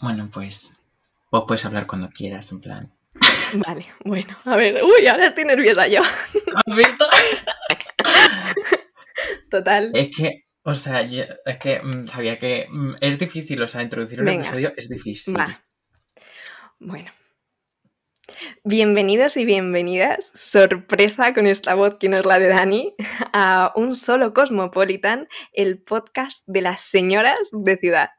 Bueno, 0.00 0.28
pues 0.32 0.72
vos 1.30 1.44
puedes 1.46 1.64
hablar 1.66 1.86
cuando 1.86 2.08
quieras, 2.08 2.50
en 2.52 2.60
plan. 2.60 2.92
Vale, 3.54 3.82
bueno, 4.04 4.36
a 4.44 4.56
ver, 4.56 4.82
uy, 4.82 5.06
ahora 5.06 5.26
estoy 5.26 5.44
nerviosa 5.44 5.86
yo. 5.88 6.00
¿Has 6.02 6.76
visto? 6.76 7.04
Total. 9.50 9.90
Es 9.94 10.16
que, 10.16 10.44
o 10.62 10.74
sea, 10.74 11.02
yo- 11.02 11.24
es 11.44 11.58
que 11.58 11.80
mm, 11.82 12.06
sabía 12.06 12.38
que 12.38 12.66
mm, 12.70 12.94
es 13.00 13.18
difícil, 13.18 13.60
o 13.62 13.68
sea, 13.68 13.82
introducir 13.82 14.20
un 14.20 14.26
Venga. 14.26 14.42
episodio 14.42 14.72
es 14.76 14.88
difícil. 14.88 15.36
Va. 15.36 15.64
Bueno. 16.78 17.10
Bienvenidos 18.64 19.36
y 19.36 19.44
bienvenidas, 19.44 20.30
sorpresa 20.34 21.34
con 21.34 21.48
esta 21.48 21.74
voz 21.74 21.96
que 21.98 22.08
no 22.08 22.16
es 22.16 22.24
la 22.24 22.38
de 22.38 22.46
Dani, 22.46 22.92
a 23.32 23.72
Un 23.74 23.96
Solo 23.96 24.32
Cosmopolitan, 24.32 25.26
el 25.52 25.82
podcast 25.82 26.42
de 26.46 26.62
las 26.62 26.80
señoras 26.80 27.40
de 27.52 27.76
ciudad. 27.76 28.10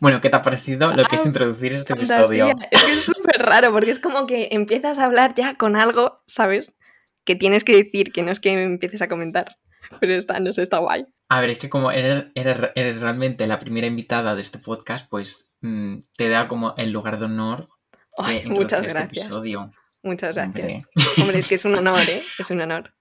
Bueno, 0.00 0.20
¿qué 0.20 0.30
te 0.30 0.36
ha 0.36 0.42
parecido 0.42 0.92
lo 0.92 1.04
que 1.04 1.16
es 1.16 1.22
Ah, 1.22 1.28
introducir 1.28 1.72
este 1.72 1.94
Fantasía. 1.94 2.16
episodio? 2.48 2.54
Es 2.70 2.82
que 2.84 2.92
es 2.92 3.04
súper 3.04 3.42
raro 3.42 3.70
porque 3.72 3.90
es 3.90 3.98
como 4.00 4.26
que 4.26 4.48
empiezas 4.52 4.98
a 4.98 5.04
hablar 5.04 5.34
ya 5.34 5.54
con 5.56 5.76
algo, 5.76 6.22
¿sabes? 6.26 6.76
Que 7.24 7.34
tienes 7.36 7.64
que 7.64 7.76
decir, 7.76 8.10
que 8.12 8.22
no 8.22 8.30
es 8.32 8.40
que 8.40 8.50
empieces 8.50 9.02
a 9.02 9.08
comentar. 9.08 9.56
Pero 10.00 10.14
está, 10.14 10.40
no 10.40 10.52
sé, 10.52 10.62
está 10.62 10.78
guay. 10.78 11.04
A 11.28 11.40
ver, 11.40 11.50
es 11.50 11.58
que 11.58 11.68
como 11.68 11.90
eres, 11.90 12.26
eres, 12.34 12.58
eres 12.76 13.00
realmente 13.00 13.46
la 13.46 13.58
primera 13.58 13.86
invitada 13.86 14.34
de 14.34 14.40
este 14.40 14.58
podcast, 14.58 15.08
pues 15.10 15.56
mm, 15.60 15.96
te 16.16 16.28
da 16.28 16.48
como 16.48 16.74
el 16.78 16.92
lugar 16.92 17.18
de 17.18 17.26
honor 17.26 17.68
de 17.92 18.24
Ay, 18.24 18.42
muchas 18.46 18.80
este 18.80 18.92
gracias. 18.92 19.26
episodio. 19.26 19.70
Muchas 20.02 20.32
gracias. 20.34 20.64
Hombre. 20.64 20.82
Hombre, 21.20 21.38
es 21.40 21.46
que 21.46 21.56
es 21.56 21.64
un 21.64 21.74
honor, 21.74 22.00
¿eh? 22.08 22.22
Es 22.38 22.50
un 22.50 22.60
honor. 22.60 22.94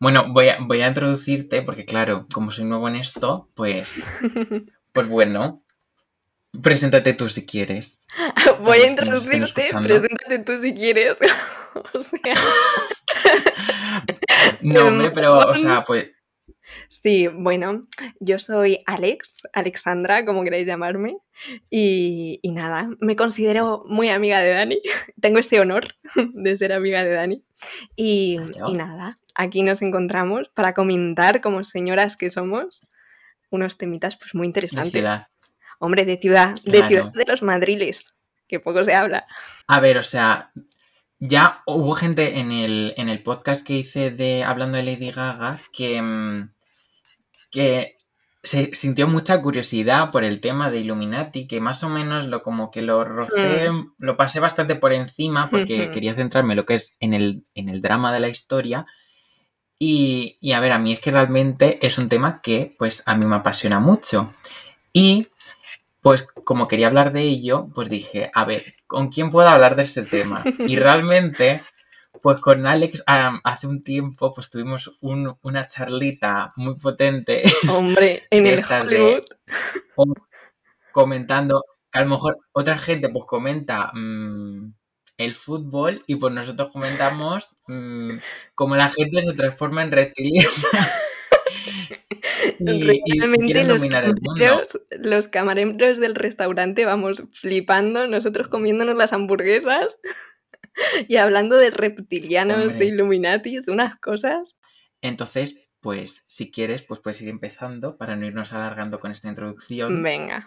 Bueno, 0.00 0.32
voy 0.32 0.48
a, 0.48 0.58
voy 0.60 0.80
a 0.80 0.88
introducirte 0.88 1.60
porque, 1.62 1.84
claro, 1.84 2.26
como 2.32 2.50
soy 2.52 2.64
nuevo 2.64 2.88
en 2.88 2.96
esto, 2.96 3.50
pues, 3.54 4.02
pues 4.92 5.08
bueno, 5.08 5.58
preséntate 6.62 7.12
tú 7.14 7.28
si 7.28 7.46
quieres. 7.46 8.06
Voy 8.62 8.78
a 8.78 8.90
introducirte, 8.90 9.66
preséntate 9.82 10.38
tú 10.40 10.58
si 10.58 10.74
quieres. 10.74 11.18
o 11.94 12.02
sea, 12.02 12.34
No, 14.60 14.86
hombre, 14.86 15.10
pero, 15.10 15.38
o 15.38 15.54
sea, 15.54 15.84
pues, 15.84 16.08
sí, 16.88 17.28
bueno, 17.28 17.82
yo 18.20 18.38
soy 18.38 18.78
Alex, 18.86 19.42
Alexandra, 19.52 20.24
como 20.24 20.42
queráis 20.44 20.66
llamarme, 20.66 21.16
y, 21.70 22.40
y 22.42 22.50
nada, 22.52 22.90
me 23.00 23.16
considero 23.16 23.84
muy 23.86 24.08
amiga 24.10 24.40
de 24.40 24.50
Dani, 24.50 24.80
tengo 25.20 25.38
este 25.38 25.60
honor 25.60 25.86
de 26.14 26.56
ser 26.56 26.72
amiga 26.72 27.04
de 27.04 27.10
Dani, 27.10 27.44
y, 27.96 28.38
y 28.66 28.72
nada, 28.74 29.18
aquí 29.34 29.62
nos 29.62 29.82
encontramos 29.82 30.48
para 30.50 30.74
comentar 30.74 31.40
como 31.40 31.64
señoras 31.64 32.16
que 32.16 32.30
somos 32.30 32.86
unos 33.50 33.78
temitas 33.78 34.16
pues 34.16 34.34
muy 34.34 34.46
interesantes. 34.46 35.04
Hombre, 35.78 36.04
de 36.04 36.16
ciudad, 36.18 36.54
de 36.64 36.72
Claro. 36.72 36.88
ciudad 36.88 37.12
de 37.12 37.24
los 37.26 37.42
madriles, 37.42 38.14
que 38.48 38.60
poco 38.60 38.84
se 38.84 38.94
habla. 38.94 39.26
A 39.66 39.80
ver, 39.80 39.98
o 39.98 40.02
sea, 40.02 40.50
ya 41.18 41.62
hubo 41.66 41.94
gente 41.94 42.38
en 42.40 42.52
el, 42.52 42.94
en 42.96 43.08
el 43.08 43.22
podcast 43.22 43.66
que 43.66 43.74
hice 43.74 44.10
de 44.10 44.44
hablando 44.44 44.76
de 44.76 44.84
Lady 44.84 45.10
Gaga 45.10 45.60
que, 45.72 46.00
mm, 46.02 46.50
que 47.50 47.96
se 48.42 48.74
sintió 48.74 49.08
mucha 49.08 49.42
curiosidad 49.42 50.10
por 50.10 50.22
el 50.24 50.40
tema 50.40 50.70
de 50.70 50.78
Illuminati, 50.78 51.46
que 51.48 51.60
más 51.60 51.82
o 51.82 51.88
menos 51.88 52.26
lo 52.26 52.40
como 52.42 52.70
que 52.70 52.82
lo 52.82 53.04
rocé, 53.04 53.68
lo 53.98 54.16
pasé 54.16 54.38
bastante 54.40 54.76
por 54.76 54.92
encima 54.92 55.50
porque 55.50 55.90
quería 55.90 56.14
centrarme 56.14 56.52
en 56.52 56.58
lo 56.58 56.64
que 56.64 56.74
es 56.74 56.96
en 57.00 57.14
el, 57.14 57.44
en 57.54 57.68
el 57.68 57.82
drama 57.82 58.12
de 58.12 58.20
la 58.20 58.28
historia. 58.28 58.86
Y, 59.78 60.38
y 60.40 60.52
a 60.52 60.60
ver, 60.60 60.72
a 60.72 60.78
mí 60.78 60.92
es 60.92 61.00
que 61.00 61.10
realmente 61.10 61.84
es 61.86 61.98
un 61.98 62.08
tema 62.08 62.40
que 62.40 62.74
pues 62.78 63.02
a 63.06 63.16
mí 63.16 63.26
me 63.26 63.36
apasiona 63.36 63.80
mucho. 63.80 64.34
Y 64.92 65.28
pues 66.00 66.22
como 66.44 66.68
quería 66.68 66.86
hablar 66.88 67.12
de 67.12 67.22
ello, 67.22 67.68
pues 67.74 67.88
dije, 67.90 68.30
a 68.34 68.44
ver, 68.44 68.74
¿con 68.86 69.08
quién 69.08 69.30
puedo 69.30 69.48
hablar 69.48 69.76
de 69.76 69.82
este 69.82 70.02
tema? 70.02 70.42
Y 70.60 70.76
realmente, 70.76 71.62
pues 72.22 72.38
con 72.40 72.66
Alex 72.66 73.02
hace 73.06 73.66
un 73.66 73.82
tiempo 73.84 74.32
pues 74.34 74.50
tuvimos 74.50 74.96
un- 75.00 75.36
una 75.42 75.66
charlita 75.66 76.52
muy 76.56 76.76
potente 76.76 77.42
Hombre, 77.70 78.26
en 78.30 78.46
el 78.46 78.56
de- 78.62 78.74
Hollywood. 78.74 79.24
comentando 80.92 81.64
que 81.90 81.98
a 81.98 82.02
lo 82.02 82.10
mejor 82.10 82.38
otra 82.52 82.78
gente 82.78 83.08
pues 83.08 83.24
comenta 83.26 83.90
mm, 83.94 84.72
el 85.18 85.34
fútbol 85.34 86.02
y 86.06 86.16
pues 86.16 86.32
nosotros 86.34 86.70
comentamos 86.72 87.56
mm, 87.66 88.10
cómo 88.54 88.76
la 88.76 88.90
gente 88.90 89.22
se 89.22 89.32
transforma 89.34 89.82
en 89.82 89.92
reptiliana. 89.92 90.50
y, 92.58 93.18
Realmente 93.18 93.64
los 93.64 93.84
camareros, 93.84 94.80
los 94.90 95.28
camareros 95.28 95.98
del 95.98 96.14
restaurante 96.14 96.84
vamos 96.84 97.22
flipando, 97.32 98.06
nosotros 98.06 98.48
comiéndonos 98.48 98.96
las 98.96 99.12
hamburguesas 99.12 99.98
y 101.08 101.16
hablando 101.16 101.56
de 101.56 101.70
reptilianos, 101.70 102.62
Hombre. 102.62 102.78
de 102.78 102.86
Illuminatis, 102.86 103.68
unas 103.68 103.96
cosas. 103.96 104.56
Entonces, 105.02 105.60
pues 105.80 106.24
si 106.26 106.50
quieres, 106.50 106.82
pues 106.82 107.00
puedes 107.00 107.20
ir 107.22 107.28
empezando 107.28 107.96
para 107.96 108.16
no 108.16 108.26
irnos 108.26 108.52
alargando 108.52 109.00
con 109.00 109.10
esta 109.10 109.28
introducción. 109.28 110.02
Venga. 110.02 110.46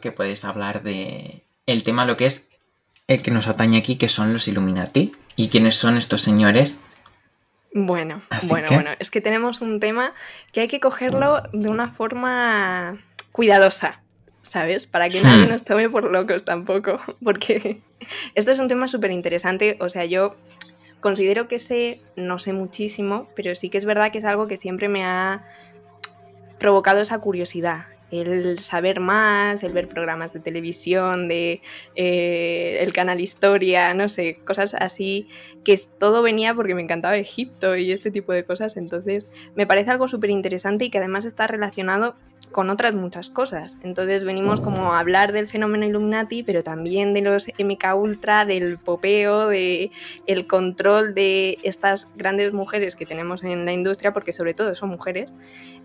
Que 0.00 0.12
puedes 0.12 0.44
hablar 0.44 0.82
de 0.82 1.44
el 1.66 1.82
tema, 1.82 2.04
lo 2.04 2.16
que 2.16 2.26
es 2.26 2.50
el 3.06 3.22
que 3.22 3.30
nos 3.30 3.46
atañe 3.48 3.78
aquí, 3.78 3.96
que 3.96 4.08
son 4.08 4.32
los 4.32 4.48
Illuminati. 4.48 5.12
¿Y 5.36 5.48
quiénes 5.48 5.76
son 5.76 5.96
estos 5.96 6.22
señores? 6.22 6.80
Bueno, 7.72 8.22
Así 8.30 8.48
bueno, 8.48 8.68
que- 8.68 8.74
bueno, 8.74 8.90
es 8.98 9.10
que 9.10 9.20
tenemos 9.20 9.60
un 9.60 9.80
tema 9.80 10.12
que 10.52 10.60
hay 10.62 10.68
que 10.68 10.80
cogerlo 10.80 11.42
de 11.52 11.68
una 11.68 11.92
forma 11.92 12.98
cuidadosa, 13.32 14.02
¿sabes? 14.42 14.86
Para 14.86 15.10
que 15.10 15.20
nadie 15.20 15.46
Hmm. 15.46 15.50
nos 15.50 15.64
tome 15.64 15.90
por 15.90 16.10
locos 16.10 16.44
tampoco, 16.44 16.98
porque 17.22 17.82
esto 18.34 18.50
es 18.50 18.58
un 18.58 18.68
tema 18.68 18.88
súper 18.88 19.10
interesante, 19.10 19.76
o 19.80 19.88
sea, 19.90 20.04
yo 20.06 20.34
considero 21.00 21.48
que 21.48 21.58
sé, 21.58 22.00
no 22.16 22.38
sé 22.38 22.52
muchísimo, 22.54 23.28
pero 23.36 23.54
sí 23.54 23.68
que 23.68 23.76
es 23.78 23.84
verdad 23.84 24.10
que 24.10 24.18
es 24.18 24.24
algo 24.24 24.46
que 24.46 24.56
siempre 24.56 24.88
me 24.88 25.04
ha 25.04 25.46
provocado 26.58 27.00
esa 27.00 27.18
curiosidad. 27.18 27.86
El 28.10 28.58
saber 28.60 29.00
más, 29.00 29.62
el 29.62 29.72
ver 29.72 29.88
programas 29.88 30.32
de 30.32 30.40
televisión, 30.40 31.28
de 31.28 31.60
eh, 31.96 32.78
el 32.80 32.92
canal 32.92 33.20
Historia, 33.20 33.94
no 33.94 34.08
sé, 34.08 34.38
cosas 34.44 34.74
así 34.74 35.28
que 35.66 35.76
todo 35.98 36.22
venía 36.22 36.54
porque 36.54 36.76
me 36.76 36.82
encantaba 36.82 37.16
Egipto 37.16 37.76
y 37.76 37.90
este 37.90 38.12
tipo 38.12 38.32
de 38.32 38.44
cosas. 38.44 38.76
Entonces, 38.76 39.26
me 39.56 39.66
parece 39.66 39.90
algo 39.90 40.06
súper 40.06 40.30
interesante 40.30 40.84
y 40.84 40.90
que 40.90 40.98
además 40.98 41.24
está 41.24 41.48
relacionado 41.48 42.14
con 42.52 42.70
otras 42.70 42.94
muchas 42.94 43.30
cosas. 43.30 43.76
Entonces, 43.82 44.22
venimos 44.22 44.60
como 44.60 44.92
a 44.92 45.00
hablar 45.00 45.32
del 45.32 45.48
fenómeno 45.48 45.84
Illuminati, 45.84 46.44
pero 46.44 46.62
también 46.62 47.14
de 47.14 47.22
los 47.22 47.48
MK 47.58 47.96
Ultra, 47.96 48.44
del 48.44 48.78
popeo, 48.78 49.48
de 49.48 49.90
el 50.28 50.46
control 50.46 51.14
de 51.14 51.58
estas 51.64 52.16
grandes 52.16 52.52
mujeres 52.52 52.94
que 52.94 53.04
tenemos 53.04 53.42
en 53.42 53.64
la 53.64 53.72
industria, 53.72 54.12
porque 54.12 54.30
sobre 54.32 54.54
todo 54.54 54.72
son 54.76 54.90
mujeres, 54.90 55.34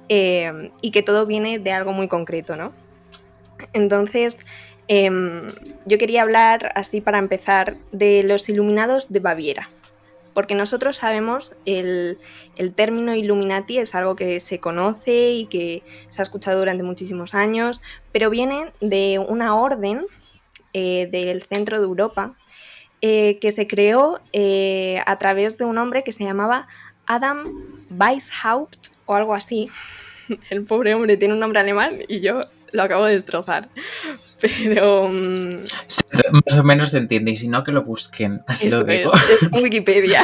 eh, 0.10 0.72
y 0.84 0.92
que 0.92 1.02
todo 1.02 1.26
viene 1.26 1.58
de 1.58 1.72
algo 1.72 1.92
muy 1.92 2.08
concreto, 2.12 2.56
¿no? 2.56 2.74
Entonces, 3.74 4.38
em, 4.88 5.54
yo 5.86 5.98
quería 5.98 6.22
hablar, 6.22 6.72
así 6.76 7.02
para 7.02 7.18
empezar, 7.18 7.78
de 7.92 8.22
los 8.22 8.48
iluminados 8.50 9.12
de 9.12 9.20
Baviera. 9.20 9.68
Porque 10.34 10.56
nosotros 10.56 10.98
sabemos 10.98 11.54
el, 11.66 12.18
el 12.56 12.76
término 12.76 13.16
Illuminati 13.16 13.80
es 13.80 13.96
algo 13.96 14.16
que 14.16 14.40
se 14.40 14.60
conoce 14.60 15.32
y 15.32 15.46
que 15.48 15.82
se 16.10 16.22
ha 16.22 16.24
escuchado 16.24 16.60
durante 16.60 16.84
muchísimos 16.84 17.34
años, 17.34 17.82
pero 18.12 18.30
viene 18.30 18.72
de 18.80 19.20
una 19.20 19.56
orden 19.56 20.06
eh, 20.74 21.10
del 21.12 21.42
centro 21.42 21.80
de 21.80 21.86
Europa 21.86 22.34
eh, 23.02 23.40
que 23.42 23.52
se 23.52 23.68
creó 23.68 24.22
eh, 24.32 25.02
a 25.06 25.18
través 25.18 25.58
de 25.58 25.66
un 25.66 25.78
hombre 25.78 26.04
que 26.04 26.14
se 26.14 26.24
llamaba 26.24 26.68
Adam 27.08 27.88
Weishaupt 27.90 28.88
o 29.06 29.16
algo 29.16 29.34
así. 29.34 29.70
El 30.50 30.64
pobre 30.64 30.94
hombre 30.94 31.18
tiene 31.18 31.34
un 31.34 31.40
nombre 31.40 31.60
alemán 31.60 32.00
y 32.08 32.22
yo 32.22 32.42
lo 32.72 32.84
acabo 32.84 33.06
de 33.06 33.14
destrozar. 33.14 33.70
Pero 34.42 35.08
mm, 35.08 35.58
Más 36.46 36.58
o 36.58 36.64
menos 36.64 36.92
se 36.92 36.98
entiende, 36.98 37.32
y 37.32 37.38
si 37.38 37.48
no, 37.48 37.64
que 37.64 37.72
lo 37.72 37.84
busquen. 37.84 38.42
Así 38.48 38.72
lo 38.72 38.84
digo. 38.84 39.12
es, 39.14 39.44
es 39.44 39.62
Wikipedia. 39.62 40.24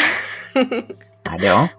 Claro. 1.23 1.69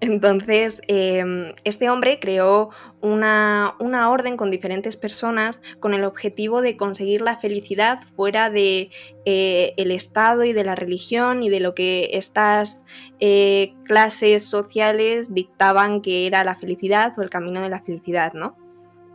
Entonces, 0.00 0.80
eh, 0.88 1.54
este 1.64 1.90
hombre 1.90 2.18
creó 2.20 2.70
una, 3.00 3.74
una 3.78 4.10
orden 4.10 4.36
con 4.36 4.50
diferentes 4.50 4.96
personas 4.96 5.62
con 5.80 5.94
el 5.94 6.04
objetivo 6.04 6.60
de 6.62 6.76
conseguir 6.76 7.22
la 7.22 7.36
felicidad 7.36 8.00
fuera 8.16 8.50
de 8.50 8.90
eh, 9.24 9.74
el 9.76 9.90
Estado 9.90 10.44
y 10.44 10.52
de 10.52 10.64
la 10.64 10.74
religión 10.74 11.42
y 11.42 11.50
de 11.50 11.60
lo 11.60 11.74
que 11.74 12.10
estas 12.12 12.84
eh, 13.20 13.74
clases 13.84 14.44
sociales 14.44 15.34
dictaban 15.34 16.00
que 16.00 16.26
era 16.26 16.44
la 16.44 16.56
felicidad 16.56 17.12
o 17.18 17.22
el 17.22 17.30
camino 17.30 17.60
de 17.60 17.68
la 17.68 17.82
felicidad, 17.82 18.32
¿no? 18.32 18.56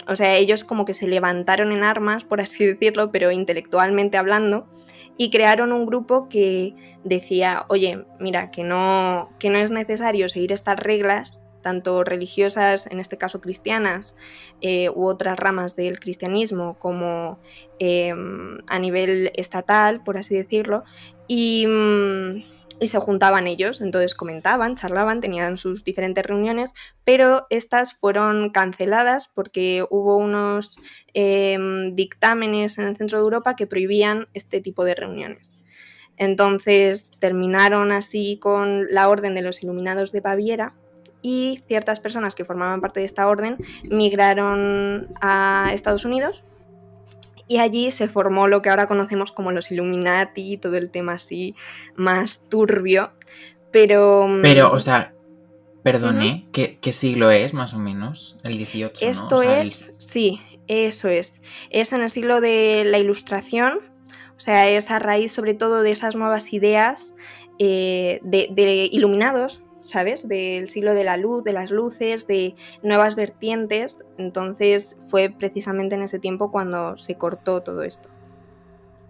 o 0.08 0.16
sea, 0.16 0.36
ellos 0.36 0.64
como 0.64 0.86
que 0.86 0.94
se 0.94 1.08
levantaron 1.08 1.72
en 1.72 1.84
armas, 1.84 2.24
por 2.24 2.42
así 2.42 2.66
decirlo, 2.66 3.12
pero 3.12 3.32
intelectualmente 3.32 4.18
hablando, 4.18 4.68
y 5.18 5.30
crearon 5.30 5.72
un 5.72 5.86
grupo 5.86 6.30
que 6.30 6.76
decía, 7.04 7.66
oye, 7.70 8.06
mira, 8.20 8.52
que 8.52 8.64
no, 8.64 9.30
que 9.40 9.50
no 9.50 9.58
es 9.58 9.72
necesario 9.72 10.30
seguir 10.30 10.52
estas 10.52 10.78
reglas, 10.80 11.40
tanto 11.62 12.04
religiosas, 12.04 12.88
en 12.88 13.00
este 13.00 13.18
caso 13.18 13.40
cristianas, 13.40 14.16
eh, 14.62 14.90
u 14.90 15.06
otras 15.06 15.38
ramas 15.38 15.76
del 15.76 16.00
cristianismo, 16.00 16.78
como 16.80 17.40
em, 17.80 18.60
a 18.68 18.80
nivel 18.80 19.32
estatal, 19.36 20.04
por 20.04 20.18
así 20.18 20.36
decirlo, 20.36 20.84
y... 21.28 21.66
Mm, 21.68 22.44
y 22.82 22.88
se 22.88 23.00
juntaban 23.00 23.46
ellos, 23.46 23.80
entonces 23.80 24.16
comentaban, 24.16 24.76
charlaban, 24.76 25.22
tenían 25.22 25.58
sus 25.58 25.84
diferentes 25.84 26.26
reuniones, 26.26 26.74
pero 27.04 27.46
estas 27.52 27.94
fueron 27.94 28.50
canceladas 28.50 29.28
porque 29.28 29.86
hubo 29.92 30.18
unos 30.18 30.80
em, 31.14 31.96
dictámenes 31.96 32.80
en 32.80 32.86
el 32.86 32.98
centro 32.98 33.20
de 33.20 33.24
Europa 33.24 33.56
que 33.56 33.68
prohibían 33.68 34.28
este 34.34 34.62
tipo 34.62 34.84
de 34.84 34.96
reuniones. 34.96 35.54
Entonces 36.18 37.12
terminaron 37.20 37.92
así 37.92 38.40
con 38.42 38.88
la 38.90 39.10
Orden 39.10 39.36
de 39.36 39.44
los 39.44 39.62
Iluminados 39.62 40.12
de 40.12 40.22
Baviera 40.22 40.72
y 41.22 41.62
ciertas 41.68 42.00
personas 42.00 42.34
que 42.34 42.46
formaban 42.46 42.82
parte 42.82 43.00
de 43.00 43.06
esta 43.06 43.28
orden 43.28 43.58
migraron 43.84 45.08
a 45.22 45.70
Estados 45.72 46.04
Unidos 46.04 46.44
y 47.52 47.58
allí 47.58 47.92
se 47.92 48.08
formó 48.08 48.48
lo 48.48 48.62
que 48.62 48.70
ahora 48.70 48.88
conocemos 48.88 49.34
como 49.34 49.52
los 49.52 49.72
Illuminati, 49.74 50.56
todo 50.56 50.78
el 50.78 50.90
tema 50.90 51.16
así 51.16 51.54
más 51.98 52.48
turbio, 52.48 53.12
pero... 53.72 54.26
Mm, 54.26 54.42
pero, 54.42 54.72
o 54.72 54.80
sea, 54.80 55.14
perdone, 55.84 56.48
¿qué, 56.54 56.92
siglo 56.94 57.30
es 57.30 57.54
más 57.54 57.74
o 57.74 57.78
menos? 57.78 58.38
El 58.46 58.58
18. 58.58 59.06
Esto 59.06 59.42
es, 59.44 59.92
sí, 59.98 60.40
eso 60.68 61.10
es. 61.10 61.42
Es 61.72 61.92
en 61.92 62.04
el 62.04 62.10
siglo 62.10 62.40
de 62.40 62.84
la 62.86 63.00
Ilustración, 63.00 63.80
o 64.38 64.40
sea, 64.40 64.70
es 64.70 64.90
a 64.90 65.00
raíz 65.00 65.34
sobre 65.34 65.54
todo 65.54 65.82
de 65.82 65.92
esas 65.92 66.16
nuevas 66.16 66.54
ideas 66.54 67.14
eh, 67.60 68.22
de 68.24 68.90
iluminados, 68.94 69.62
¿sabes? 69.82 70.28
Del 70.28 70.70
siglo 70.70 70.94
de 70.94 71.04
la 71.04 71.18
luz, 71.18 71.44
de 71.44 71.54
las 71.54 71.72
luces, 71.72 72.28
de 72.28 72.56
nuevas 72.84 73.16
vertientes. 73.16 74.04
Entonces 74.18 74.96
fue 75.08 75.30
precisamente 75.30 75.96
en 75.96 76.04
ese 76.04 76.20
tiempo 76.20 76.52
cuando 76.52 76.98
se 76.98 77.16
cortó 77.16 77.62
todo 77.62 77.84
esto. 77.84 78.10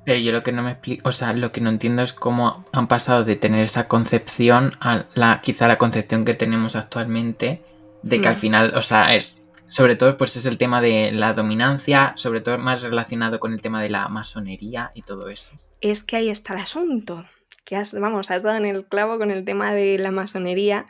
Pero 0.04 0.18
yo 0.18 0.32
lo 0.32 0.42
que 0.42 0.52
no 0.52 0.64
me 0.64 0.72
explico, 0.72 1.08
o 1.08 1.12
sea, 1.12 1.34
lo 1.34 1.52
que 1.52 1.62
no 1.62 1.70
entiendo 1.70 2.02
es 2.02 2.14
cómo 2.14 2.66
han 2.72 2.88
pasado 2.88 3.24
de 3.24 3.36
tener 3.36 3.64
esa 3.64 3.88
concepción 3.88 4.72
a 4.80 5.06
la, 5.14 5.42
quizá 5.42 5.68
la 5.68 5.78
concepción 5.78 6.26
que 6.26 6.34
tenemos 6.34 6.76
actualmente, 6.76 7.62
de 8.02 8.20
que 8.20 8.28
al 8.28 8.36
mm. 8.36 8.40
final, 8.40 8.74
o 8.76 8.82
sea, 8.82 9.16
es, 9.16 9.38
sobre 9.68 9.96
todo, 9.96 10.18
pues 10.18 10.36
es 10.38 10.48
el 10.48 10.58
tema 10.58 10.82
de 10.82 11.12
la 11.12 11.34
dominancia, 11.34 12.14
sobre 12.16 12.42
todo 12.42 12.58
más 12.58 12.82
relacionado 12.82 13.40
con 13.40 13.54
el 13.54 13.62
tema 13.62 13.80
de 13.80 13.90
la 13.90 14.08
masonería 14.08 14.92
y 14.96 15.04
todo 15.04 15.30
eso. 15.30 15.56
Es 15.82 16.02
que 16.02 16.16
ahí 16.16 16.30
está 16.30 16.56
el 16.56 16.62
asunto 16.62 17.24
que 17.64 17.76
has, 17.76 17.94
vamos, 17.94 18.32
has 18.32 18.44
dado 18.44 18.58
en 18.58 18.66
el 18.66 18.86
clavo 18.86 19.18
con 19.18 19.32
el 19.32 19.46
tema 19.46 19.74
de 19.74 19.98
la 19.98 20.12
masonería, 20.12 20.86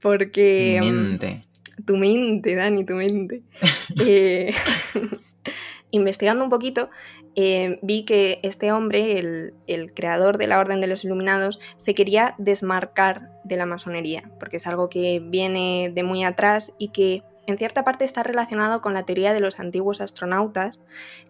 porque... 0.00 0.80
Mm, 0.82 0.86
mente. 0.86 1.46
Tu 1.84 1.96
mente, 1.96 2.54
Dani, 2.54 2.84
tu 2.84 2.94
mente. 2.94 3.42
Eh, 4.06 4.54
investigando 5.90 6.42
un 6.42 6.50
poquito, 6.50 6.88
eh, 7.36 7.78
vi 7.82 8.04
que 8.04 8.40
este 8.42 8.72
hombre, 8.72 9.18
el, 9.18 9.54
el, 9.66 9.92
creador 9.92 10.38
de 10.38 10.46
la 10.46 10.58
Orden 10.58 10.80
de 10.80 10.86
los 10.86 11.04
Iluminados, 11.04 11.60
se 11.76 11.94
quería 11.94 12.34
desmarcar 12.38 13.30
de 13.44 13.56
la 13.56 13.66
masonería, 13.66 14.30
porque 14.40 14.56
es 14.56 14.66
algo 14.66 14.88
que 14.88 15.20
viene 15.22 15.92
de 15.94 16.02
muy 16.02 16.24
atrás 16.24 16.72
y 16.78 16.88
que 16.88 17.22
en 17.46 17.58
cierta 17.58 17.84
parte 17.84 18.04
está 18.04 18.22
relacionado 18.22 18.80
con 18.80 18.94
la 18.94 19.04
teoría 19.04 19.32
de 19.32 19.40
los 19.40 19.58
antiguos 19.58 20.00
astronautas, 20.00 20.80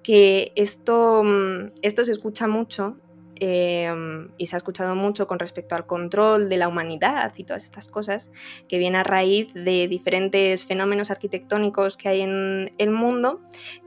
que 0.03 0.53
esto, 0.57 1.23
mm, 1.25 1.73
esto 1.83 2.05
se 2.05 2.13
escucha 2.13 2.47
mucho 2.47 2.99
Em, 3.45 4.29
y 4.39 4.47
se 4.47 4.55
ha 4.55 4.59
escuchado 4.59 4.95
mucho 4.95 5.27
con 5.27 5.41
respecto 5.41 5.75
al 5.75 5.85
control 5.85 6.49
de 6.49 6.57
la 6.59 6.69
humanidad 6.69 7.33
y 7.37 7.43
todas 7.43 7.65
estas 7.65 7.89
cosas, 7.89 8.31
que 8.69 8.79
viene 8.79 8.99
a 8.99 9.03
raíz 9.03 9.53
de 9.53 9.89
diferentes 9.89 10.65
fenómenos 10.65 11.11
arquitectónicos 11.11 11.97
que 11.97 12.09
hay 12.09 12.21
en 12.21 12.71
el 12.79 12.91
mundo 12.93 13.41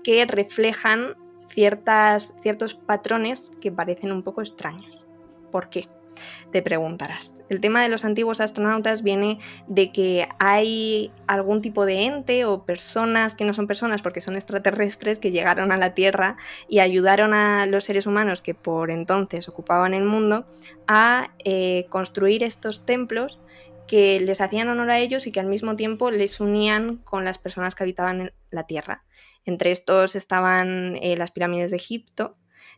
que 0.04 0.26
reflejan 0.26 1.16
ciertas, 1.48 2.34
ciertos 2.42 2.74
patrones 2.74 3.50
que 3.62 3.72
parecen 3.72 4.12
un 4.12 4.24
poco 4.24 4.42
extraños. 4.42 5.08
¿Por 5.52 5.70
qué? 5.70 5.88
Te 6.52 6.62
preguntarás. 6.62 7.34
El 7.50 7.60
tema 7.60 7.82
de 7.82 7.90
los 7.90 8.06
antiguos 8.06 8.40
astronautas 8.40 9.04
viene 9.04 9.40
de 9.68 9.92
que 9.92 10.28
hay 10.40 11.12
algún 11.28 11.62
tipo 11.62 11.86
de 11.86 12.04
ente 12.04 12.46
o 12.46 12.66
personas 12.66 13.36
que 13.36 13.46
no 13.46 13.54
son 13.54 13.68
personas 13.68 14.02
porque 14.02 14.22
son 14.22 14.36
extraterrestres 14.36 15.20
que 15.20 15.32
llegaron 15.32 15.72
a 15.72 15.78
la 15.78 15.94
Tierra 15.94 16.38
y 16.68 16.80
ayudaron 16.80 17.34
a 17.34 17.66
los 17.66 17.84
seres 17.84 18.06
humanos 18.06 18.42
que 18.42 18.54
por 18.54 18.92
entonces 18.92 19.48
ocupaban 19.50 19.94
el 19.94 20.06
mundo 20.06 20.46
a 20.88 21.32
eh, 21.44 21.86
construir 21.90 22.44
estos 22.44 22.86
templos 22.86 23.42
que 23.88 24.20
les 24.20 24.42
hacían 24.42 24.68
honor 24.68 24.90
a 24.90 25.00
ellos 25.00 25.28
y 25.28 25.32
que 25.32 25.40
al 25.40 25.48
mismo 25.48 25.76
tiempo 25.76 26.12
les 26.12 26.40
unían 26.40 26.98
con 26.98 27.24
las 27.26 27.38
personas 27.38 27.76
que 27.76 27.84
habitaban 27.84 28.22
en 28.22 28.34
la 28.50 28.64
Tierra. 28.64 29.04
Entre 29.46 29.72
estos 29.72 30.16
estaban 30.16 30.96
eh, 31.02 31.16
las 31.18 31.32
pirámides 31.32 31.72
de 31.72 31.78
Egipto, 31.78 32.36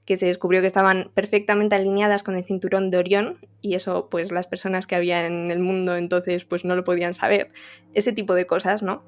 que 0.07 0.15
se 0.15 0.25
descubrió 0.25 0.61
que 0.61 0.67
estaban 0.67 1.11
perfectamente 1.13 1.75
alineadas 1.75 2.23
con 2.23 2.37
el 2.37 2.45
cinturón 2.45 2.89
de 2.89 2.97
Orión 2.97 3.37
y 3.61 3.75
eso 3.75 4.07
pues 4.09 4.31
las 4.31 4.47
personas 4.47 4.87
que 4.87 4.95
había 4.95 5.27
en 5.27 5.51
el 5.51 5.59
mundo 5.59 5.97
entonces 5.97 6.45
pues 6.45 6.63
no 6.63 6.77
lo 6.77 6.85
podían 6.85 7.13
saber, 7.13 7.51
ese 7.93 8.13
tipo 8.13 8.33
de 8.33 8.47
cosas, 8.47 8.81
¿no? 8.81 9.03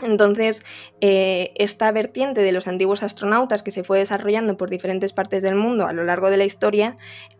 Entonces, 0.00 0.64
eh, 1.00 1.52
esta 1.56 1.92
vertiente 1.92 2.40
de 2.40 2.52
los 2.52 2.66
antiguos 2.66 3.02
astronautas 3.02 3.62
que 3.62 3.70
se 3.70 3.84
fue 3.84 3.98
desarrollando 3.98 4.56
por 4.56 4.70
diferentes 4.70 5.12
partes 5.12 5.42
del 5.42 5.54
mundo 5.54 5.86
a 5.86 5.92
lo 5.92 6.02
largo 6.02 6.30
de 6.30 6.36
la 6.38 6.44
historia, 6.44 6.96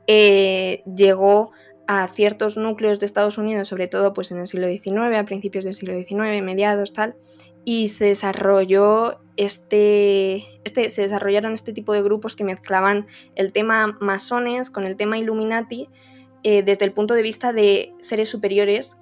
eh, 0.06 0.82
llegó 0.84 1.52
a 1.88 2.06
ciertos 2.08 2.56
núcleos 2.56 3.00
de 3.00 3.06
Estados 3.06 3.38
Unidos, 3.38 3.66
sobre 3.68 3.88
todo 3.88 4.12
pues 4.12 4.30
en 4.30 4.38
el 4.38 4.46
siglo 4.46 4.68
XIX, 4.68 5.16
a 5.16 5.24
principios 5.24 5.64
del 5.64 5.74
siglo 5.74 5.96
XIX, 5.96 6.42
mediados, 6.42 6.92
tal, 6.92 7.16
y 7.64 7.88
se 7.88 8.06
desarrolló 8.06 9.18
este, 9.36 10.44
este, 10.64 10.90
se 10.90 11.02
desarrollaron 11.02 11.54
este 11.54 11.72
tipo 11.72 11.92
de 11.92 12.02
grupos 12.02 12.36
que 12.36 12.44
mezclaban 12.44 13.06
el 13.34 13.52
tema 13.52 13.96
masones 14.00 14.70
con 14.70 14.86
el 14.86 14.96
tema 14.96 15.18
Illuminati 15.18 15.88
eh, 16.42 16.62
desde 16.62 16.84
el 16.84 16.92
punto 16.92 17.14
de 17.14 17.22
vista 17.22 17.52
de 17.52 17.94
seres 18.00 18.28
superiores 18.28 18.96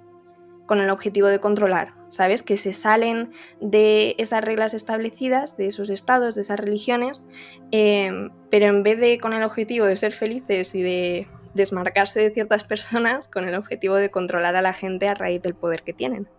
con 0.67 0.79
el 0.79 0.89
objetivo 0.89 1.27
de 1.27 1.39
controlar, 1.39 1.93
¿sabes? 2.07 2.43
Que 2.43 2.55
se 2.55 2.71
salen 2.71 3.29
de 3.59 4.15
esas 4.17 4.41
reglas 4.41 4.73
establecidas, 4.73 5.57
de 5.57 5.67
esos 5.67 5.89
estados, 5.89 6.35
de 6.35 6.41
esas 6.41 6.59
religiones, 6.59 7.25
em, 7.71 8.29
pero 8.49 8.67
en 8.67 8.83
vez 8.83 8.97
de 8.97 9.17
con 9.17 9.33
el 9.33 9.43
objetivo 9.43 9.85
de 9.85 9.97
ser 9.97 10.13
felices 10.13 10.73
y 10.73 10.81
de 10.81 11.27
desmarcarse 11.55 12.21
de 12.21 12.31
ciertas 12.31 12.63
personas, 12.63 13.27
con 13.27 13.49
el 13.49 13.55
objetivo 13.55 13.95
de 13.95 14.11
controlar 14.11 14.55
a 14.55 14.61
la 14.61 14.71
gente 14.71 15.09
a 15.09 15.13
raíz 15.13 15.41
del 15.41 15.55
poder 15.55 15.83
que 15.83 15.91
tienen. 15.91 16.29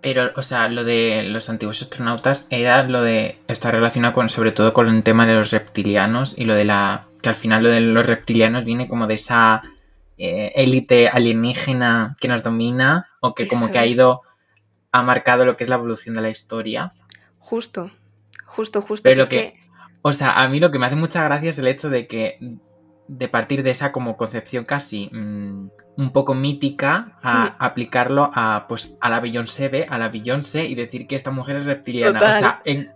Pero, 0.00 0.30
o 0.36 0.42
sea, 0.42 0.68
lo 0.68 0.84
de 0.84 1.24
los 1.24 1.50
antiguos 1.50 1.82
astronautas 1.82 2.46
era 2.50 2.82
lo 2.84 3.02
de 3.02 3.38
estar 3.48 3.74
relacionado 3.74 4.14
con, 4.14 4.28
sobre 4.28 4.52
todo 4.52 4.72
con 4.72 4.88
el 4.88 5.02
tema 5.02 5.26
de 5.26 5.34
los 5.34 5.50
reptilianos 5.50 6.38
y 6.38 6.44
lo 6.44 6.54
de 6.54 6.64
la. 6.64 7.06
que 7.22 7.28
al 7.28 7.34
final 7.34 7.64
lo 7.64 7.70
de 7.70 7.80
los 7.80 8.06
reptilianos 8.06 8.64
viene 8.64 8.86
como 8.86 9.06
de 9.06 9.14
esa 9.14 9.62
eh, 10.16 10.52
élite 10.54 11.08
alienígena 11.08 12.16
que 12.20 12.28
nos 12.28 12.44
domina 12.44 13.08
o 13.20 13.34
que 13.34 13.48
como 13.48 13.70
que 13.70 13.78
ha 13.78 13.86
ido. 13.86 14.22
ha 14.92 15.02
marcado 15.02 15.44
lo 15.44 15.56
que 15.56 15.64
es 15.64 15.70
la 15.70 15.76
evolución 15.76 16.14
de 16.14 16.20
la 16.20 16.30
historia. 16.30 16.92
Justo, 17.38 17.90
justo, 18.44 18.82
justo. 18.82 19.02
Pero 19.02 19.22
lo 19.22 19.26
que, 19.26 19.54
O 20.02 20.12
sea, 20.12 20.30
a 20.30 20.48
mí 20.48 20.60
lo 20.60 20.70
que 20.70 20.78
me 20.78 20.86
hace 20.86 20.96
mucha 20.96 21.24
gracia 21.24 21.50
es 21.50 21.58
el 21.58 21.66
hecho 21.66 21.90
de 21.90 22.06
que 22.06 22.38
de 23.08 23.28
partir 23.28 23.62
de 23.62 23.70
esa 23.70 23.90
como 23.90 24.16
concepción 24.16 24.64
casi 24.64 25.10
mm, 25.12 25.70
un 25.98 26.10
poco 26.10 26.32
mítica 26.32 27.18
a 27.22 27.44
mm. 27.44 27.54
aplicarlo 27.58 28.30
a 28.32 28.66
pues 28.68 28.94
a 29.00 29.10
la 29.10 29.18
Beyoncé, 29.18 29.84
a 29.90 29.98
la 29.98 30.08
Beyoncé 30.08 30.64
y 30.64 30.76
decir 30.76 31.08
que 31.08 31.16
esta 31.16 31.32
mujer 31.32 31.56
es 31.56 31.64
reptiliana. 31.64 32.20
O 32.20 32.22
sea, 32.22 32.62
en, 32.64 32.92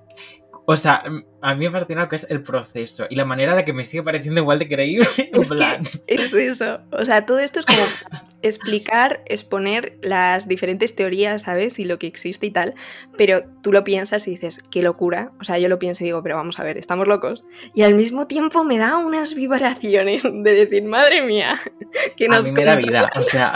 o 0.64 0.76
sea, 0.76 1.02
a 1.40 1.54
mí 1.56 1.68
me 1.68 1.70
fascina 1.72 2.08
que 2.08 2.14
es 2.14 2.26
el 2.30 2.42
proceso 2.42 3.06
y 3.10 3.16
la 3.16 3.24
manera 3.24 3.56
de 3.56 3.64
que 3.64 3.72
me 3.72 3.84
sigue 3.84 4.04
pareciendo 4.04 4.40
igual 4.40 4.60
de 4.60 4.68
creíble. 4.68 5.08
Es, 5.32 5.48
plan. 5.48 5.82
es 6.06 6.32
eso. 6.34 6.78
O 6.92 7.04
sea, 7.04 7.26
todo 7.26 7.40
esto 7.40 7.58
es 7.58 7.66
como 7.66 7.82
explicar, 8.42 9.22
exponer 9.26 9.98
las 10.02 10.46
diferentes 10.46 10.94
teorías, 10.94 11.42
¿sabes? 11.42 11.78
Y 11.78 11.84
lo 11.84 11.98
que 11.98 12.06
existe 12.06 12.46
y 12.46 12.50
tal. 12.50 12.74
Pero 13.16 13.42
tú 13.62 13.72
lo 13.72 13.82
piensas 13.82 14.28
y 14.28 14.32
dices, 14.32 14.60
qué 14.70 14.82
locura. 14.82 15.32
O 15.40 15.44
sea, 15.44 15.58
yo 15.58 15.68
lo 15.68 15.78
pienso 15.80 16.04
y 16.04 16.08
digo, 16.08 16.22
pero 16.22 16.36
vamos 16.36 16.60
a 16.60 16.64
ver, 16.64 16.78
estamos 16.78 17.08
locos. 17.08 17.44
Y 17.74 17.82
al 17.82 17.94
mismo 17.94 18.28
tiempo 18.28 18.62
me 18.62 18.78
da 18.78 18.98
unas 18.98 19.34
vibraciones 19.34 20.22
de 20.22 20.54
decir, 20.54 20.84
madre 20.84 21.22
mía, 21.22 21.58
que 22.16 22.28
nos. 22.28 22.40
A 22.40 22.42
mí 22.42 22.52
me 22.52 22.64
da 22.64 22.76
vida, 22.76 23.10
o 23.16 23.22
sea. 23.22 23.52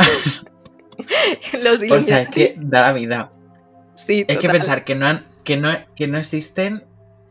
Los 1.62 1.82
o 1.88 2.00
sea, 2.00 2.22
es 2.22 2.28
que 2.30 2.54
da 2.58 2.82
la 2.82 2.92
vida. 2.92 3.32
Sí, 3.94 4.26
Hay 4.28 4.38
que 4.38 4.48
pensar 4.48 4.84
que 4.84 4.94
no, 4.94 5.06
han, 5.06 5.26
que, 5.44 5.56
no, 5.56 5.70
que 5.94 6.06
no 6.06 6.18
existen 6.18 6.84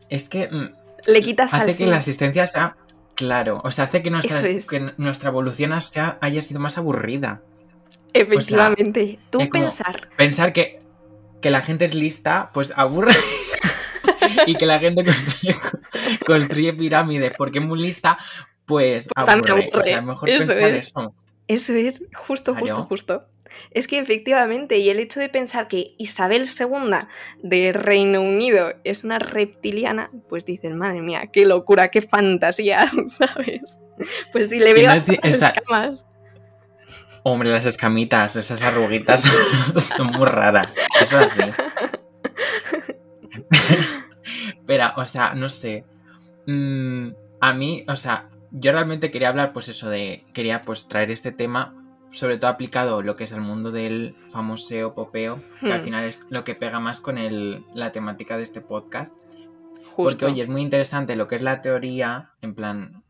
es 0.08 0.28
que. 0.28 0.48
Mm, 0.48 0.74
Le 1.06 1.22
quitas 1.22 1.54
Hace 1.54 1.76
que 1.76 1.86
la 1.86 1.98
asistencia 1.98 2.46
sea. 2.46 2.76
Claro, 3.14 3.62
o 3.64 3.70
sea, 3.70 3.84
hace 3.84 4.02
que 4.02 4.10
nuestra, 4.10 4.42
que 4.42 4.92
nuestra 4.98 5.30
evolución 5.30 5.72
haya 5.72 6.42
sido 6.42 6.60
más 6.60 6.76
aburrida. 6.76 7.40
Efectivamente. 8.12 9.18
Tú 9.30 9.48
pensar. 9.50 10.08
Pensar 10.16 10.52
que, 10.52 10.82
que 11.40 11.50
la 11.50 11.62
gente 11.62 11.86
es 11.86 11.94
lista, 11.94 12.50
pues 12.52 12.74
aburre. 12.76 13.14
y 14.46 14.54
que 14.54 14.66
la 14.66 14.78
gente 14.78 15.02
construye, 16.26 16.74
pirámides 16.74 17.32
porque 17.38 17.58
es 17.58 17.64
muy 17.64 17.80
lista, 17.80 18.18
pues, 18.66 19.08
pues 19.14 19.28
aburre. 19.28 19.70
O 19.72 19.82
sea, 19.82 20.02
mejor 20.02 20.28
pensar 20.28 20.58
eso. 20.74 21.14
Eso 21.48 21.72
es, 21.74 22.02
justo, 22.12 22.54
justo, 22.54 22.84
justo. 22.84 23.28
Es 23.70 23.86
que 23.86 23.98
efectivamente, 23.98 24.78
y 24.78 24.90
el 24.90 25.00
hecho 25.00 25.20
de 25.20 25.28
pensar 25.28 25.68
que 25.68 25.94
Isabel 25.98 26.48
II 26.48 26.96
de 27.42 27.72
Reino 27.72 28.20
Unido 28.20 28.72
es 28.84 29.04
una 29.04 29.18
reptiliana, 29.18 30.10
pues 30.28 30.44
dicen, 30.44 30.76
madre 30.76 31.02
mía, 31.02 31.28
qué 31.32 31.46
locura, 31.46 31.90
qué 31.90 32.02
fantasía, 32.02 32.86
¿sabes? 33.08 33.78
Pues 34.32 34.50
si 34.50 34.58
le 34.58 34.74
veo 34.74 34.86
las 34.86 35.08
escamas. 35.08 36.04
Hombre, 37.22 37.50
las 37.50 37.66
escamitas, 37.66 38.36
esas 38.36 38.62
arruguitas 38.62 39.22
son 39.96 40.08
muy 40.08 40.26
raras. 40.26 40.76
Eso 41.02 41.18
así. 41.18 41.42
Pero, 44.66 44.92
o 44.96 45.04
sea, 45.04 45.34
no 45.34 45.48
sé. 45.48 45.84
Mm, 46.46 47.08
a 47.40 47.52
mí, 47.52 47.84
o 47.88 47.96
sea, 47.96 48.30
yo 48.52 48.70
realmente 48.70 49.10
quería 49.10 49.28
hablar, 49.28 49.52
pues 49.52 49.68
eso 49.68 49.90
de. 49.90 50.24
Quería 50.32 50.62
pues 50.62 50.86
traer 50.86 51.10
este 51.10 51.32
tema 51.32 51.85
sobre 52.16 52.38
todo 52.38 52.50
aplicado 52.50 53.02
lo 53.02 53.14
que 53.14 53.24
es 53.24 53.32
el 53.32 53.42
mundo 53.42 53.70
del 53.70 54.16
famoseo 54.30 54.94
popeo, 54.94 55.42
que 55.60 55.72
al 55.72 55.80
hmm. 55.80 55.84
final 55.84 56.04
es 56.04 56.20
lo 56.30 56.44
que 56.44 56.54
pega 56.54 56.80
más 56.80 57.00
con 57.00 57.18
el, 57.18 57.64
la 57.74 57.92
temática 57.92 58.38
de 58.38 58.42
este 58.42 58.62
podcast. 58.62 59.14
Porque, 59.96 60.24
oye, 60.24 60.42
es 60.42 60.48
muy 60.48 60.62
interesante 60.62 61.14
lo 61.14 61.28
que 61.28 61.36
es 61.36 61.42
la 61.42 61.60
teoría, 61.60 62.32
en 62.40 62.54
plan, 62.54 63.04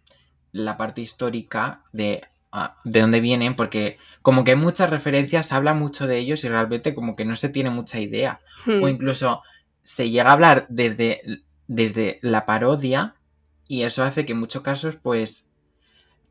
la 0.51 0.77
parte 0.77 1.03
histórica 1.03 1.85
de, 1.93 2.23
ah, 2.51 2.79
de 2.85 3.01
dónde 3.01 3.21
vienen, 3.21 3.55
porque 3.55 3.99
como 4.23 4.43
que 4.43 4.53
hay 4.53 4.57
muchas 4.57 4.91
referencias, 4.91 5.53
habla 5.53 5.73
mucho 5.73 6.07
de 6.09 6.19
ellos 6.19 6.43
y 6.43 6.49
realmente 6.49 6.95
como 6.95 7.15
que 7.15 7.25
no 7.25 7.37
se 7.37 7.49
tiene 7.49 7.71
mucha 7.71 8.01
idea. 8.01 8.41
O 8.67 8.71
hmm. 8.71 8.89
incluso 8.89 9.43
se 9.85 10.11
llega 10.11 10.31
a 10.31 10.33
hablar 10.33 10.67
desde, 10.69 11.23
desde 11.69 12.19
la 12.23 12.45
parodia 12.45 13.15
y 13.69 13.83
eso 13.83 14.03
hace 14.03 14.27
que 14.27 14.33
en 14.33 14.41
muchos 14.41 14.63
casos, 14.63 14.97
pues, 14.97 15.49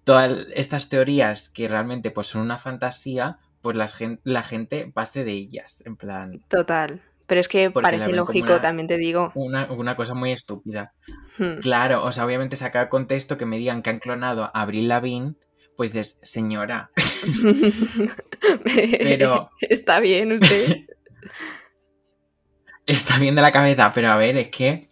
todas 0.05 0.47
estas 0.53 0.87
teorías 0.87 1.49
que 1.49 1.67
realmente 1.67 2.11
pues 2.11 2.27
son 2.27 2.41
una 2.41 2.57
fantasía, 2.57 3.39
pues 3.61 3.75
la 3.75 3.89
gente, 3.89 4.21
la 4.23 4.43
gente 4.43 4.89
pase 4.93 5.25
de 5.25 5.33
ellas, 5.33 5.83
en 5.85 5.97
plan... 5.97 6.41
Total. 6.47 7.01
Pero 7.27 7.41
es 7.41 7.47
que 7.47 7.71
parece 7.71 8.13
lógico, 8.13 8.61
también 8.61 8.87
te 8.87 8.97
digo. 8.97 9.31
Una, 9.33 9.95
cosa 9.95 10.13
muy 10.13 10.31
estúpida. 10.31 10.93
Hmm. 11.39 11.57
Claro, 11.59 12.05
o 12.05 12.11
sea, 12.11 12.23
obviamente 12.23 12.55
saca 12.55 12.83
el 12.83 12.89
contexto 12.89 13.37
que 13.37 13.47
me 13.47 13.57
digan 13.57 13.81
que 13.81 13.89
han 13.89 13.97
clonado 13.97 14.43
a 14.43 14.61
Abril 14.61 14.87
Lavigne, 14.87 15.33
pues 15.75 15.91
dices, 15.91 16.19
señora. 16.21 16.91
pero. 18.99 19.49
Está 19.59 19.99
bien 19.99 20.33
usted. 20.33 20.81
Está 22.85 23.17
bien 23.17 23.33
de 23.33 23.41
la 23.41 23.51
cabeza, 23.51 23.91
pero 23.91 24.11
a 24.11 24.17
ver, 24.17 24.37
es 24.37 24.49
que 24.49 24.91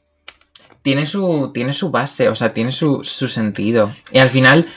tiene 0.81 1.05
su, 1.05 1.51
tiene 1.53 1.73
su 1.73 1.91
base, 1.91 2.29
o 2.29 2.35
sea, 2.35 2.51
tiene 2.51 2.71
su, 2.71 3.03
su 3.03 3.27
sentido. 3.27 3.91
Y 4.11 4.17
al 4.17 4.29
final, 4.29 4.67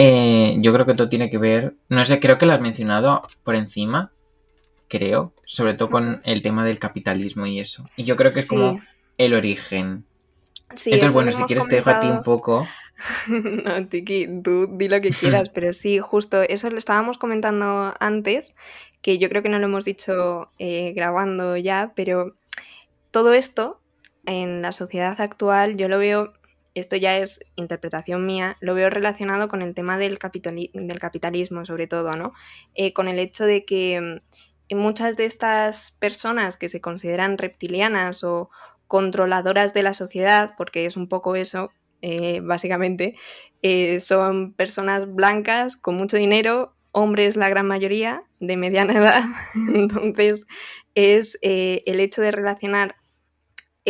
eh, 0.00 0.56
yo 0.60 0.72
creo 0.72 0.86
que 0.86 0.94
todo 0.94 1.08
tiene 1.08 1.28
que 1.28 1.38
ver, 1.38 1.74
no 1.88 2.04
sé, 2.04 2.20
creo 2.20 2.38
que 2.38 2.46
lo 2.46 2.52
has 2.52 2.60
mencionado 2.60 3.22
por 3.42 3.56
encima, 3.56 4.12
creo, 4.86 5.32
sobre 5.44 5.74
todo 5.74 5.90
con 5.90 6.20
el 6.24 6.40
tema 6.40 6.64
del 6.64 6.78
capitalismo 6.78 7.46
y 7.46 7.58
eso. 7.58 7.82
Y 7.96 8.04
yo 8.04 8.14
creo 8.14 8.30
que 8.30 8.38
es 8.38 8.46
como 8.46 8.80
el 9.16 9.34
origen. 9.34 10.04
Entonces, 10.70 11.12
bueno, 11.12 11.32
si 11.32 11.42
quieres 11.44 11.66
te 11.66 11.76
dejo 11.76 11.90
a 11.90 11.98
ti 11.98 12.06
un 12.06 12.22
poco. 12.22 12.68
no, 13.28 13.86
Tiki, 13.88 14.28
tú 14.42 14.68
di 14.70 14.88
lo 14.88 15.00
que 15.00 15.10
quieras, 15.10 15.48
pero 15.54 15.72
sí, 15.72 15.98
justo 15.98 16.42
eso 16.42 16.70
lo 16.70 16.78
estábamos 16.78 17.18
comentando 17.18 17.92
antes, 17.98 18.54
que 19.02 19.18
yo 19.18 19.28
creo 19.28 19.42
que 19.42 19.48
no 19.48 19.58
lo 19.58 19.66
hemos 19.66 19.84
dicho 19.84 20.48
eh, 20.60 20.92
grabando 20.94 21.56
ya, 21.56 21.92
pero 21.96 22.36
todo 23.10 23.34
esto 23.34 23.80
en 24.26 24.62
la 24.62 24.70
sociedad 24.70 25.20
actual 25.20 25.76
yo 25.76 25.88
lo 25.88 25.98
veo 25.98 26.34
esto 26.74 26.96
ya 26.96 27.16
es 27.18 27.40
interpretación 27.56 28.26
mía, 28.26 28.56
lo 28.60 28.74
veo 28.74 28.90
relacionado 28.90 29.48
con 29.48 29.62
el 29.62 29.74
tema 29.74 29.98
del, 29.98 30.18
del 30.18 30.98
capitalismo, 30.98 31.64
sobre 31.64 31.86
todo, 31.86 32.16
¿no? 32.16 32.32
Eh, 32.74 32.92
con 32.92 33.08
el 33.08 33.18
hecho 33.18 33.44
de 33.44 33.64
que 33.64 34.20
mm, 34.70 34.76
muchas 34.76 35.16
de 35.16 35.24
estas 35.24 35.92
personas 35.92 36.56
que 36.56 36.68
se 36.68 36.80
consideran 36.80 37.38
reptilianas 37.38 38.24
o 38.24 38.50
controladoras 38.86 39.74
de 39.74 39.82
la 39.82 39.94
sociedad, 39.94 40.54
porque 40.56 40.86
es 40.86 40.96
un 40.96 41.08
poco 41.08 41.36
eso, 41.36 41.70
eh, 42.00 42.40
básicamente, 42.42 43.16
eh, 43.62 44.00
son 44.00 44.52
personas 44.54 45.12
blancas 45.12 45.76
con 45.76 45.96
mucho 45.96 46.16
dinero, 46.16 46.74
hombres 46.92 47.36
la 47.36 47.48
gran 47.48 47.66
mayoría, 47.66 48.20
de 48.40 48.56
mediana 48.56 48.94
edad. 48.98 49.24
Entonces, 49.74 50.46
es 50.94 51.38
el 51.42 52.00
hecho 52.00 52.22
de 52.22 52.30
relacionar 52.30 52.96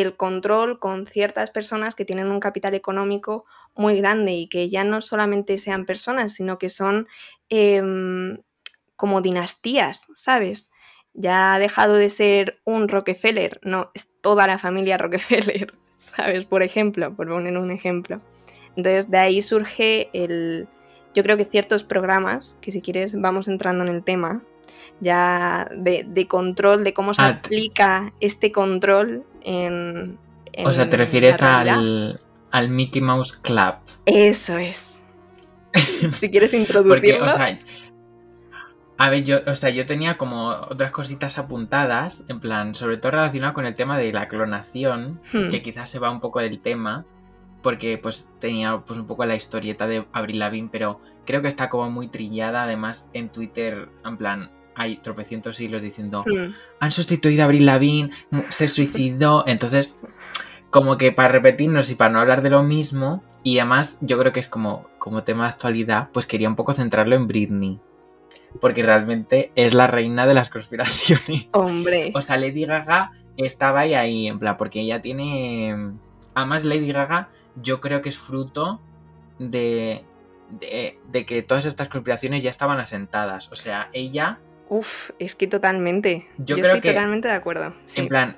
el 0.01 0.17
control 0.17 0.79
con 0.79 1.07
ciertas 1.07 1.51
personas 1.51 1.97
que 1.97 2.05
tienen 2.05 2.31
un 2.31 2.39
capital 2.39 2.75
económico 2.75 3.45
muy 3.75 3.99
grande 3.99 4.33
y 4.33 4.49
que 4.49 4.69
ya 4.69 4.85
no 4.85 5.01
solamente 5.01 5.59
sean 5.59 5.87
personas, 5.87 6.35
sino 6.35 6.57
que 6.57 6.69
son 6.69 7.09
em, 7.49 8.39
como 8.95 9.21
dinastías, 9.21 10.07
¿sabes? 10.15 10.71
Ya 11.15 11.55
ha 11.55 11.59
dejado 11.59 11.95
de 11.95 12.11
ser 12.11 12.61
un 12.65 12.89
Rockefeller, 12.89 13.59
no, 13.65 13.91
es 13.93 14.09
toda 14.21 14.47
la 14.47 14.59
familia 14.59 14.99
Rockefeller, 14.99 15.75
¿sabes? 15.97 16.45
Por 16.47 16.63
ejemplo, 16.63 17.15
por 17.17 17.29
poner 17.29 17.59
un 17.59 17.73
ejemplo. 17.73 18.21
Entonces, 18.77 19.11
de 19.11 19.19
ahí 19.19 19.43
surge 19.43 20.11
el, 20.13 20.69
yo 21.13 21.25
creo 21.25 21.37
que 21.37 21.45
ciertos 21.45 21.83
programas, 21.83 22.57
que 22.61 22.71
si 22.71 22.81
quieres 22.81 23.21
vamos 23.21 23.49
entrando 23.49 23.83
en 23.83 23.91
el 23.91 24.05
tema, 24.05 24.45
ya 25.01 25.69
de, 25.75 26.27
control, 26.29 26.85
de 26.85 26.93
cómo 26.93 27.15
se 27.15 27.23
ah, 27.23 27.39
aplica 27.39 28.13
este 28.21 28.53
control 28.53 29.25
en... 29.43 30.19
o 30.65 30.73
sea, 30.73 30.89
te 30.89 30.97
refieres 30.97 31.41
al, 31.43 32.21
al, 32.51 32.69
Mickey 32.69 33.03
Mouse 33.03 33.33
Club. 33.33 33.75
Eso 34.07 34.59
es. 34.59 35.05
si 36.19 36.31
quieres 36.31 36.55
introducirlo. 36.55 37.27
o 37.27 37.29
sea, 37.29 37.59
a 39.01 39.11
ver, 39.11 39.23
yo, 39.23 39.39
o 39.47 39.55
sea, 39.55 39.71
yo 39.71 39.87
tenía 39.87 40.19
como 40.19 40.49
otras 40.49 40.91
cositas 40.91 41.39
apuntadas, 41.39 42.25
en 42.29 42.41
plan, 42.41 42.75
sobre 42.75 42.97
todo 42.97 43.13
relacionado 43.13 43.55
con 43.55 43.65
el 43.65 43.75
tema 43.75 43.97
de 43.97 44.13
la 44.13 44.27
clonación, 44.29 45.21
hmm. 45.33 45.51
que 45.51 45.63
quizás 45.63 45.89
se 45.89 46.01
va 46.01 46.11
un 46.11 46.19
poco 46.19 46.41
del 46.41 46.59
tema, 46.59 47.07
porque 47.63 47.97
pues 47.97 48.29
tenía 48.41 48.81
pues 48.81 48.99
un 48.99 49.07
poco 49.07 49.25
la 49.25 49.37
historieta 49.37 49.87
de 49.87 50.05
Avril 50.13 50.41
Lavigne, 50.41 50.69
pero 50.73 51.01
creo 51.27 51.43
que 51.43 51.49
está 51.49 51.69
como 51.69 51.89
muy 51.91 52.09
trillada, 52.09 52.65
además 52.65 53.09
en 53.13 53.29
Twitter, 53.29 53.89
en 54.05 54.17
plan, 54.17 54.51
hay 54.79 54.97
tropecientos 54.97 55.57
siglos 55.57 55.83
diciendo 55.83 56.25
hmm. 56.25 56.55
han 56.79 56.93
sustituido 56.93 57.43
a 57.43 57.47
Abril 57.47 57.67
Lavigne, 57.67 58.11
se 58.49 58.69
suicidó. 58.69 59.45
Entonces, 59.47 60.01
como 60.71 60.97
que 60.97 61.11
para 61.13 61.29
repetirnos 61.29 61.91
y 61.91 61.97
para 61.97 62.11
no 62.11 62.21
hablar 62.21 62.43
de 62.43 62.51
lo 62.51 62.63
mismo, 62.63 63.25
y 63.43 63.59
además 63.59 63.99
yo 64.01 64.19
creo 64.19 64.33
que 64.33 64.41
es 64.41 64.49
como, 64.49 64.87
como 64.99 65.25
tema 65.25 65.45
de 65.45 65.51
actualidad, 65.51 66.11
pues 66.13 66.27
quería 66.27 66.49
un 66.49 66.57
poco 66.57 66.73
centrarlo 66.75 67.17
en 67.17 67.27
Britney. 67.27 67.81
Porque 68.61 68.83
realmente 68.83 69.51
es 69.57 69.75
la 69.75 69.89
reina 69.89 70.27
de 70.27 70.35
las 70.35 70.49
conspiraciones. 70.57 71.49
Hombre. 71.53 72.13
O 72.15 72.23
sea, 72.23 72.37
Lady 72.37 72.65
Gaga 72.65 73.11
estaba 73.37 73.81
ahí, 73.81 73.95
ahí, 73.95 74.27
en 74.29 74.39
plan, 74.39 74.57
porque 74.57 74.81
ella 74.81 75.03
tiene. 75.03 75.93
Además, 76.35 76.65
Lady 76.65 76.93
Gaga, 76.93 77.31
yo 77.61 77.81
creo 77.81 78.01
que 78.01 78.11
es 78.11 78.19
fruto 78.19 78.81
de, 79.41 80.05
de, 80.51 81.01
de, 81.11 81.27
que 81.27 81.43
todas 81.43 81.65
estas 81.65 81.89
conspiraciones 81.89 82.45
ya 82.45 82.51
estaban 82.51 82.79
asentadas. 82.79 83.51
O 83.51 83.57
sea, 83.57 83.91
ella 83.93 84.39
Uf, 84.69 85.11
es 85.19 85.35
que 85.35 85.47
totalmente. 85.47 86.27
Yo, 86.39 86.57
estoy 86.57 86.81
totalmente 86.81 87.29
de 87.29 87.35
acuerdo. 87.35 87.75
En 87.97 88.09
plan, 88.09 88.37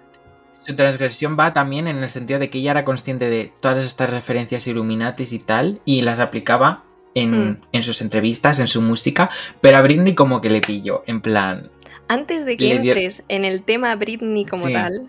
su 0.60 0.74
transgresión 0.76 1.36
va 1.38 1.52
también 1.52 1.88
en 1.88 2.02
el 2.02 2.08
sentido 2.08 2.38
de 2.38 2.50
que 2.50 2.58
ella 2.58 2.72
era 2.72 2.84
consciente 2.84 3.28
de 3.30 3.52
todas 3.60 3.84
estas 3.84 4.10
referencias 4.10 4.66
Illuminatis 4.66 5.32
y 5.32 5.38
tal, 5.38 5.80
y 5.84 6.02
las 6.02 6.20
aplicaba 6.20 6.84
en, 7.14 7.58
hmm. 7.72 7.82
sus 7.82 8.02
entrevistas, 8.02 8.58
en 8.58 8.68
su 8.68 8.82
música, 8.82 9.30
pero 9.60 9.78
a 9.78 9.82
Britney 9.82 10.14
como 10.14 10.40
que 10.40 10.50
le 10.50 10.60
pilló, 10.60 11.02
en 11.06 11.20
plan... 11.20 11.70
Antes 12.08 12.44
de 12.44 12.56
que 12.56 12.74
entres 12.74 13.22
en 13.28 13.44
el 13.44 13.62
tema 13.62 13.94
Britney 13.94 14.44
como 14.44 14.68
tal, 14.68 15.08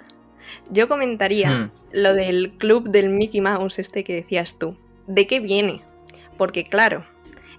yo 0.70 0.88
comentaría 0.88 1.50
hmm. 1.50 1.72
lo 1.94 2.14
del 2.14 2.54
club 2.58 2.90
del 2.90 3.10
Mickey 3.10 3.42
Mouse 3.42 3.80
este 3.80 4.04
que 4.04 4.16
decías 4.16 4.58
tú. 4.58 4.78
¿De 5.08 5.26
qué 5.26 5.40
viene? 5.40 5.82
Porque 6.38 6.64
claro, 6.64 7.06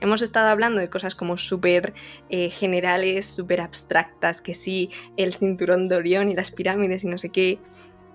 hemos 0.03 0.21
estado 0.21 0.49
hablando 0.49 0.81
de 0.81 0.91
cosas 0.91 1.15
como 1.15 1.39
súper 1.39 1.95
eh, 2.29 2.51
generales, 2.51 3.27
súper 3.27 3.61
abstractas, 3.61 4.43
que 4.43 4.55
sí, 4.55 4.91
el 5.17 5.33
cinturón 5.33 5.89
de 5.89 5.97
Orión 5.97 6.29
y 6.29 6.35
las 6.35 6.51
pirámides 6.51 7.05
y 7.05 7.07
no 7.07 7.19
sé 7.19 7.31
qué. 7.31 7.59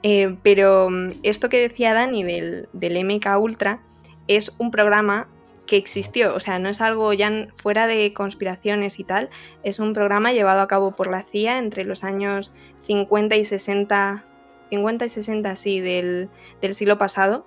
Eh, 0.04 0.36
pero 0.44 0.90
mm, 0.90 1.14
esto 1.24 1.50
que 1.50 1.62
decía 1.62 1.94
Dani 1.94 2.24
del, 2.24 2.70
del 2.74 3.04
MK 3.04 3.26
Ultra 3.40 3.80
es 4.28 4.54
un 4.58 4.70
programa 4.70 5.30
que 5.66 5.78
existió, 5.78 6.36
o 6.36 6.40
sea, 6.40 6.60
no 6.60 6.70
es 6.70 6.82
algo 6.82 7.12
ya 7.14 7.48
fuera 7.56 7.88
de 7.88 8.14
conspiraciones 8.14 9.00
y 9.00 9.04
tal, 9.04 9.30
es 9.64 9.80
un 9.80 9.94
programa 9.94 10.32
llevado 10.32 10.62
a 10.62 10.68
cabo 10.68 10.96
por 10.96 11.10
la 11.10 11.24
CIA 11.24 11.58
entre 11.58 11.84
los 11.84 12.06
años 12.06 12.54
50 12.82 13.36
y 13.36 13.44
60, 13.44 14.26
50 14.70 15.06
y 15.06 15.10
60, 15.10 15.56
sí, 15.58 15.82
del, 15.82 16.30
siglo 16.72 16.98
pasado, 16.98 17.46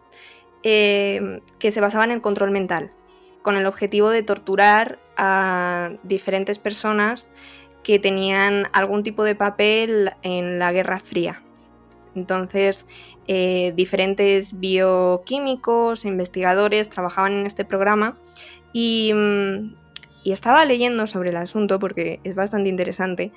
eh, 0.63 1.41
que 1.59 1.71
se 1.71 1.81
basaba 1.81 2.05
en 2.05 2.11
el 2.11 2.21
control 2.21 2.51
mental 2.51 2.91
con 3.43 3.57
el 3.57 3.67
objetivo 3.67 4.11
de 4.11 4.23
torturar 4.23 4.99
a 5.17 5.91
diferentes 6.03 6.59
personas 6.59 7.31
que 7.83 7.99
tenían 7.99 8.67
algún 8.73 9.03
tipo 9.03 9.25
de 9.25 9.35
papel 9.35 10.13
en 10.23 10.59
la 10.59 10.73
Guerra 10.73 11.01
Fría. 11.01 11.43
Entonces, 12.15 12.87
eh, 13.27 13.73
diferentes 13.77 14.59
bioquímicos, 14.59 16.05
investigadores 16.05 16.89
trabajaban 16.89 17.33
en 17.33 17.47
este 17.47 17.65
programa 17.65 18.17
y, 18.73 19.13
mm, 19.15 19.75
y 20.23 20.33
estaba 20.33 20.65
leyendo 20.65 21.07
sobre 21.07 21.31
el 21.31 21.37
asunto 21.37 21.79
porque 21.79 22.21
es 22.25 22.35
bastante 22.35 22.69
interesante. 22.69 23.33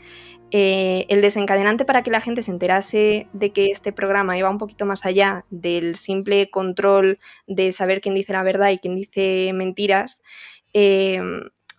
Eh, 0.51 1.05
el 1.09 1.21
desencadenante 1.21 1.85
para 1.85 2.03
que 2.03 2.11
la 2.11 2.21
gente 2.21 2.43
se 2.43 2.51
enterase 2.51 3.27
de 3.33 3.51
que 3.51 3.71
este 3.71 3.91
programa 3.91 4.37
iba 4.37 4.49
un 4.49 4.57
poquito 4.57 4.85
más 4.85 5.05
allá 5.05 5.45
del 5.49 5.95
simple 5.95 6.49
control 6.49 7.17
de 7.47 7.71
saber 7.71 8.01
quién 8.01 8.15
dice 8.15 8.33
la 8.33 8.43
verdad 8.43 8.69
y 8.69 8.77
quién 8.77 8.95
dice 8.95 9.51
mentiras, 9.53 10.21
eh, 10.73 11.21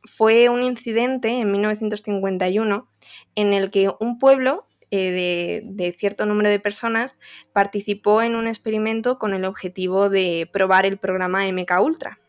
fue 0.04 0.48
un 0.48 0.62
incidente 0.62 1.28
en 1.28 1.50
1951 1.50 2.88
en 3.34 3.52
el 3.52 3.70
que 3.70 3.90
un 4.00 4.18
pueblo 4.18 4.66
eh, 4.90 5.62
de, 5.64 5.92
cierto 5.92 6.26
número 6.26 6.50
de 6.50 6.60
personas 6.60 7.18
participó 7.52 8.22
en 8.22 8.36
un 8.36 8.46
experimento 8.46 9.18
con 9.18 9.34
el 9.34 9.44
objetivo 9.44 10.08
de 10.08 10.48
probar 10.52 10.86
el 10.86 10.98
programa 10.98 11.50
MK 11.50 11.80
Ultra 11.80 12.20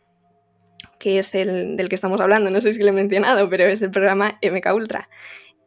que 0.99 1.19
es 1.19 1.35
el 1.35 1.75
del 1.77 1.89
que 1.89 1.95
estamos 1.95 2.21
hablando, 2.21 2.49
no 2.49 2.61
sé 2.61 2.73
si 2.73 2.81
lo 2.81 2.89
he 2.89 2.93
mencionado, 2.93 3.49
pero 3.49 3.65
es 3.65 3.81
el 3.81 3.91
programa 3.91 4.39
MK 4.41 4.73
Ultra. 4.73 5.09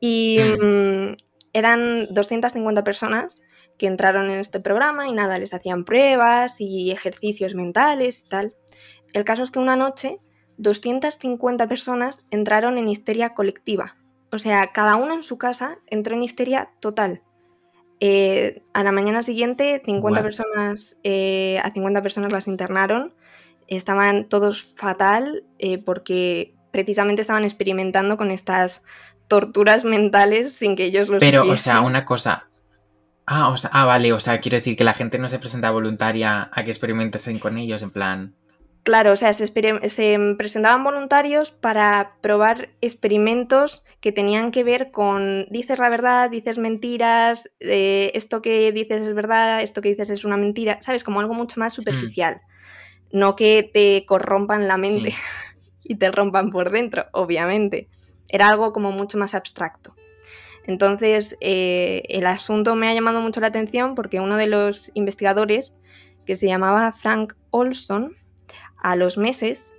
Y 0.01 0.39
mm, 0.41 1.17
eran 1.53 2.07
250 2.11 2.85
personas 2.85 3.41
que 3.79 3.87
entraron 3.87 4.31
en 4.31 4.39
este 4.39 4.61
programa 4.61 5.07
y 5.07 5.13
nada, 5.13 5.39
les 5.39 5.55
hacían 5.55 5.85
pruebas 5.85 6.61
y 6.61 6.91
ejercicios 6.91 7.55
mentales 7.55 8.25
y 8.25 8.29
tal. 8.29 8.55
El 9.13 9.25
caso 9.25 9.43
es 9.43 9.51
que 9.51 9.59
una 9.59 9.77
noche 9.77 10.19
250 10.59 11.67
personas 11.69 12.27
entraron 12.31 12.79
en 12.79 12.89
histeria 12.89 13.35
colectiva. 13.35 13.97
O 14.31 14.39
sea, 14.39 14.73
cada 14.73 14.97
uno 14.97 15.15
en 15.15 15.23
su 15.23 15.39
casa 15.39 15.79
entró 15.87 16.15
en 16.17 16.23
histeria 16.23 16.71
total. 16.81 17.23
Eh, 18.01 18.63
a 18.75 18.85
la 18.85 18.93
mañana 18.93 19.23
siguiente, 19.23 19.81
50 19.85 20.23
personas, 20.23 20.97
eh, 21.03 21.59
a 21.63 21.73
50 21.73 22.03
personas 22.03 22.33
las 22.33 22.47
internaron 22.47 23.15
estaban 23.69 24.29
todos 24.29 24.63
fatal 24.63 25.45
eh, 25.59 25.83
porque 25.83 26.55
precisamente 26.71 27.23
estaban 27.23 27.45
experimentando 27.45 28.17
con 28.17 28.31
estas 28.31 28.83
torturas 29.29 29.85
mentales 29.85 30.53
sin 30.55 30.75
que 30.75 30.85
ellos 30.85 31.09
lo 31.09 31.19
Pero, 31.19 31.45
o 31.45 31.57
sea, 31.57 31.83
una 31.83 32.05
cosa. 32.05 32.49
Ah, 33.27 33.51
o 33.51 33.59
sea, 33.59 33.71
ah, 33.75 33.85
vale, 33.85 34.13
o 34.13 34.21
sea, 34.21 34.41
quiero 34.41 34.57
decir 34.57 34.75
que 34.77 34.85
la 34.85 34.95
gente 34.95 35.19
no 35.19 35.29
se 35.29 35.39
presenta 35.39 35.71
voluntaria 35.71 36.49
a 36.51 36.65
que 36.65 36.71
experimenten 36.71 37.39
con 37.39 37.59
ellos, 37.59 37.83
en 37.83 37.91
plan. 37.91 38.35
Claro, 38.85 39.13
o 39.13 39.17
sea, 39.17 39.35
se, 39.35 39.53
presentaban 40.39 40.83
voluntarios 40.83 41.51
para 41.51 42.17
probar 42.23 42.71
experimentos 42.81 43.85
que 44.01 44.13
tenían 44.13 44.51
que 44.51 44.65
ver 44.65 44.91
con 44.91 45.47
dices 45.51 45.79
la 45.79 45.91
verdad, 45.91 46.31
dices 46.31 46.57
mentiras, 46.57 47.51
eh, 47.61 48.11
esto 48.15 48.41
que 48.41 48.73
dices 48.73 49.03
es 49.03 49.15
verdad, 49.15 49.61
esto 49.61 49.83
que 49.83 49.91
dices 49.91 50.09
es 50.09 50.25
una 50.25 50.39
mentira, 50.39 50.79
¿sabes? 50.81 51.05
Como 51.05 51.21
algo 51.21 51.35
mucho 51.35 51.61
más 51.61 51.75
hmm. 51.75 51.77
superficial 51.77 52.41
no 53.13 53.37
que 53.37 53.63
te 53.63 54.05
corrompan 54.07 54.69
la 54.69 54.77
mente 54.77 55.15
y 55.85 55.97
te 55.97 56.11
rompan 56.11 56.51
por 56.51 56.71
dentro, 56.71 57.07
obviamente. 57.13 57.89
Era 58.29 58.49
algo 58.49 58.73
como 58.73 58.93
mucho 58.93 59.19
más 59.19 59.35
abstracto. 59.35 59.95
Entonces, 60.67 61.37
eh, 61.41 62.03
el 62.09 62.27
asunto 62.27 62.75
me 62.75 62.89
ha 62.89 62.95
llamado 62.95 63.23
mucho 63.23 63.41
la 63.41 63.47
atención 63.47 63.95
porque 63.95 64.21
uno 64.21 64.37
de 64.37 64.47
los 64.47 64.91
investigadores, 64.95 65.75
que 66.27 66.35
se 66.35 66.47
llamaba 66.47 66.93
Frank 66.93 67.33
Olson, 67.51 68.13
a 68.77 68.95
los 68.95 69.17
meses 69.17 69.75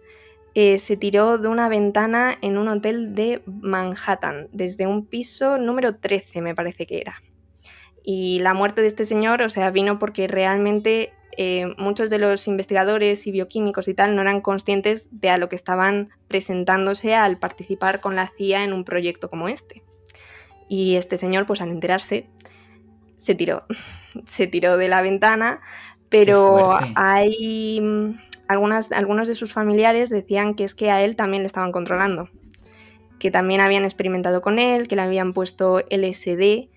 eh, 0.55 0.79
se 0.79 0.97
tiró 0.97 1.37
de 1.37 1.47
una 1.47 1.69
ventana 1.69 2.35
en 2.41 2.57
un 2.57 2.67
hotel 2.67 3.13
de 3.13 3.43
Manhattan, 3.45 4.47
desde 4.51 4.87
un 4.87 5.05
piso 5.05 5.57
número 5.59 5.95
13, 5.97 6.41
me 6.41 6.55
parece 6.55 6.87
que 6.87 6.99
era. 7.01 7.21
Y 8.03 8.39
la 8.39 8.55
muerte 8.55 8.81
de 8.81 8.87
este 8.87 9.05
señor, 9.05 9.43
o 9.43 9.49
sea, 9.49 9.69
vino 9.69 9.99
porque 9.99 10.27
realmente 10.27 11.13
eh, 11.41 11.73
muchos 11.77 12.09
de 12.09 12.19
los 12.19 12.49
investigadores 12.49 13.25
y 13.25 13.31
bioquímicos 13.31 13.87
y 13.87 13.93
tal 13.93 14.13
no 14.13 14.21
eran 14.21 14.41
conscientes 14.41 15.07
de 15.09 15.29
a 15.29 15.37
lo 15.37 15.47
que 15.47 15.55
estaban 15.55 16.09
presentándose 16.27 17.15
al 17.15 17.39
participar 17.39 18.01
con 18.01 18.17
la 18.17 18.29
CIA 18.37 18.65
en 18.65 18.73
un 18.73 18.83
proyecto 18.83 19.29
como 19.29 19.47
este. 19.47 19.81
Y 20.67 20.97
este 20.97 21.17
señor, 21.17 21.45
pues 21.45 21.61
al 21.61 21.69
enterarse, 21.69 22.27
se 23.15 23.35
tiró. 23.35 23.63
se 24.25 24.47
tiró 24.47 24.75
de 24.75 24.89
la 24.89 25.01
ventana, 25.01 25.57
pero 26.09 26.75
hay 26.95 27.79
mm, 27.79 28.19
algunas, 28.49 28.91
algunos 28.91 29.29
de 29.29 29.35
sus 29.35 29.53
familiares 29.53 30.09
decían 30.09 30.55
que 30.55 30.65
es 30.65 30.75
que 30.75 30.91
a 30.91 31.01
él 31.01 31.15
también 31.15 31.43
le 31.43 31.47
estaban 31.47 31.71
controlando, 31.71 32.27
que 33.17 33.31
también 33.31 33.61
habían 33.61 33.85
experimentado 33.85 34.41
con 34.41 34.59
él, 34.59 34.89
que 34.89 34.97
le 34.97 35.03
habían 35.03 35.31
puesto 35.31 35.79
LSD 35.89 36.67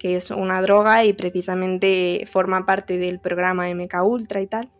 que 0.00 0.16
es 0.16 0.30
una 0.30 0.62
droga 0.62 1.04
y 1.04 1.12
precisamente 1.12 2.24
forma 2.26 2.64
parte 2.64 2.96
del 2.96 3.20
programa 3.20 3.68
MK 3.68 4.02
Ultra 4.02 4.40
y 4.40 4.46
tal. 4.46 4.70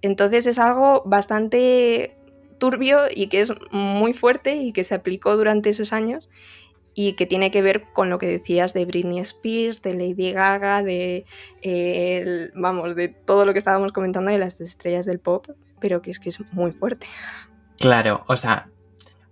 Entonces 0.00 0.46
es 0.46 0.58
algo 0.58 1.02
bastante 1.04 2.16
turbio 2.58 3.02
y 3.14 3.26
que 3.26 3.40
es 3.40 3.52
muy 3.70 4.14
fuerte 4.14 4.56
y 4.56 4.72
que 4.72 4.84
se 4.84 4.94
aplicó 4.94 5.36
durante 5.36 5.68
esos 5.68 5.92
años 5.92 6.30
y 6.94 7.12
que 7.12 7.26
tiene 7.26 7.50
que 7.50 7.60
ver 7.60 7.84
con 7.92 8.08
lo 8.08 8.18
que 8.18 8.26
decías 8.26 8.72
de 8.72 8.86
Britney 8.86 9.18
Spears, 9.20 9.82
de 9.82 9.94
Lady 9.94 10.32
Gaga, 10.32 10.82
de 10.82 11.26
vamos, 12.56 12.96
de 12.96 13.08
todo 13.08 13.44
lo 13.44 13.52
que 13.52 13.58
estábamos 13.58 13.92
comentando 13.92 14.30
de 14.30 14.38
las 14.38 14.60
estrellas 14.60 15.04
del 15.04 15.20
pop, 15.20 15.46
pero 15.78 16.00
que 16.00 16.10
es 16.10 16.18
que 16.18 16.30
es 16.30 16.40
muy 16.52 16.72
fuerte. 16.72 17.06
Claro, 17.78 18.24
o 18.26 18.36
sea, 18.36 18.70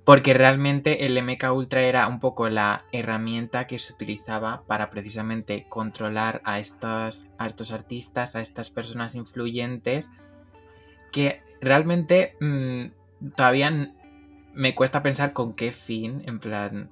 porque 0.06 0.34
realmente 0.34 1.04
el 1.04 1.20
MK 1.20 1.52
Ultra 1.52 1.82
era 1.82 2.06
un 2.06 2.20
poco 2.20 2.48
la 2.48 2.84
herramienta 2.92 3.66
que 3.66 3.80
se 3.80 3.92
utilizaba 3.92 4.62
para 4.64 4.88
precisamente 4.88 5.66
controlar 5.68 6.40
a 6.44 6.60
estos, 6.60 7.26
estos 7.44 7.72
artistas, 7.72 8.36
a 8.36 8.40
estas 8.40 8.70
personas 8.70 9.16
influyentes, 9.16 10.12
que 11.10 11.42
realmente 11.60 12.36
mm, 12.38 13.30
todavía 13.34 13.92
me 14.54 14.76
cuesta 14.76 15.02
pensar 15.02 15.32
con 15.32 15.54
qué 15.54 15.72
fin, 15.72 16.22
en 16.26 16.38
plan, 16.38 16.90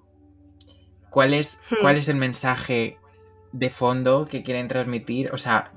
cuál 1.08 1.34
es, 1.34 1.60
hmm. 1.70 1.74
cuál 1.82 1.98
es 1.98 2.08
el 2.08 2.16
mensaje 2.16 2.98
de 3.52 3.70
fondo 3.70 4.26
que 4.26 4.42
quieren 4.42 4.66
transmitir, 4.66 5.30
o 5.32 5.38
sea, 5.38 5.72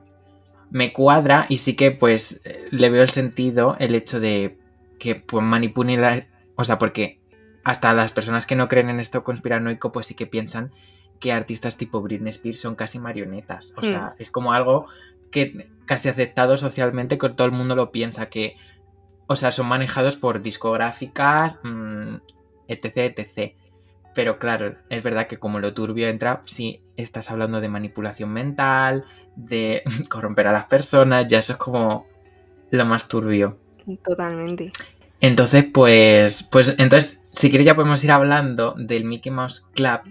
me 0.71 0.91
cuadra 0.91 1.45
y 1.49 1.59
sí 1.59 1.75
que 1.75 1.91
pues 1.91 2.41
le 2.71 2.89
veo 2.89 3.03
el 3.03 3.09
sentido 3.09 3.75
el 3.77 3.93
hecho 3.93 4.19
de 4.19 4.57
que 4.97 5.13
pues, 5.13 5.43
manipulen 5.43 6.25
o 6.55 6.63
sea, 6.63 6.79
porque 6.79 7.19
hasta 7.67 7.93
las 7.93 8.13
personas 8.13 8.45
que 8.45 8.55
no 8.55 8.69
creen 8.69 8.89
en 8.89 9.01
esto 9.01 9.25
conspiranoico, 9.25 9.91
pues 9.91 10.07
sí 10.07 10.15
que 10.15 10.25
piensan 10.25 10.71
que 11.19 11.33
artistas 11.33 11.75
tipo 11.75 12.01
Britney 12.01 12.29
Spears 12.29 12.61
son 12.61 12.75
casi 12.75 12.97
marionetas. 12.97 13.73
O 13.75 13.83
sea, 13.83 14.05
hmm. 14.05 14.21
es 14.21 14.31
como 14.31 14.53
algo 14.53 14.85
que 15.31 15.69
casi 15.85 16.07
aceptado 16.07 16.55
socialmente, 16.55 17.17
que 17.17 17.29
todo 17.29 17.45
el 17.45 17.51
mundo 17.51 17.75
lo 17.75 17.91
piensa, 17.91 18.29
que, 18.29 18.55
o 19.27 19.35
sea, 19.35 19.51
son 19.51 19.67
manejados 19.67 20.15
por 20.15 20.41
discográficas, 20.41 21.59
mm, 21.63 22.15
etc, 22.69 23.17
etc. 23.17 23.55
Pero 24.15 24.39
claro, 24.39 24.77
es 24.87 25.03
verdad 25.03 25.27
que 25.27 25.37
como 25.37 25.59
lo 25.59 25.73
turbio 25.73 26.07
entra, 26.07 26.43
si 26.45 26.81
estás 26.95 27.29
hablando 27.31 27.59
de 27.59 27.67
manipulación 27.67 28.31
mental, 28.31 29.03
de 29.35 29.83
corromper 30.09 30.47
a 30.47 30.53
las 30.53 30.67
personas, 30.67 31.27
ya 31.27 31.39
eso 31.39 31.51
es 31.51 31.59
como 31.59 32.07
lo 32.71 32.85
más 32.85 33.09
turbio. 33.09 33.57
Totalmente. 34.05 34.71
Entonces, 35.19 35.65
pues, 35.65 36.43
pues, 36.43 36.75
entonces 36.77 37.16
si 37.37 37.49
quieres 37.49 37.67
ya 37.67 37.75
podemos 37.75 38.03
ir 38.03 38.11
hablando 38.11 38.73
del 38.77 39.05
Mickey 39.05 39.31
Mouse 39.31 39.67
Club, 39.73 40.01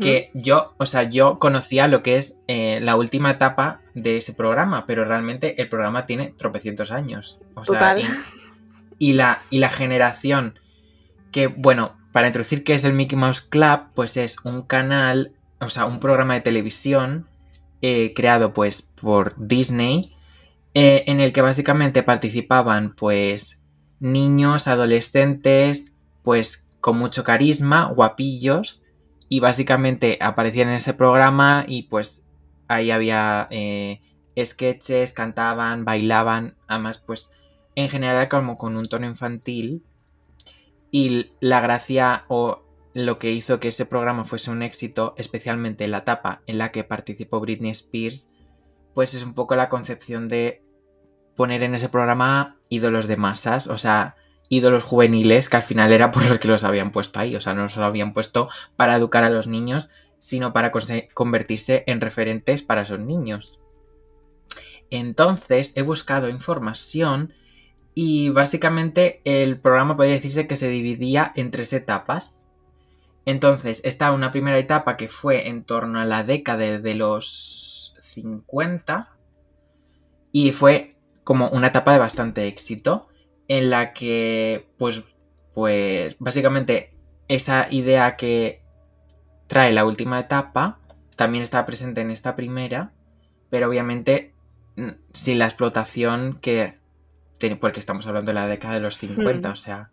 que 0.00 0.30
yo, 0.32 0.74
o 0.78 0.86
sea, 0.86 1.02
yo 1.02 1.40
conocía 1.40 1.88
lo 1.88 2.04
que 2.04 2.16
es 2.16 2.38
eh, 2.46 2.78
la 2.80 2.94
última 2.94 3.32
etapa 3.32 3.80
de 3.94 4.18
ese 4.18 4.32
programa, 4.32 4.86
pero 4.86 5.04
realmente 5.04 5.60
el 5.60 5.68
programa 5.68 6.06
tiene 6.06 6.32
tropecientos 6.36 6.92
años. 6.92 7.40
O 7.54 7.64
sea, 7.64 7.96
y, 8.98 9.14
la, 9.14 9.38
y 9.50 9.58
la 9.58 9.70
generación 9.70 10.60
que, 11.32 11.48
bueno, 11.48 11.96
para 12.12 12.28
introducir 12.28 12.62
qué 12.62 12.74
es 12.74 12.84
el 12.84 12.92
Mickey 12.92 13.18
Mouse 13.18 13.40
Club, 13.40 13.88
pues 13.94 14.16
es 14.16 14.36
un 14.44 14.62
canal, 14.62 15.32
o 15.58 15.68
sea, 15.68 15.86
un 15.86 15.98
programa 15.98 16.34
de 16.34 16.42
televisión 16.42 17.26
eh, 17.80 18.12
creado 18.14 18.52
pues 18.52 18.82
por 18.82 19.34
Disney, 19.36 20.14
eh, 20.74 21.02
en 21.08 21.18
el 21.18 21.32
que 21.32 21.40
básicamente 21.40 22.04
participaban 22.04 22.94
pues 22.94 23.62
niños, 23.98 24.68
adolescentes, 24.68 25.91
pues 26.22 26.66
con 26.80 26.98
mucho 26.98 27.24
carisma, 27.24 27.86
guapillos, 27.86 28.84
y 29.28 29.40
básicamente 29.40 30.18
aparecían 30.20 30.68
en 30.68 30.74
ese 30.74 30.92
programa 30.92 31.64
y 31.66 31.84
pues 31.84 32.26
ahí 32.68 32.90
había 32.90 33.48
eh, 33.50 34.02
sketches, 34.38 35.14
cantaban, 35.14 35.86
bailaban, 35.86 36.56
además 36.68 36.98
pues 36.98 37.30
en 37.74 37.88
general 37.88 38.28
como 38.28 38.56
con 38.56 38.76
un 38.76 38.88
tono 38.88 39.06
infantil. 39.06 39.84
Y 40.90 41.30
la 41.40 41.60
gracia 41.60 42.26
o 42.28 42.62
lo 42.92 43.18
que 43.18 43.32
hizo 43.32 43.58
que 43.58 43.68
ese 43.68 43.86
programa 43.86 44.24
fuese 44.24 44.50
un 44.50 44.62
éxito, 44.62 45.14
especialmente 45.16 45.88
la 45.88 45.98
etapa 45.98 46.42
en 46.46 46.58
la 46.58 46.70
que 46.70 46.84
participó 46.84 47.40
Britney 47.40 47.70
Spears, 47.70 48.28
pues 48.92 49.14
es 49.14 49.24
un 49.24 49.32
poco 49.32 49.56
la 49.56 49.70
concepción 49.70 50.28
de 50.28 50.62
poner 51.36 51.62
en 51.62 51.74
ese 51.74 51.88
programa 51.88 52.58
ídolos 52.68 53.06
de 53.06 53.16
masas, 53.16 53.66
o 53.66 53.78
sea, 53.78 54.16
ídolos 54.52 54.84
juveniles 54.84 55.48
que 55.48 55.56
al 55.56 55.62
final 55.62 55.92
era 55.92 56.10
por 56.10 56.28
los 56.28 56.38
que 56.38 56.46
los 56.46 56.62
habían 56.62 56.92
puesto 56.92 57.18
ahí. 57.18 57.34
O 57.36 57.40
sea, 57.40 57.54
no 57.54 57.62
los 57.62 57.78
habían 57.78 58.12
puesto 58.12 58.50
para 58.76 58.94
educar 58.96 59.24
a 59.24 59.30
los 59.30 59.46
niños, 59.46 59.88
sino 60.18 60.52
para 60.52 60.70
convertirse 61.14 61.84
en 61.86 62.02
referentes 62.02 62.62
para 62.62 62.82
esos 62.82 63.00
niños. 63.00 63.60
Entonces 64.90 65.72
he 65.74 65.80
buscado 65.80 66.28
información 66.28 67.32
y 67.94 68.28
básicamente 68.28 69.22
el 69.24 69.58
programa 69.58 69.96
podría 69.96 70.16
decirse 70.16 70.46
que 70.46 70.56
se 70.56 70.68
dividía 70.68 71.32
en 71.34 71.50
tres 71.50 71.72
etapas. 71.72 72.44
Entonces 73.24 73.80
está 73.84 74.12
una 74.12 74.32
primera 74.32 74.58
etapa 74.58 74.98
que 74.98 75.08
fue 75.08 75.48
en 75.48 75.64
torno 75.64 75.98
a 75.98 76.04
la 76.04 76.24
década 76.24 76.78
de 76.78 76.94
los 76.94 77.94
50 78.00 79.16
y 80.30 80.52
fue 80.52 80.98
como 81.24 81.48
una 81.48 81.68
etapa 81.68 81.94
de 81.94 82.00
bastante 82.00 82.46
éxito 82.48 83.08
en 83.58 83.70
la 83.70 83.92
que 83.92 84.66
pues 84.78 85.02
pues 85.54 86.16
básicamente 86.18 86.94
esa 87.28 87.66
idea 87.70 88.16
que 88.16 88.62
trae 89.46 89.72
la 89.72 89.84
última 89.84 90.18
etapa 90.18 90.78
también 91.16 91.44
está 91.44 91.66
presente 91.66 92.00
en 92.00 92.10
esta 92.10 92.34
primera, 92.34 92.92
pero 93.50 93.68
obviamente 93.68 94.32
mm, 94.76 94.90
sin 95.12 95.38
la 95.38 95.44
explotación 95.44 96.38
que 96.40 96.80
porque 97.60 97.80
estamos 97.80 98.06
hablando 98.06 98.30
de 98.30 98.34
la 98.34 98.46
década 98.46 98.74
de 98.74 98.80
los 98.80 98.98
50, 98.98 99.48
hmm. 99.48 99.52
o 99.52 99.56
sea. 99.56 99.90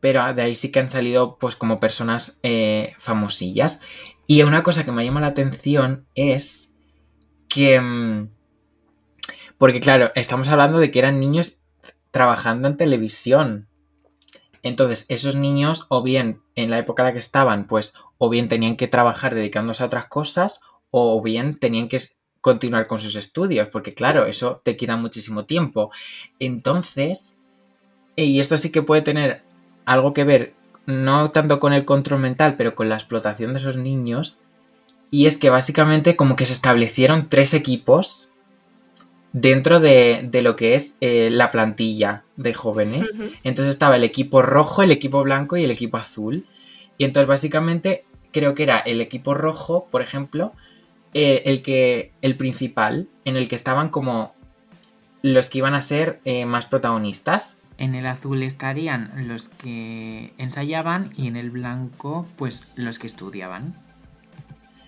Pero 0.00 0.32
de 0.32 0.42
ahí 0.42 0.56
sí 0.56 0.70
que 0.70 0.80
han 0.80 0.88
salido, 0.88 1.38
pues, 1.38 1.54
como 1.54 1.80
personas 1.80 2.38
eh, 2.42 2.94
famosillas. 2.98 3.80
Y 4.26 4.42
una 4.42 4.62
cosa 4.62 4.84
que 4.84 4.92
me 4.92 5.04
llama 5.04 5.20
la 5.20 5.28
atención 5.28 6.06
es 6.14 6.74
que. 7.48 7.80
Mm, 7.80 8.30
porque, 9.58 9.80
claro, 9.80 10.12
estamos 10.14 10.48
hablando 10.48 10.78
de 10.78 10.90
que 10.90 10.98
eran 10.98 11.20
niños 11.20 11.58
trabajando 12.14 12.68
en 12.68 12.76
televisión. 12.76 13.66
Entonces, 14.62 15.04
esos 15.08 15.34
niños, 15.34 15.86
o 15.88 16.00
bien 16.00 16.40
en 16.54 16.70
la 16.70 16.78
época 16.78 17.02
en 17.02 17.08
la 17.08 17.12
que 17.12 17.18
estaban, 17.18 17.66
pues, 17.66 17.92
o 18.18 18.30
bien 18.30 18.48
tenían 18.48 18.76
que 18.76 18.86
trabajar 18.86 19.34
dedicándose 19.34 19.82
a 19.82 19.86
otras 19.86 20.06
cosas, 20.06 20.60
o 20.92 21.20
bien 21.20 21.58
tenían 21.58 21.88
que 21.88 21.98
continuar 22.40 22.86
con 22.86 23.00
sus 23.00 23.16
estudios, 23.16 23.66
porque 23.68 23.94
claro, 23.94 24.26
eso 24.26 24.62
te 24.64 24.76
quita 24.76 24.96
muchísimo 24.96 25.44
tiempo. 25.44 25.90
Entonces, 26.38 27.34
y 28.14 28.38
esto 28.38 28.58
sí 28.58 28.70
que 28.70 28.82
puede 28.82 29.02
tener 29.02 29.42
algo 29.84 30.14
que 30.14 30.22
ver, 30.22 30.54
no 30.86 31.32
tanto 31.32 31.58
con 31.58 31.72
el 31.72 31.84
control 31.84 32.20
mental, 32.20 32.54
pero 32.56 32.76
con 32.76 32.88
la 32.88 32.94
explotación 32.94 33.54
de 33.54 33.58
esos 33.58 33.76
niños, 33.76 34.38
y 35.10 35.26
es 35.26 35.36
que 35.36 35.50
básicamente 35.50 36.14
como 36.14 36.36
que 36.36 36.46
se 36.46 36.52
establecieron 36.52 37.28
tres 37.28 37.54
equipos 37.54 38.30
dentro 39.34 39.80
de, 39.80 40.30
lo 40.42 40.56
que 40.56 40.76
es 40.76 40.94
eh, 41.00 41.28
la 41.30 41.50
plantilla 41.50 42.22
de 42.36 42.54
jóvenes. 42.54 43.12
Entonces 43.42 43.74
estaba 43.74 43.96
el 43.96 44.04
equipo 44.04 44.40
rojo, 44.40 44.82
el 44.82 44.92
equipo 44.92 45.22
blanco 45.22 45.56
y 45.58 45.64
el 45.64 45.70
equipo 45.70 45.98
azul. 45.98 46.46
Y 46.96 47.04
entonces 47.04 47.26
básicamente 47.26 48.04
creo 48.32 48.54
que 48.54 48.62
era 48.62 48.78
el 48.78 49.00
equipo 49.00 49.34
rojo, 49.34 49.88
por 49.90 50.00
ejemplo, 50.00 50.52
eh, 51.12 51.42
el 51.46 51.62
que. 51.62 52.12
el 52.22 52.36
principal, 52.36 53.08
en 53.24 53.36
el 53.36 53.48
que 53.48 53.56
estaban 53.56 53.88
como 53.90 54.34
los 55.20 55.50
que 55.50 55.58
iban 55.58 55.74
a 55.74 55.80
ser 55.80 56.20
eh, 56.24 56.46
más 56.46 56.66
protagonistas. 56.66 57.56
En 57.76 57.96
el 57.96 58.06
azul 58.06 58.40
estarían 58.44 59.26
los 59.26 59.48
que 59.48 60.32
ensayaban 60.38 61.10
y 61.16 61.26
en 61.26 61.36
el 61.36 61.50
blanco, 61.50 62.24
pues 62.36 62.62
los 62.76 63.00
que 63.00 63.08
estudiaban. 63.08 63.74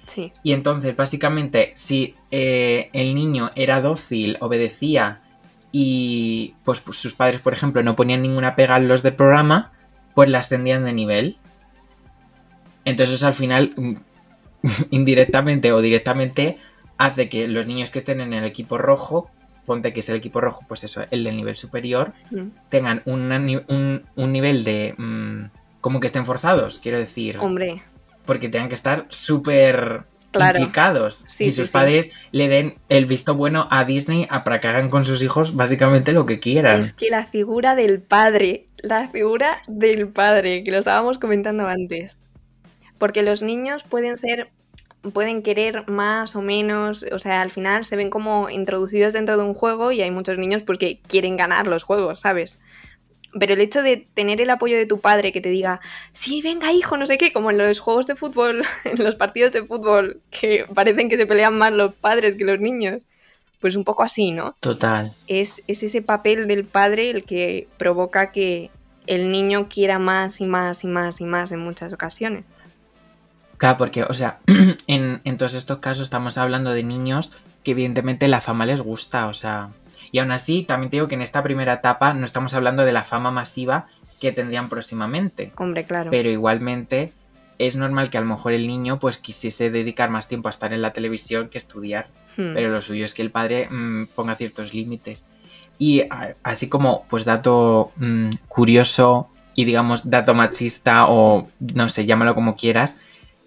Sí. 0.06 0.32
Y 0.42 0.52
entonces, 0.52 0.96
básicamente, 0.96 1.72
si 1.74 2.14
eh, 2.30 2.90
el 2.92 3.14
niño 3.14 3.50
era 3.54 3.80
dócil, 3.80 4.36
obedecía 4.40 5.20
y 5.72 6.54
pues, 6.64 6.80
pues, 6.80 6.98
sus 6.98 7.14
padres, 7.14 7.40
por 7.40 7.52
ejemplo, 7.52 7.82
no 7.82 7.96
ponían 7.96 8.22
ninguna 8.22 8.56
pega 8.56 8.76
en 8.76 8.88
los 8.88 9.02
del 9.02 9.14
programa, 9.14 9.72
pues 10.14 10.30
la 10.30 10.38
ascendían 10.38 10.84
de 10.84 10.92
nivel. 10.92 11.36
Entonces 12.84 13.22
al 13.22 13.34
final 13.34 13.74
mm, 13.76 13.94
indirectamente 14.90 15.72
o 15.72 15.80
directamente 15.82 16.58
hace 16.96 17.28
que 17.28 17.48
los 17.48 17.66
niños 17.66 17.90
que 17.90 17.98
estén 17.98 18.20
en 18.20 18.32
el 18.32 18.44
equipo 18.44 18.78
rojo, 18.78 19.30
ponte 19.66 19.92
que 19.92 20.00
es 20.00 20.08
el 20.08 20.16
equipo 20.16 20.40
rojo, 20.40 20.64
pues 20.66 20.84
eso, 20.84 21.04
el 21.10 21.24
del 21.24 21.36
nivel 21.36 21.56
superior, 21.56 22.14
mm. 22.30 22.46
tengan 22.70 23.02
un, 23.04 23.28
nivel 24.32 24.64
de... 24.64 24.94
Mm, 24.96 25.50
como 25.80 26.00
que 26.00 26.06
estén 26.06 26.24
forzados, 26.24 26.78
quiero 26.78 26.98
decir. 26.98 27.38
Hombre. 27.38 27.82
Porque 28.26 28.48
tengan 28.48 28.68
que 28.68 28.74
estar 28.74 29.06
súper 29.08 30.04
implicados. 30.34 31.24
y 31.38 31.52
sus 31.52 31.70
padres 31.70 32.10
le 32.32 32.48
den 32.48 32.74
el 32.88 33.06
visto 33.06 33.34
bueno 33.34 33.68
a 33.70 33.84
Disney 33.84 34.26
a 34.30 34.44
para 34.44 34.60
que 34.60 34.68
hagan 34.68 34.90
con 34.90 35.04
sus 35.04 35.22
hijos 35.22 35.56
básicamente 35.56 36.12
lo 36.12 36.26
que 36.26 36.40
quieran. 36.40 36.80
Es 36.80 36.92
que 36.92 37.10
la 37.10 37.26
figura 37.26 37.74
del 37.74 38.00
padre, 38.00 38.66
la 38.78 39.08
figura 39.08 39.60
del 39.68 40.08
padre, 40.08 40.62
que 40.62 40.70
lo 40.70 40.78
estábamos 40.78 41.18
comentando 41.18 41.66
antes. 41.66 42.18
Porque 42.98 43.22
los 43.22 43.42
niños 43.42 43.84
pueden 43.84 44.16
ser 44.16 44.50
pueden 45.12 45.42
querer 45.42 45.88
más 45.88 46.34
o 46.34 46.42
menos, 46.42 47.04
o 47.12 47.18
sea, 47.20 47.40
al 47.40 47.52
final 47.52 47.84
se 47.84 47.94
ven 47.94 48.10
como 48.10 48.50
introducidos 48.50 49.14
dentro 49.14 49.36
de 49.36 49.44
un 49.44 49.54
juego 49.54 49.92
y 49.92 50.02
hay 50.02 50.10
muchos 50.10 50.36
niños 50.36 50.64
porque 50.64 51.00
quieren 51.06 51.36
ganar 51.36 51.68
los 51.68 51.84
juegos, 51.84 52.20
¿sabes? 52.20 52.58
Pero 53.38 53.54
el 53.54 53.60
hecho 53.60 53.82
de 53.82 54.06
tener 54.14 54.40
el 54.40 54.50
apoyo 54.50 54.76
de 54.76 54.86
tu 54.86 55.00
padre 55.00 55.32
que 55.32 55.40
te 55.40 55.50
diga, 55.50 55.80
sí, 56.12 56.42
venga 56.42 56.72
hijo, 56.72 56.96
no 56.96 57.06
sé 57.06 57.18
qué, 57.18 57.32
como 57.32 57.50
en 57.50 57.58
los 57.58 57.78
juegos 57.80 58.06
de 58.06 58.16
fútbol, 58.16 58.64
en 58.84 59.02
los 59.02 59.16
partidos 59.16 59.52
de 59.52 59.64
fútbol, 59.64 60.20
que 60.30 60.64
parecen 60.74 61.08
que 61.08 61.16
se 61.16 61.26
pelean 61.26 61.58
más 61.58 61.72
los 61.72 61.94
padres 61.94 62.36
que 62.36 62.44
los 62.44 62.60
niños, 62.60 63.04
pues 63.60 63.76
un 63.76 63.84
poco 63.84 64.02
así, 64.02 64.32
¿no? 64.32 64.54
Total. 64.60 65.12
Es, 65.26 65.62
es 65.66 65.82
ese 65.82 66.02
papel 66.02 66.46
del 66.46 66.64
padre 66.64 67.10
el 67.10 67.24
que 67.24 67.68
provoca 67.78 68.32
que 68.32 68.70
el 69.06 69.30
niño 69.30 69.68
quiera 69.68 69.98
más 69.98 70.40
y 70.40 70.46
más 70.46 70.84
y 70.84 70.86
más 70.86 71.20
y 71.20 71.24
más 71.24 71.52
en 71.52 71.60
muchas 71.60 71.92
ocasiones. 71.92 72.44
Claro, 73.58 73.78
porque, 73.78 74.04
o 74.04 74.14
sea, 74.14 74.40
en, 74.86 75.36
todos 75.38 75.54
estos 75.54 75.78
casos 75.78 76.04
estamos 76.04 76.36
hablando 76.38 76.72
de 76.72 76.82
niños 76.82 77.36
que 77.62 77.72
evidentemente 77.72 78.28
la 78.28 78.40
fama 78.40 78.66
les 78.66 78.80
gusta, 78.80 79.26
o 79.26 79.34
sea... 79.34 79.70
Y 80.12 80.18
aún 80.18 80.30
así, 80.30 80.62
también 80.62 80.90
te 80.90 80.96
digo 80.96 81.08
que 81.08 81.14
en 81.14 81.22
esta 81.22 81.42
primera 81.42 81.74
etapa 81.74 82.14
no 82.14 82.24
estamos 82.24 82.54
hablando 82.54 82.84
de 82.84 82.92
la 82.92 83.04
fama 83.04 83.30
masiva 83.30 83.86
que 84.20 84.32
tendrían 84.32 84.68
próximamente. 84.68 85.52
Hombre, 85.56 85.84
claro. 85.84 86.10
Pero 86.10 86.30
igualmente 86.30 87.12
es 87.58 87.76
normal 87.76 88.10
que 88.10 88.18
a 88.18 88.20
lo 88.20 88.26
mejor 88.26 88.52
el 88.52 88.66
niño 88.66 88.98
pues 88.98 89.18
quisiese 89.18 89.70
dedicar 89.70 90.10
más 90.10 90.28
tiempo 90.28 90.48
a 90.48 90.50
estar 90.50 90.72
en 90.72 90.82
la 90.82 90.92
televisión 90.92 91.48
que 91.48 91.58
estudiar. 91.58 92.08
Hmm. 92.36 92.54
Pero 92.54 92.70
lo 92.70 92.80
suyo 92.82 93.04
es 93.04 93.14
que 93.14 93.22
el 93.22 93.30
padre 93.30 93.68
mm, 93.70 94.06
ponga 94.14 94.36
ciertos 94.36 94.74
límites. 94.74 95.26
Y 95.78 96.04
así 96.42 96.68
como, 96.68 97.04
pues 97.08 97.24
dato 97.24 97.92
mm, 97.96 98.30
curioso 98.48 99.28
y 99.54 99.64
digamos 99.64 100.08
dato 100.08 100.34
machista 100.34 101.06
o 101.08 101.48
no 101.74 101.88
sé, 101.88 102.06
llámalo 102.06 102.34
como 102.34 102.56
quieras, 102.56 102.98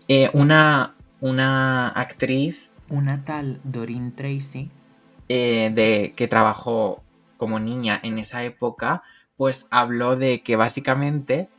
eh, 0.08 0.30
una, 0.34 0.96
una 1.22 1.90
actriz. 1.90 2.72
Una 2.90 3.24
tal 3.24 3.60
Doreen 3.64 4.16
Tracy. 4.16 4.70
Eh, 5.32 5.70
de, 5.74 6.14
que 6.16 6.28
trabajó 6.28 7.04
como 7.38 7.60
niña 7.60 8.00
en 8.02 8.18
esa 8.18 8.44
época, 8.44 9.04
pues 9.38 9.68
habló 9.70 10.16
de 10.16 10.42
que 10.42 10.56
básicamente. 10.56 11.50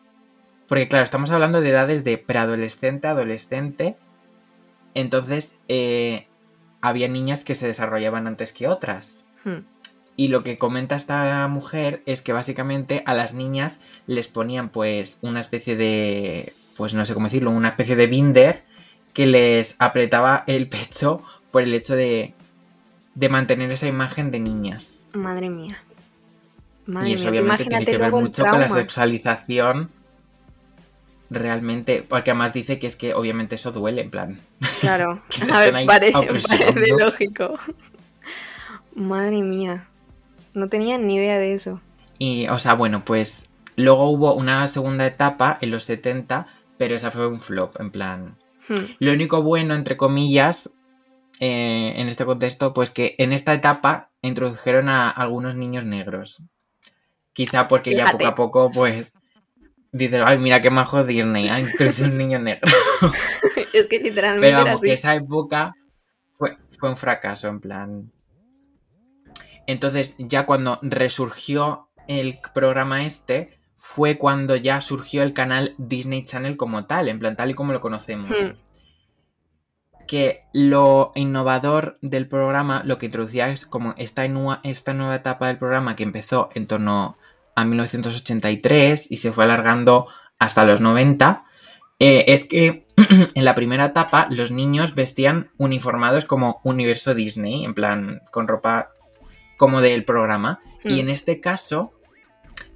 Porque 0.67 0.89
claro, 0.89 1.05
estamos 1.05 1.31
hablando 1.31 1.61
de 1.61 1.71
edades 1.71 2.03
de 2.03 2.19
preadolescente, 2.19 3.07
adolescente. 3.07 3.97
Entonces, 4.95 5.55
eh, 5.69 6.27
había 6.81 7.07
niñas 7.07 7.45
que 7.45 7.55
se 7.55 7.69
desarrollaban 7.69 8.27
antes 8.27 8.53
que 8.53 8.67
otras. 8.67 9.25
Hmm. 9.45 9.61
Y 10.17 10.29
lo 10.29 10.43
que 10.43 10.59
comenta 10.59 10.97
esta 10.97 11.47
mujer 11.47 12.03
es 12.07 12.23
que 12.23 12.33
básicamente 12.33 13.05
a 13.07 13.15
las 13.15 13.35
niñas 13.35 13.79
les 14.07 14.27
ponían 14.27 14.69
pues 14.69 15.19
una 15.23 15.41
especie 15.41 15.77
de 15.77 16.53
pues 16.77 16.95
no 16.95 17.07
sé 17.07 17.15
cómo 17.15 17.27
decirlo, 17.27 17.51
una 17.51 17.69
especie 17.69 17.95
de 17.95 18.07
binder 18.07 18.63
que 19.13 19.27
les 19.27 19.77
apretaba 19.79 20.45
el 20.47 20.69
pecho 20.71 21.23
por 21.51 21.63
el 21.63 21.73
hecho 21.73 21.95
de, 21.95 22.35
de 23.21 23.29
mantener 23.29 23.71
esa 23.71 23.87
imagen 23.87 24.31
de 24.31 24.41
niñas. 24.41 25.07
Madre 25.13 25.49
mía. 25.51 25.79
y 27.05 27.13
eso 27.13 27.29
obviamente 27.29 27.67
tiene 27.67 27.85
que 27.85 27.99
ver 27.99 28.11
mucho 28.11 28.45
con 28.45 28.61
la 28.61 28.69
sexualización 28.69 29.91
realmente, 31.31 32.05
porque 32.07 32.33
además 32.33 32.53
dice 32.53 32.81
que 32.81 32.89
es 32.89 32.97
que 32.97 33.15
obviamente 33.15 33.55
eso 33.55 33.71
duele, 33.71 34.03
en 34.03 34.11
plan. 34.11 34.41
Claro, 34.81 35.23
a 35.53 35.61
ver, 35.61 35.87
parece, 35.87 36.13
parece 36.49 36.97
lógico. 36.99 37.55
Madre 38.97 39.43
mía, 39.43 39.87
no 40.55 40.69
tenía 40.69 40.99
ni 40.99 41.15
idea 41.15 41.39
de 41.39 41.53
eso. 41.53 41.81
Y, 42.19 42.49
o 42.49 42.59
sea, 42.59 42.75
bueno, 42.75 43.05
pues 43.05 43.49
luego 43.77 44.11
hubo 44.11 44.35
una 44.35 44.67
segunda 44.67 45.07
etapa 45.07 45.59
en 45.61 45.71
los 45.71 45.85
70 45.85 46.49
pero 46.81 46.95
esa 46.95 47.11
fue 47.11 47.29
un 47.29 47.41
flop, 47.41 47.79
en 47.79 47.91
plan. 47.91 48.39
Hmm. 48.67 48.95
Lo 49.01 49.13
único 49.13 49.43
bueno, 49.43 49.75
entre 49.75 49.99
comillas, 49.99 50.71
eh, 51.41 51.95
en 51.97 52.09
este 52.09 52.27
contexto, 52.27 52.75
pues 52.75 52.91
que 52.91 53.15
en 53.19 53.33
esta 53.33 53.55
etapa 53.55 54.11
introdujeron 54.21 54.91
a 54.91 55.09
algunos 55.09 55.57
niños 55.57 55.87
negros. 55.87 56.43
Quizá 57.33 57.67
porque 57.67 57.97
ya 57.97 58.13
poco 58.13 58.27
a 58.27 58.35
poco, 58.35 58.71
pues, 58.71 59.15
dicen, 59.91 60.23
ay, 60.27 60.37
mira 60.37 60.61
qué 60.61 60.71
majo 60.71 61.03
Disney, 61.03 61.49
ha 61.49 61.59
introducido 61.59 62.09
un 62.09 62.19
niño 62.19 62.39
negro. 62.39 62.71
es 63.73 63.89
que 63.89 64.01
literalmente. 64.01 64.49
Pero 64.49 64.65
vamos, 64.65 64.83
que 64.83 64.93
esa 64.93 65.15
época 65.15 65.75
fue, 66.37 66.59
fue 66.79 66.91
un 66.91 66.97
fracaso, 66.99 67.49
en 67.49 67.61
plan. 67.61 68.13
Entonces, 69.67 70.17
ya 70.19 70.45
cuando 70.45 70.79
resurgió 70.83 71.89
el 72.07 72.39
programa 72.53 73.05
este, 73.07 73.59
fue 73.79 74.19
cuando 74.19 74.57
ya 74.57 74.83
surgió 74.83 75.23
el 75.23 75.33
canal 75.33 75.75
Disney 75.79 76.27
Channel 76.27 76.59
como 76.59 76.85
tal, 76.85 77.09
en 77.09 77.19
plan 77.19 77.35
tal 77.35 77.51
y 77.51 77.55
como 77.55 77.73
lo 77.73 77.81
conocemos. 77.81 78.31
Hmm. 78.31 78.70
Que 80.11 80.43
lo 80.53 81.13
innovador 81.15 81.97
del 82.03 82.27
programa, 82.27 82.83
lo 82.85 82.99
que 82.99 83.07
introducía 83.07 83.49
es 83.51 83.65
como 83.65 83.95
esta, 83.97 84.27
nua- 84.27 84.59
esta 84.65 84.93
nueva 84.93 85.15
etapa 85.15 85.47
del 85.47 85.57
programa 85.59 85.95
que 85.95 86.03
empezó 86.03 86.49
en 86.55 86.67
torno 86.67 87.17
a 87.55 87.65
1983 87.65 89.07
y 89.09 89.19
se 89.19 89.31
fue 89.31 89.45
alargando 89.45 90.09
hasta 90.41 90.65
los 90.65 90.81
90, 90.81 91.45
eh, 92.01 92.25
es 92.27 92.45
que 92.45 92.87
en 93.35 93.45
la 93.45 93.55
primera 93.55 93.85
etapa 93.85 94.27
los 94.31 94.51
niños 94.51 94.97
vestían 94.97 95.51
uniformados 95.59 96.25
como 96.25 96.61
universo 96.65 97.15
Disney, 97.15 97.65
en 97.65 97.75
plan 97.75 98.23
con 98.33 98.49
ropa 98.49 98.91
como 99.59 99.81
del 99.81 100.05
programa. 100.05 100.59
Y 100.83 100.95
Mm. 100.95 100.99
en 101.01 101.09
este 101.11 101.41
caso, 101.41 101.93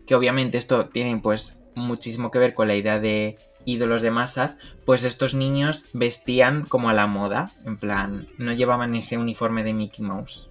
que 0.06 0.14
obviamente 0.14 0.56
esto 0.58 0.84
tiene 0.90 1.18
pues 1.20 1.58
muchísimo 1.74 2.30
que 2.30 2.38
ver 2.38 2.54
con 2.54 2.68
la 2.68 2.76
idea 2.76 3.00
de 3.00 3.38
ídolos 3.64 4.02
de 4.02 4.10
masas, 4.10 4.58
pues 4.84 5.04
estos 5.04 5.34
niños 5.34 5.86
vestían 5.92 6.64
como 6.66 6.88
a 6.88 6.94
la 6.94 7.06
moda, 7.06 7.50
en 7.64 7.76
plan, 7.76 8.28
no 8.38 8.52
llevaban 8.52 8.94
ese 8.94 9.18
uniforme 9.18 9.64
de 9.64 9.74
Mickey 9.74 10.04
Mouse. 10.04 10.50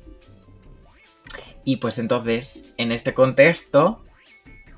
Y 1.65 1.77
pues 1.77 1.97
entonces, 1.97 2.73
en 2.77 2.91
este 2.91 3.13
contexto, 3.13 4.03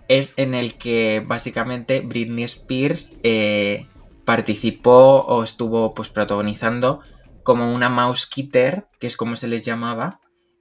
es 0.08 0.34
en 0.38 0.54
el 0.54 0.76
que 0.76 1.24
básicamente 1.26 2.02
Britney 2.02 2.44
Spears 2.44 3.14
eh, 3.24 3.88
participó 4.24 5.20
o 5.28 5.44
estuvo 5.44 5.94
pues 5.94 6.10
protagonizando 6.10 7.02
como 7.44 7.74
una 7.74 7.90
mouse 7.90 8.26
killer, 8.28 8.88
que 9.00 9.08
es 9.08 9.18
como 9.18 9.36
se 9.36 9.48
les 9.48 9.64
llamaba. 9.64 10.20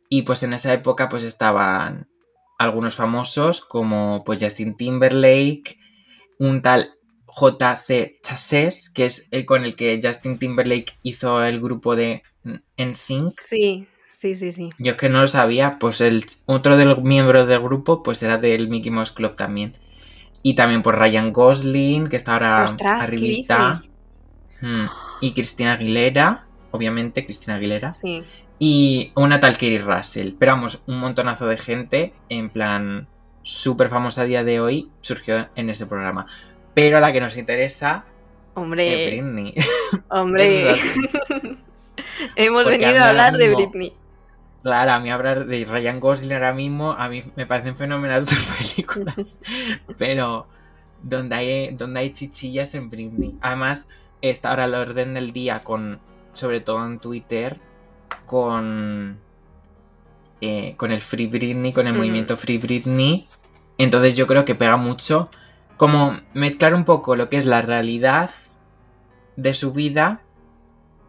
Y 0.08 0.22
pues 0.22 0.42
en 0.42 0.52
esa 0.52 0.72
época 0.72 1.08
pues 1.08 1.24
estaban 1.24 2.08
algunos 2.58 2.94
famosos 2.94 3.62
como 3.62 4.22
pues 4.24 4.40
Justin 4.42 4.76
Timberlake, 4.76 5.78
un 6.38 6.62
tal 6.62 6.94
JC 7.36 8.20
Chasses, 8.22 8.90
que 8.90 9.06
es 9.06 9.28
el 9.30 9.44
con 9.44 9.64
el 9.64 9.74
que 9.74 10.00
Justin 10.02 10.38
Timberlake 10.38 10.98
hizo 11.02 11.42
el 11.42 11.60
grupo 11.60 11.96
de 11.96 12.22
NSYNC. 12.76 13.32
Sí, 13.40 13.88
sí, 14.08 14.34
sí, 14.34 14.52
sí. 14.52 14.70
Yo 14.78 14.92
es 14.92 14.98
que 14.98 15.08
no 15.08 15.20
lo 15.20 15.28
sabía, 15.28 15.78
pues 15.78 16.00
el 16.00 16.24
otro 16.46 16.76
de 16.76 16.84
los 16.84 17.02
miembros 17.02 17.48
del 17.48 17.60
grupo 17.60 18.02
pues 18.02 18.22
era 18.22 18.38
del 18.38 18.68
Mickey 18.68 18.90
Mouse 18.90 19.12
Club 19.12 19.34
también. 19.34 19.76
Y 20.42 20.54
también 20.54 20.82
por 20.82 20.98
Ryan 20.98 21.32
Gosling, 21.32 22.08
que 22.08 22.16
está 22.16 22.34
ahora 22.34 22.64
Ostras, 22.64 23.00
¿qué 23.00 23.16
arribita. 23.16 23.74
Hmm. 24.60 24.86
Y 25.20 25.32
Cristina 25.32 25.72
Aguilera, 25.72 26.46
obviamente 26.70 27.24
Cristina 27.24 27.56
Aguilera. 27.56 27.92
Sí. 27.92 28.22
Y 28.58 29.12
una 29.16 29.40
tal 29.40 29.56
Kerry 29.56 29.78
Russell. 29.78 30.34
Pero 30.38 30.52
vamos, 30.52 30.84
un 30.86 30.98
montonazo 30.98 31.46
de 31.46 31.56
gente, 31.56 32.12
en 32.28 32.50
plan, 32.50 33.08
súper 33.42 33.88
famosa 33.88 34.22
a 34.22 34.24
día 34.24 34.44
de 34.44 34.60
hoy, 34.60 34.90
surgió 35.00 35.48
en 35.54 35.70
ese 35.70 35.86
programa. 35.86 36.26
Pero 36.74 37.00
la 37.00 37.12
que 37.12 37.20
nos 37.20 37.36
interesa 37.36 38.04
es 38.06 38.56
Hombre, 38.56 39.06
Britney. 39.08 39.54
hombre. 40.08 40.72
Es 40.72 40.80
Hemos 42.36 42.64
Porque 42.64 42.78
venido 42.78 43.04
a 43.04 43.08
hablar 43.08 43.36
de 43.36 43.54
Britney. 43.54 43.92
Claro, 44.62 44.92
a 44.92 44.98
mí 45.00 45.10
hablar 45.10 45.46
de 45.46 45.64
Ryan 45.64 46.00
Gosling 46.00 46.32
ahora 46.32 46.54
mismo, 46.54 46.92
a 46.92 47.08
mí 47.08 47.22
me 47.36 47.46
parecen 47.46 47.76
fenomenales 47.76 48.28
sus 48.28 48.44
películas. 48.76 49.36
Pero 49.98 50.46
donde 51.02 51.34
hay, 51.36 51.74
donde 51.74 52.00
hay 52.00 52.12
chichillas 52.12 52.74
en 52.74 52.88
Britney. 52.88 53.36
Además, 53.42 53.88
está 54.22 54.50
ahora 54.50 54.64
el 54.64 54.74
orden 54.74 55.14
del 55.14 55.32
día 55.32 55.62
con, 55.62 56.00
sobre 56.32 56.60
todo 56.60 56.84
en 56.86 56.98
Twitter, 56.98 57.60
con, 58.24 59.18
eh, 60.40 60.74
con 60.78 60.92
el 60.92 61.02
Free 61.02 61.26
Britney, 61.26 61.72
con 61.72 61.86
el 61.86 61.92
Mm. 61.92 61.96
movimiento 61.98 62.36
Free 62.36 62.58
Britney. 62.58 63.28
Entonces 63.76 64.16
yo 64.16 64.26
creo 64.26 64.44
que 64.46 64.54
pega 64.54 64.76
mucho 64.78 65.28
como 65.84 66.18
mezclar 66.32 66.74
un 66.74 66.86
poco 66.86 67.14
lo 67.14 67.28
que 67.28 67.36
es 67.36 67.44
la 67.44 67.60
realidad 67.60 68.30
de 69.36 69.52
su 69.52 69.74
vida 69.74 70.22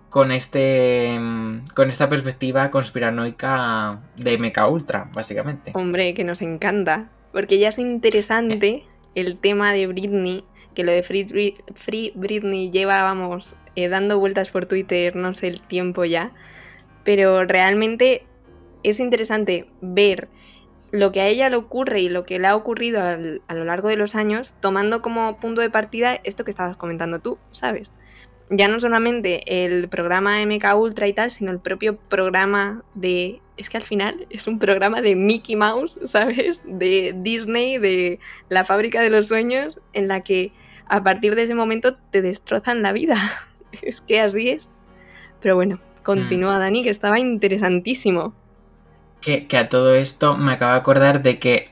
con 0.09 0.33
este 0.33 1.17
mm, 1.17 1.67
con 1.73 1.87
esta 1.87 2.09
perspectiva 2.09 2.69
conspiranoica 2.71 4.01
de 4.17 4.37
MK 4.37 4.69
Ultra, 4.69 5.09
básicamente. 5.13 5.71
Hombre, 5.75 6.13
que 6.13 6.25
nos 6.25 6.41
encanta. 6.41 7.09
Porque 7.31 7.57
ya 7.57 7.69
es 7.69 7.79
interesante 7.79 8.83
el 9.13 9.37
tema 9.37 9.71
de 9.71 9.87
Britney, 9.87 10.43
que 10.73 10.83
lo 10.83 10.91
de 10.91 11.03
Free 11.03 12.11
Britney 12.13 12.69
lleva, 12.69 13.01
vamos, 13.01 13.55
eh, 13.77 13.87
dando 13.87 14.19
vueltas 14.19 14.49
por 14.49 14.65
Twitter, 14.65 15.15
no 15.15 15.33
sé 15.33 15.47
el 15.47 15.61
tiempo 15.61 16.03
ya. 16.03 16.33
Pero 17.05 17.45
realmente 17.45 18.25
es 18.83 18.99
interesante 18.99 19.69
ver 19.79 20.27
lo 20.95 21.11
que 21.11 21.21
a 21.21 21.27
ella 21.27 21.49
le 21.49 21.57
ocurre 21.57 22.01
y 22.01 22.09
lo 22.09 22.25
que 22.25 22.39
le 22.39 22.47
ha 22.47 22.55
ocurrido 22.55 23.01
al- 23.01 23.41
a 23.47 23.53
lo 23.53 23.65
largo 23.65 23.89
de 23.89 23.97
los 23.97 24.15
años, 24.15 24.55
tomando 24.61 25.01
como 25.01 25.37
punto 25.39 25.61
de 25.61 25.69
partida 25.69 26.19
esto 26.23 26.43
que 26.43 26.51
estabas 26.51 26.77
comentando 26.77 27.19
tú, 27.19 27.37
¿sabes? 27.51 27.91
Ya 28.49 28.67
no 28.67 28.79
solamente 28.79 29.65
el 29.65 29.89
programa 29.89 30.41
MK 30.45 30.75
Ultra 30.75 31.07
y 31.07 31.13
tal, 31.13 31.31
sino 31.31 31.51
el 31.51 31.59
propio 31.59 31.97
programa 31.97 32.83
de... 32.93 33.41
Es 33.57 33.69
que 33.69 33.77
al 33.77 33.83
final 33.83 34.27
es 34.29 34.47
un 34.47 34.59
programa 34.59 35.01
de 35.01 35.15
Mickey 35.15 35.55
Mouse, 35.55 35.99
¿sabes? 36.05 36.61
De 36.65 37.13
Disney, 37.17 37.77
de 37.79 38.19
la 38.49 38.63
fábrica 38.63 39.01
de 39.01 39.09
los 39.09 39.27
sueños, 39.27 39.79
en 39.93 40.07
la 40.07 40.21
que 40.21 40.51
a 40.87 41.03
partir 41.03 41.33
de 41.35 41.43
ese 41.43 41.55
momento 41.55 41.95
te 42.11 42.21
destrozan 42.21 42.81
la 42.81 42.91
vida. 42.93 43.15
Es 43.81 43.99
que 43.99 44.21
así 44.21 44.49
es. 44.49 44.69
Pero 45.41 45.55
bueno, 45.55 45.79
continúa 46.03 46.59
Dani, 46.59 46.81
que 46.83 46.89
estaba 46.91 47.19
interesantísimo. 47.19 48.33
Que, 49.21 49.47
que 49.47 49.57
a 49.57 49.69
todo 49.69 49.95
esto 49.95 50.37
me 50.37 50.51
acabo 50.53 50.73
de 50.73 50.79
acordar 50.79 51.21
de 51.23 51.39
que 51.39 51.71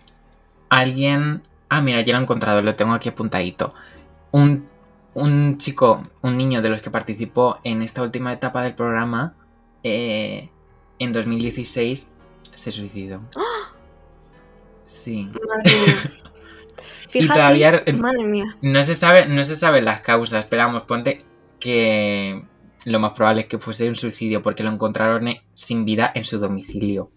alguien... 0.69 1.43
Ah, 1.69 1.81
mira, 1.81 2.01
ya 2.01 2.13
lo 2.13 2.19
he 2.19 2.21
encontrado, 2.23 2.61
lo 2.61 2.75
tengo 2.75 2.93
aquí 2.93 3.09
apuntadito. 3.09 3.73
Un, 4.31 4.67
un 5.13 5.57
chico, 5.57 6.07
un 6.21 6.37
niño 6.37 6.61
de 6.61 6.69
los 6.69 6.81
que 6.81 6.89
participó 6.91 7.59
en 7.63 7.81
esta 7.81 8.01
última 8.01 8.33
etapa 8.33 8.63
del 8.63 8.73
programa, 8.75 9.35
eh, 9.83 10.49
en 10.99 11.13
2016 11.13 12.09
se 12.55 12.71
suicidó. 12.71 13.21
Sí. 14.85 15.31
Madre 15.47 15.71
mía. 15.85 15.95
Fíjate, 17.09 17.39
todavía- 17.39 17.83
madre 17.97 18.23
mía. 18.25 18.55
No 18.61 18.83
se 18.83 18.95
sabe, 18.95 19.27
no 19.27 19.43
se 19.43 19.55
saben 19.55 19.85
las 19.85 20.01
causas, 20.01 20.45
pero 20.49 20.63
vamos, 20.65 20.83
ponte 20.83 21.21
que 21.59 22.43
lo 22.85 22.99
más 22.99 23.13
probable 23.13 23.41
es 23.41 23.47
que 23.47 23.57
fuese 23.59 23.87
un 23.89 23.95
suicidio 23.95 24.41
porque 24.41 24.63
lo 24.63 24.69
encontraron 24.69 25.27
eh, 25.27 25.43
sin 25.53 25.85
vida 25.85 26.11
en 26.15 26.23
su 26.23 26.39
domicilio. 26.39 27.11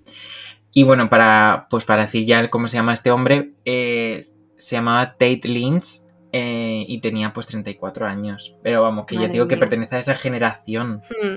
Y 0.73 0.83
bueno, 0.85 1.09
para, 1.09 1.67
pues 1.71 1.85
para 1.85 2.03
decir 2.03 2.25
ya 2.27 2.49
cómo 2.51 2.69
se 2.69 2.77
llama 2.77 2.93
este 2.95 3.11
hombre, 3.11 3.53
eh, 3.65 4.27
se 4.59 4.77
llamaba 4.77 5.13
Tate 5.13 5.41
Lynch 5.45 6.03
eh, 6.33 6.85
y 6.87 7.01
tenía 7.01 7.33
pues 7.33 7.47
34 7.47 8.07
años. 8.07 8.55
Pero 8.63 8.83
vamos, 8.83 9.07
que 9.07 9.15
ya 9.15 9.23
Madre 9.23 9.33
digo 9.33 9.49
que 9.49 9.57
pertenece 9.57 9.97
a 9.97 10.01
esa 10.01 10.15
generación. 10.15 11.03
Hmm. 11.23 11.37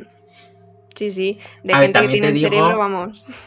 Sí, 0.96 1.12
sí. 1.12 1.40
De 1.64 1.74
A 1.74 1.80
ver, 1.80 1.92
gente 1.94 2.02
que 2.02 2.08
tiene 2.14 2.28
el 2.28 2.34
digo- 2.34 2.50
cerebro, 2.50 2.78
vamos, 2.78 3.28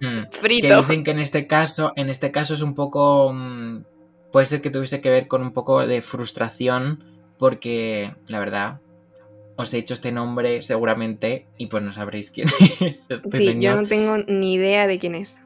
Hmm. 0.00 0.22
Que 0.30 0.36
frito. 0.38 0.76
dicen 0.82 1.04
que 1.04 1.10
en 1.12 1.18
este 1.20 1.46
caso, 1.46 1.92
en 1.96 2.08
este 2.10 2.32
caso 2.32 2.54
es 2.54 2.62
un 2.62 2.74
poco. 2.74 3.32
mm, 3.32 3.84
puede 4.32 4.46
ser 4.46 4.62
que 4.62 4.70
tuviese 4.70 5.00
que 5.02 5.10
ver 5.10 5.28
con 5.28 5.42
un 5.42 5.52
poco 5.52 5.86
de 5.86 6.00
frustración. 6.02 7.04
Porque, 7.38 8.14
la 8.28 8.38
verdad, 8.40 8.80
os 9.56 9.72
he 9.74 9.78
dicho 9.78 9.94
este 9.94 10.12
nombre 10.12 10.62
seguramente. 10.62 11.46
Y 11.58 11.66
pues 11.66 11.82
no 11.82 11.92
sabréis 11.92 12.30
quién 12.30 12.48
es. 12.80 13.10
este 13.10 13.20
Sí, 13.32 13.56
yo 13.58 13.74
no 13.74 13.86
tengo 13.86 14.18
ni 14.18 14.54
idea 14.54 14.86
de 14.86 14.98
quién 14.98 15.14
es. 15.14 15.38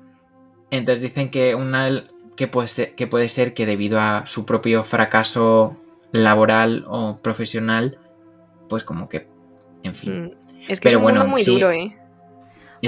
Entonces 0.70 1.02
dicen 1.02 1.30
que 1.30 1.54
una 1.54 2.04
que 2.36 2.48
puede 2.48 2.68
ser, 2.68 2.94
que 2.94 3.06
puede 3.06 3.28
ser 3.28 3.54
que 3.54 3.66
debido 3.66 4.00
a 4.00 4.26
su 4.26 4.44
propio 4.46 4.84
fracaso 4.84 5.76
laboral 6.12 6.84
o 6.88 7.18
profesional, 7.22 7.98
pues 8.68 8.84
como 8.84 9.08
que, 9.08 9.28
en 9.82 9.94
fin. 9.94 10.24
Mm. 10.24 10.30
Es 10.68 10.80
que 10.80 10.90
Pero 10.90 10.98
es 10.98 11.02
un 11.02 11.02
bueno, 11.02 11.20
mundo 11.20 11.26
muy 11.26 11.44
sí, 11.44 11.52
duro, 11.54 11.70
¿eh? 11.70 11.96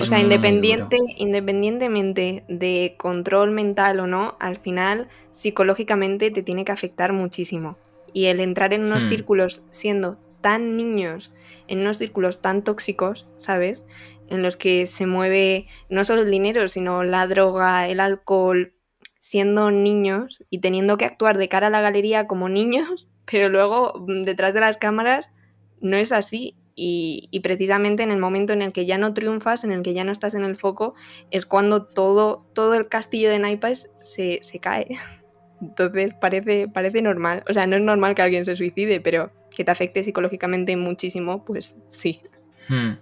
o 0.00 0.04
sea, 0.04 0.20
independiente, 0.20 0.98
independientemente 1.16 2.44
de 2.48 2.94
control 2.98 3.50
mental 3.50 4.00
o 4.00 4.06
no, 4.06 4.36
al 4.40 4.56
final 4.58 5.08
psicológicamente 5.30 6.30
te 6.30 6.42
tiene 6.42 6.64
que 6.64 6.72
afectar 6.72 7.12
muchísimo. 7.12 7.78
Y 8.12 8.26
el 8.26 8.40
entrar 8.40 8.72
en 8.72 8.84
unos 8.84 9.06
Hmm. 9.06 9.08
círculos 9.08 9.62
siendo 9.70 10.18
tan 10.40 10.76
niños, 10.76 11.32
en 11.66 11.80
unos 11.80 11.98
círculos 11.98 12.40
tan 12.40 12.62
tóxicos, 12.62 13.26
¿sabes? 13.36 13.86
En 14.28 14.42
los 14.42 14.56
que 14.56 14.86
se 14.86 15.06
mueve 15.06 15.66
no 15.90 16.04
solo 16.04 16.22
el 16.22 16.30
dinero, 16.30 16.68
sino 16.68 17.02
la 17.02 17.26
droga, 17.26 17.88
el 17.88 18.00
alcohol, 18.00 18.74
siendo 19.20 19.70
niños 19.70 20.44
y 20.48 20.60
teniendo 20.60 20.96
que 20.96 21.04
actuar 21.04 21.36
de 21.36 21.48
cara 21.48 21.66
a 21.66 21.70
la 21.70 21.80
galería 21.80 22.26
como 22.26 22.48
niños, 22.48 23.10
pero 23.30 23.48
luego 23.48 23.94
mm, 24.06 24.22
detrás 24.24 24.54
de 24.54 24.60
las 24.60 24.78
cámaras 24.78 25.32
no 25.80 25.96
es 25.96 26.12
así. 26.12 26.56
Y, 26.80 27.40
precisamente 27.42 28.04
en 28.04 28.12
el 28.12 28.20
momento 28.20 28.52
en 28.52 28.62
el 28.62 28.70
que 28.70 28.86
ya 28.86 28.98
no 28.98 29.12
triunfas, 29.12 29.64
en 29.64 29.72
el 29.72 29.82
que 29.82 29.94
ya 29.94 30.04
no 30.04 30.12
estás 30.12 30.36
en 30.36 30.44
el 30.44 30.56
foco, 30.56 30.94
es 31.32 31.44
cuando 31.44 31.84
todo, 31.84 32.46
todo 32.54 32.74
el 32.74 32.88
castillo 32.88 33.30
de 33.30 33.40
naipes 33.40 33.90
se, 34.04 34.38
se 34.42 34.60
cae. 34.60 34.86
Entonces 35.60 36.14
parece, 36.14 36.68
parece 36.68 37.02
normal. 37.02 37.42
O 37.50 37.52
sea, 37.52 37.66
no 37.66 37.74
es 37.74 37.82
normal 37.82 38.14
que 38.14 38.22
alguien 38.22 38.44
se 38.44 38.54
suicide, 38.54 39.00
pero 39.00 39.26
que 39.58 39.64
te 39.64 39.72
afecte 39.72 40.04
psicológicamente 40.04 40.76
muchísimo, 40.76 41.44
pues 41.44 41.76
sí. 41.88 42.20
Hmm. 42.68 42.92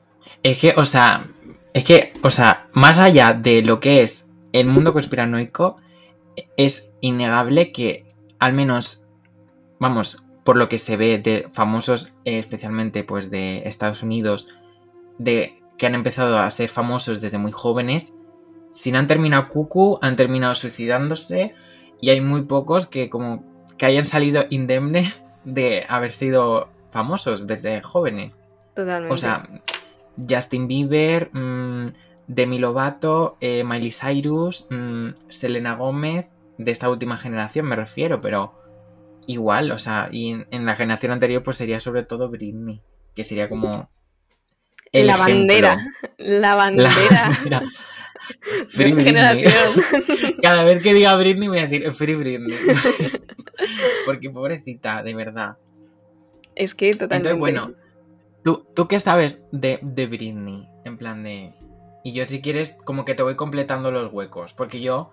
Es 0.42 0.58
que, 0.58 0.72
o 0.74 0.86
sea, 0.86 1.26
es 1.74 1.84
que, 1.84 2.14
o 2.22 2.30
sea, 2.30 2.66
más 2.72 2.96
allá 2.96 3.34
de 3.34 3.60
lo 3.60 3.78
que 3.78 4.00
es 4.00 4.26
el 4.52 4.66
mundo 4.66 4.94
conspiranoico, 4.94 5.76
es 6.56 6.94
innegable 7.02 7.72
que, 7.72 8.06
al 8.38 8.54
menos, 8.54 9.04
vamos, 9.78 10.24
por 10.44 10.56
lo 10.56 10.70
que 10.70 10.78
se 10.78 10.96
ve 10.96 11.18
de 11.18 11.46
famosos, 11.52 12.14
eh, 12.24 12.38
especialmente 12.38 13.04
pues 13.04 13.30
de 13.30 13.68
Estados 13.68 14.02
Unidos, 14.02 14.48
de 15.18 15.60
que 15.76 15.84
han 15.84 15.94
empezado 15.94 16.38
a 16.38 16.50
ser 16.50 16.70
famosos 16.70 17.20
desde 17.20 17.36
muy 17.36 17.52
jóvenes, 17.52 18.14
si 18.70 18.92
no 18.92 18.98
han 18.98 19.06
terminado 19.06 19.48
cucu, 19.48 19.98
han 20.00 20.16
terminado 20.16 20.54
suicidándose 20.54 21.54
y 22.00 22.08
hay 22.08 22.22
muy 22.22 22.44
pocos 22.44 22.86
que 22.86 23.10
como 23.10 23.44
que 23.76 23.84
hayan 23.84 24.06
salido 24.06 24.46
indemnes 24.48 25.25
de 25.46 25.86
haber 25.88 26.10
sido 26.10 26.68
famosos 26.90 27.46
desde 27.46 27.80
jóvenes. 27.80 28.40
Totalmente. 28.74 29.14
O 29.14 29.16
sea, 29.16 29.42
Justin 30.28 30.68
Bieber, 30.68 31.30
mmm, 31.32 31.86
Demi 32.26 32.58
Lovato, 32.58 33.38
eh, 33.40 33.64
Miley 33.64 33.92
Cyrus, 33.92 34.66
mmm, 34.68 35.10
Selena 35.28 35.76
Gómez, 35.76 36.28
de 36.58 36.70
esta 36.70 36.90
última 36.90 37.16
generación 37.16 37.66
me 37.66 37.76
refiero, 37.76 38.20
pero 38.20 38.54
igual, 39.26 39.70
o 39.72 39.78
sea, 39.78 40.08
y 40.10 40.30
en, 40.30 40.46
en, 40.50 40.66
la 40.66 40.74
generación 40.74 41.12
anterior 41.12 41.42
pues 41.42 41.56
sería 41.56 41.80
sobre 41.80 42.02
todo 42.02 42.28
Britney, 42.28 42.82
que 43.14 43.24
sería 43.24 43.48
como... 43.48 43.88
El 44.92 45.08
la 45.08 45.14
ejemplo. 45.14 45.34
bandera, 45.34 45.86
la 46.16 46.54
bandera. 46.54 46.90
La 47.10 47.28
bandera. 47.28 47.62
Free 48.68 48.92
Britney. 48.92 49.44
Cada 50.42 50.64
vez 50.64 50.82
que 50.82 50.94
diga 50.94 51.16
Britney 51.16 51.48
voy 51.48 51.58
a 51.58 51.66
decir 51.66 51.90
Free 51.92 52.14
Britney. 52.14 52.56
Porque 54.06 54.30
pobrecita, 54.30 55.02
de 55.02 55.14
verdad. 55.14 55.56
Es 56.54 56.74
que 56.74 56.90
totalmente. 56.90 57.30
Entonces, 57.30 57.38
bueno, 57.38 57.74
¿tú, 58.44 58.66
¿tú 58.74 58.88
qué 58.88 58.98
sabes 58.98 59.42
de, 59.52 59.78
de 59.82 60.06
Britney? 60.06 60.68
En 60.84 60.96
plan 60.96 61.22
de... 61.22 61.52
Y 62.04 62.12
yo 62.12 62.24
si 62.24 62.40
quieres 62.40 62.76
como 62.84 63.04
que 63.04 63.14
te 63.14 63.22
voy 63.22 63.36
completando 63.36 63.90
los 63.90 64.12
huecos. 64.12 64.52
Porque 64.52 64.80
yo... 64.80 65.12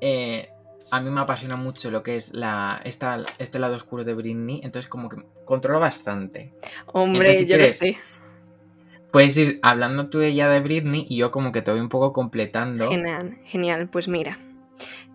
Eh, 0.00 0.50
a 0.90 1.00
mí 1.00 1.10
me 1.10 1.20
apasiona 1.20 1.56
mucho 1.56 1.90
lo 1.90 2.02
que 2.02 2.16
es 2.16 2.32
la 2.32 2.80
esta, 2.84 3.24
este 3.38 3.58
lado 3.58 3.74
oscuro 3.74 4.04
de 4.04 4.14
Britney. 4.14 4.60
Entonces 4.62 4.88
como 4.88 5.08
que 5.08 5.16
controlo 5.44 5.80
bastante. 5.80 6.52
Hombre, 6.86 7.28
entonces, 7.28 7.36
si 7.38 7.42
yo 7.44 7.56
quieres, 7.56 7.80
lo 7.82 7.88
sé. 7.88 7.98
Puedes 9.10 9.36
ir 9.36 9.60
hablando 9.62 10.08
tú 10.08 10.18
de 10.18 10.28
ella 10.28 10.48
de 10.48 10.60
Britney 10.60 11.06
y 11.08 11.16
yo 11.16 11.30
como 11.30 11.52
que 11.52 11.62
te 11.62 11.70
voy 11.70 11.80
un 11.80 11.88
poco 11.88 12.12
completando. 12.12 12.88
Genial, 12.88 13.38
genial. 13.44 13.88
Pues 13.88 14.08
mira, 14.08 14.38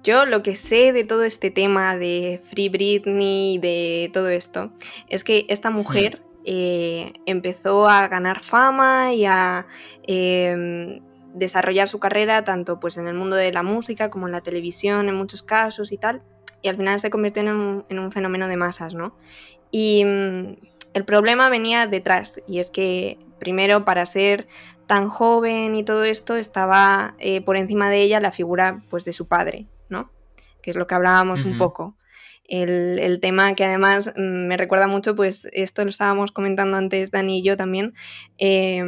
yo 0.04 0.26
lo 0.26 0.42
que 0.42 0.56
sé 0.56 0.94
de 0.94 1.04
todo 1.04 1.24
este 1.24 1.52
tema 1.52 1.96
de 1.96 2.42
Free 2.44 2.70
Britney, 2.70 3.60
de 3.60 4.10
todo 4.14 4.30
esto, 4.30 4.72
es 5.08 5.24
que 5.24 5.46
esta 5.50 5.70
mujer 5.70 6.22
mm. 6.22 6.42
eh, 6.46 7.14
empezó 7.26 7.88
a 7.88 8.08
ganar 8.08 8.42
fama 8.42 9.14
y 9.14 9.26
a 9.26 9.68
eh, 10.08 11.00
desarrollar 11.34 11.88
su 11.88 12.00
carrera 12.00 12.44
tanto 12.44 12.80
pues 12.80 12.98
en 12.98 13.08
el 13.08 13.14
mundo 13.14 13.36
de 13.36 13.52
la 13.52 13.64
música 13.64 14.10
como 14.10 14.28
en 14.28 14.34
la 14.34 14.42
televisión 14.42 15.08
en 15.08 15.16
muchos 15.16 15.44
casos 15.44 15.92
y 15.92 15.98
tal, 15.98 16.22
y 16.62 16.70
al 16.70 16.78
final 16.78 17.00
se 17.00 17.10
convirtió 17.10 17.44
en 17.44 17.50
un, 17.50 17.86
en 17.90 18.00
un 18.00 18.12
fenómeno 18.12 18.48
de 18.48 18.58
masas, 18.58 18.94
¿no? 18.94 19.16
Y 19.72 20.04
mm, 20.04 20.56
el 20.94 21.06
problema 21.06 21.50
venía 21.50 21.88
detrás, 21.88 22.42
y 22.48 22.60
es 22.60 22.70
que 22.70 23.18
primero 23.40 23.86
para 23.86 24.06
ser 24.06 24.48
tan 24.88 25.08
joven 25.10 25.76
y 25.76 25.84
todo 25.84 26.04
esto 26.04 26.36
estaba 26.36 27.16
eh, 27.20 27.42
por 27.42 27.58
encima 27.58 27.90
de 27.90 28.02
ella 28.02 28.20
la 28.20 28.32
figura 28.32 28.84
pues 28.90 29.06
de 29.06 29.14
su 29.14 29.28
padre, 29.28 29.68
¿no? 29.90 30.12
Que 30.62 30.72
es 30.72 30.76
lo 30.76 30.86
que 30.86 30.96
hablábamos 30.96 31.44
uh 31.44 31.46
-huh. 31.46 31.52
un 31.52 31.58
poco. 31.58 31.98
El, 32.44 33.00
el, 33.00 33.22
tema 33.22 33.54
que 33.54 33.64
además 33.64 34.12
mm, 34.18 34.48
me 34.48 34.58
recuerda 34.58 34.88
mucho, 34.88 35.16
pues 35.16 35.48
esto 35.54 35.84
lo 35.84 35.90
estábamos 35.90 36.34
comentando 36.34 36.76
antes 36.76 37.10
Dani 37.10 37.40
y 37.40 37.44
yo 37.44 37.56
también, 37.56 37.94
eh, 38.38 38.84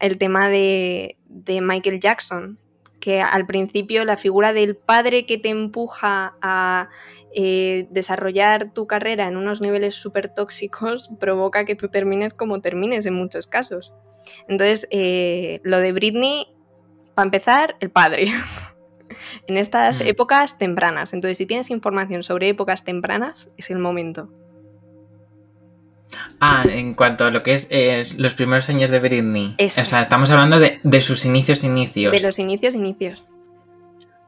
el 0.00 0.18
tema 0.18 0.48
de, 0.48 1.18
de, 1.26 1.60
Michael 1.60 1.98
Jackson, 1.98 2.58
que 3.00 3.22
al 3.22 3.46
principio 3.46 4.04
la 4.04 4.16
figura 4.16 4.52
del 4.52 4.76
padre 4.76 5.26
que 5.26 5.38
te 5.38 5.48
empuja 5.48 6.36
a 6.42 6.88
eh, 7.34 7.86
desarrollar 7.90 8.72
tu 8.72 8.86
carrera 8.86 9.26
en 9.26 9.36
unos 9.36 9.60
niveles 9.60 9.94
súper 9.94 10.32
tóxicos 10.32 11.10
provoca 11.18 11.64
que 11.64 11.74
tú 11.74 11.88
termines 11.88 12.34
como 12.34 12.60
termines 12.60 13.06
en 13.06 13.14
muchos 13.14 13.46
casos. 13.46 13.92
Entonces, 14.48 14.86
eh, 14.90 15.60
lo 15.64 15.78
de 15.78 15.92
Britney, 15.92 16.46
para 17.14 17.26
empezar, 17.26 17.76
el 17.80 17.90
padre. 17.90 18.28
en 19.46 19.56
estas 19.56 20.00
mm. 20.00 20.06
épocas 20.06 20.58
tempranas. 20.58 21.12
Entonces, 21.12 21.38
si 21.38 21.46
tienes 21.46 21.70
información 21.70 22.22
sobre 22.22 22.48
épocas 22.48 22.84
tempranas, 22.84 23.50
es 23.56 23.70
el 23.70 23.78
momento. 23.78 24.30
Ah, 26.40 26.64
en 26.68 26.94
cuanto 26.94 27.24
a 27.24 27.30
lo 27.30 27.42
que 27.42 27.52
es 27.52 27.66
eh, 27.70 28.02
los 28.16 28.34
primeros 28.34 28.68
años 28.68 28.90
de 28.90 28.98
Britney. 28.98 29.54
Eso 29.58 29.82
o 29.82 29.84
sea, 29.84 30.00
estamos 30.00 30.30
hablando 30.30 30.58
de, 30.58 30.80
de, 30.82 31.00
sus 31.00 31.24
inicios, 31.24 31.64
inicios. 31.64 32.12
De 32.12 32.20
los 32.20 32.38
inicios, 32.38 32.74
inicios. 32.74 33.22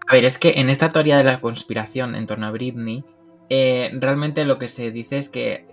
A 0.06 0.14
ver, 0.14 0.24
es 0.24 0.38
que 0.38 0.54
en 0.56 0.68
esta 0.68 0.90
teoría 0.90 1.16
de 1.16 1.24
la 1.24 1.40
conspiración 1.40 2.14
en 2.14 2.26
torno 2.26 2.46
a 2.46 2.50
Britney, 2.50 3.04
eh, 3.48 3.90
realmente 3.94 4.44
lo 4.44 4.58
que 4.58 4.68
se 4.68 4.90
dice 4.90 5.18
es 5.18 5.28
que 5.28 5.66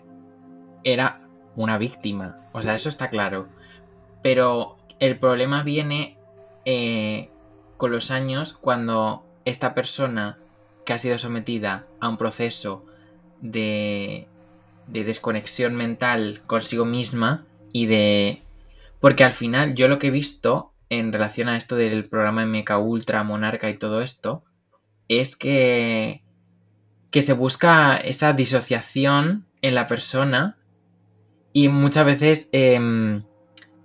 era 0.84 1.22
una 1.56 1.78
víctima. 1.78 2.38
O 2.52 2.62
sea, 2.62 2.76
eso 2.76 2.90
está 2.90 3.10
claro. 3.10 3.48
Pero 4.22 4.78
el 5.00 5.18
problema 5.18 5.64
viene 5.64 6.18
eh, 6.66 7.30
con 7.78 7.92
los 7.92 8.12
años 8.12 8.54
cuando 8.54 9.24
esta 9.46 9.74
persona 9.74 10.38
que 10.86 10.94
ha 10.94 10.98
sido 10.98 11.18
sometida 11.18 11.86
a 12.00 12.10
un 12.10 12.18
proceso 12.18 12.86
de, 13.42 14.28
de 14.92 15.04
desconexión 15.04 15.76
mental 15.76 16.42
consigo 16.48 16.86
misma 16.86 17.46
y 17.72 17.86
de... 17.86 18.42
Porque 19.00 19.24
al 19.24 19.32
final 19.32 19.76
yo 19.76 19.88
lo 19.88 20.00
que 20.00 20.08
he 20.08 20.12
visto 20.12 20.74
en 20.90 21.14
relación 21.14 21.48
a 21.48 21.58
esto 21.58 21.76
del 21.76 22.10
programa 22.10 22.46
MK 22.46 22.72
Ultra, 22.80 23.24
Monarca 23.24 23.70
y 23.70 23.78
todo 23.78 24.02
esto, 24.02 24.44
es 25.08 25.36
que, 25.36 26.24
que 27.12 27.22
se 27.22 27.34
busca 27.34 27.98
esa 27.98 28.34
disociación 28.34 29.46
en 29.62 29.76
la 29.76 29.88
persona 29.88 30.58
y 31.54 31.70
muchas 31.70 32.06
veces 32.06 32.50
eh, 32.52 33.22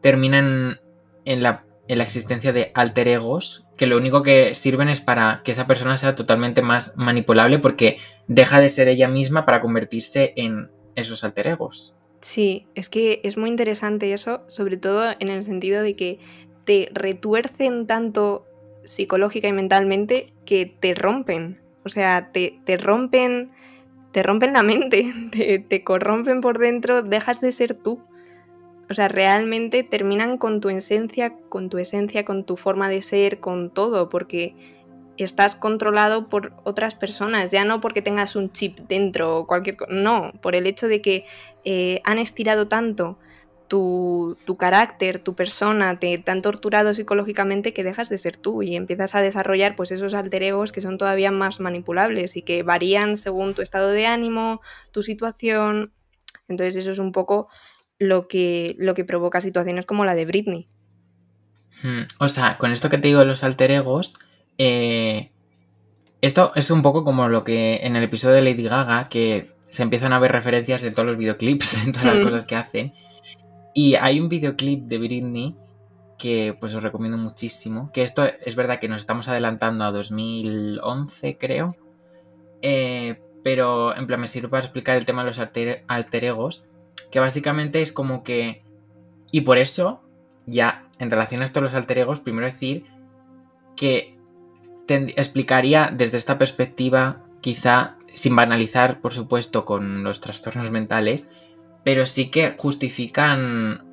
terminan 0.00 0.80
en 1.24 1.42
la, 1.42 1.64
en 1.88 1.98
la 1.98 2.04
existencia 2.04 2.52
de 2.52 2.72
alter 2.74 3.08
egos 3.08 3.64
que 3.76 3.86
lo 3.86 3.96
único 3.96 4.22
que 4.22 4.54
sirven 4.54 4.88
es 4.88 5.00
para 5.00 5.42
que 5.44 5.52
esa 5.52 5.66
persona 5.66 5.96
sea 5.96 6.14
totalmente 6.14 6.62
más 6.62 6.96
manipulable 6.96 7.58
porque 7.58 7.98
deja 8.28 8.60
de 8.60 8.68
ser 8.68 8.88
ella 8.88 9.08
misma 9.08 9.44
para 9.44 9.60
convertirse 9.60 10.32
en 10.36 10.70
esos 10.96 11.24
alter 11.24 11.48
egos. 11.48 11.94
Sí, 12.20 12.66
es 12.74 12.88
que 12.88 13.20
es 13.22 13.36
muy 13.36 13.50
interesante 13.50 14.12
eso, 14.12 14.42
sobre 14.48 14.76
todo 14.76 15.10
en 15.18 15.28
el 15.28 15.44
sentido 15.44 15.82
de 15.82 15.94
que 15.94 16.18
te 16.64 16.88
retuercen 16.92 17.86
tanto 17.86 18.46
psicológica 18.82 19.48
y 19.48 19.52
mentalmente 19.52 20.32
que 20.44 20.66
te 20.66 20.94
rompen. 20.94 21.60
O 21.84 21.88
sea, 21.88 22.30
te, 22.32 22.58
te 22.64 22.76
rompen. 22.76 23.50
Te 24.12 24.22
rompen 24.22 24.52
la 24.52 24.62
mente, 24.62 25.12
te, 25.32 25.58
te, 25.58 25.82
corrompen 25.82 26.40
por 26.40 26.58
dentro, 26.58 27.02
dejas 27.02 27.40
de 27.40 27.52
ser 27.52 27.74
tú. 27.74 28.00
O 28.88 28.94
sea, 28.94 29.08
realmente 29.08 29.82
terminan 29.82 30.38
con 30.38 30.60
tu 30.60 30.68
esencia, 30.68 31.34
con 31.48 31.68
tu 31.68 31.78
esencia, 31.78 32.24
con 32.24 32.44
tu 32.44 32.56
forma 32.56 32.88
de 32.88 33.02
ser, 33.02 33.40
con 33.40 33.70
todo, 33.70 34.08
porque 34.08 34.54
estás 35.18 35.54
controlado 35.54 36.28
por 36.28 36.52
otras 36.64 36.94
personas, 36.94 37.50
ya 37.50 37.64
no 37.64 37.80
porque 37.80 38.02
tengas 38.02 38.36
un 38.36 38.50
chip 38.52 38.78
dentro 38.88 39.36
o 39.36 39.46
cualquier 39.46 39.76
cosa, 39.76 39.92
no, 39.92 40.32
por 40.40 40.54
el 40.54 40.66
hecho 40.66 40.88
de 40.88 41.00
que 41.00 41.24
eh, 41.64 42.00
han 42.04 42.18
estirado 42.18 42.68
tanto 42.68 43.18
tu, 43.68 44.36
tu, 44.44 44.56
carácter, 44.56 45.20
tu 45.20 45.34
persona, 45.34 45.98
te, 45.98 46.22
han 46.26 46.42
torturado 46.42 46.94
psicológicamente 46.94 47.72
que 47.72 47.84
dejas 47.84 48.08
de 48.08 48.18
ser 48.18 48.36
tú 48.36 48.62
y 48.62 48.76
empiezas 48.76 49.14
a 49.14 49.22
desarrollar 49.22 49.74
pues 49.76 49.90
esos 49.90 50.14
alter 50.14 50.42
egos 50.42 50.72
que 50.72 50.80
son 50.80 50.98
todavía 50.98 51.30
más 51.30 51.60
manipulables 51.60 52.36
y 52.36 52.42
que 52.42 52.62
varían 52.62 53.16
según 53.16 53.54
tu 53.54 53.62
estado 53.62 53.88
de 53.88 54.06
ánimo, 54.06 54.60
tu 54.92 55.02
situación. 55.02 55.92
Entonces 56.48 56.76
eso 56.76 56.90
es 56.90 56.98
un 56.98 57.12
poco 57.12 57.48
lo 57.98 58.28
que, 58.28 58.76
lo 58.78 58.94
que 58.94 59.04
provoca 59.04 59.40
situaciones 59.40 59.86
como 59.86 60.04
la 60.04 60.14
de 60.14 60.26
Britney. 60.26 60.68
Hmm. 61.82 62.02
O 62.18 62.28
sea, 62.28 62.58
con 62.58 62.70
esto 62.70 62.90
que 62.90 62.98
te 62.98 63.08
digo 63.08 63.20
de 63.20 63.26
los 63.26 63.44
alter 63.44 63.70
egos, 63.70 64.14
eh, 64.58 65.30
esto 66.20 66.52
es 66.54 66.70
un 66.70 66.82
poco 66.82 67.04
como 67.04 67.28
lo 67.28 67.44
que 67.44 67.80
en 67.82 67.96
el 67.96 68.04
episodio 68.04 68.36
de 68.36 68.42
Lady 68.42 68.62
Gaga, 68.62 69.08
que 69.08 69.52
se 69.68 69.82
empiezan 69.82 70.12
a 70.12 70.18
ver 70.18 70.32
referencias 70.32 70.84
en 70.84 70.94
todos 70.94 71.06
los 71.06 71.16
videoclips, 71.16 71.84
en 71.84 71.92
todas 71.92 72.06
las 72.06 72.20
mm. 72.20 72.22
cosas 72.22 72.46
que 72.46 72.56
hacen. 72.56 72.94
Y 73.74 73.96
hay 73.96 74.20
un 74.20 74.28
videoclip 74.28 74.84
de 74.84 74.98
Britney 74.98 75.56
que 76.16 76.56
pues 76.58 76.74
os 76.74 76.82
recomiendo 76.82 77.18
muchísimo. 77.18 77.90
Que 77.92 78.02
esto 78.02 78.24
es 78.24 78.54
verdad 78.56 78.78
que 78.78 78.88
nos 78.88 79.00
estamos 79.00 79.28
adelantando 79.28 79.84
a 79.84 79.90
2011, 79.90 81.36
creo. 81.38 81.76
Eh, 82.62 83.20
pero 83.42 83.94
en 83.94 84.06
plan 84.06 84.20
me 84.20 84.28
sirve 84.28 84.48
para 84.48 84.64
explicar 84.64 84.96
el 84.96 85.04
tema 85.04 85.22
de 85.22 85.28
los 85.28 85.38
alter, 85.38 85.84
alter 85.88 86.24
egos. 86.24 86.66
Que 87.10 87.20
básicamente 87.20 87.82
es 87.82 87.92
como 87.92 88.22
que... 88.22 88.62
Y 89.32 89.42
por 89.42 89.58
eso, 89.58 90.00
ya 90.46 90.88
en 90.98 91.10
relación 91.10 91.42
a 91.42 91.44
esto 91.44 91.60
de 91.60 91.64
los 91.64 91.74
alter 91.74 91.98
egos, 91.98 92.20
primero 92.20 92.46
decir 92.46 92.86
que 93.76 94.13
explicaría 94.88 95.90
desde 95.92 96.18
esta 96.18 96.38
perspectiva, 96.38 97.22
quizá 97.40 97.96
sin 98.08 98.36
banalizar, 98.36 99.00
por 99.00 99.12
supuesto, 99.12 99.64
con 99.64 100.04
los 100.04 100.20
trastornos 100.20 100.70
mentales, 100.70 101.30
pero 101.84 102.06
sí 102.06 102.30
que 102.30 102.54
justifican 102.56 103.84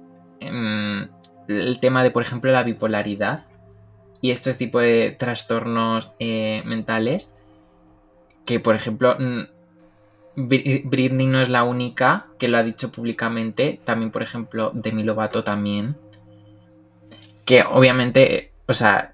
mmm, 0.42 1.04
el 1.48 1.80
tema 1.80 2.04
de, 2.04 2.12
por 2.12 2.24
ejemplo, 2.24 2.52
la 2.52 2.64
bipolaridad 2.64 3.48
y 4.22 4.32
este 4.32 4.54
tipo 4.54 4.80
de 4.80 5.16
trastornos 5.18 6.16
eh, 6.20 6.62
mentales, 6.66 7.36
que, 8.46 8.60
por 8.60 8.76
ejemplo, 8.76 9.18
Britney 10.36 11.28
no 11.28 11.42
es 11.42 11.50
la 11.50 11.64
única 11.64 12.28
que 12.38 12.48
lo 12.48 12.58
ha 12.58 12.64
dicho 12.64 12.92
públicamente, 12.92 13.82
también, 13.84 14.12
por 14.12 14.24
ejemplo, 14.24 14.72
Demi 14.74 15.04
Lovato 15.04 15.44
también. 15.44 15.96
que 17.46 17.64
obviamente, 17.64 18.52
o 18.68 18.74
sea, 18.74 19.11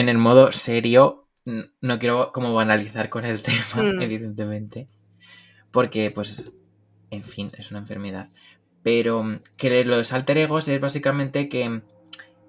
en 0.00 0.08
el 0.08 0.18
modo 0.18 0.52
serio, 0.52 1.26
no 1.44 1.98
quiero 1.98 2.32
como 2.32 2.54
banalizar 2.54 3.08
con 3.08 3.24
el 3.24 3.40
tema, 3.42 3.82
Mm. 3.82 4.02
evidentemente, 4.02 4.88
porque 5.70 6.10
pues, 6.10 6.52
en 7.10 7.22
fin, 7.22 7.50
es 7.56 7.70
una 7.70 7.80
enfermedad. 7.80 8.28
Pero 8.82 9.22
mm, 9.22 9.40
que 9.56 9.84
los 9.84 10.12
alter 10.12 10.38
egos 10.38 10.68
es 10.68 10.80
básicamente 10.80 11.48
que 11.48 11.82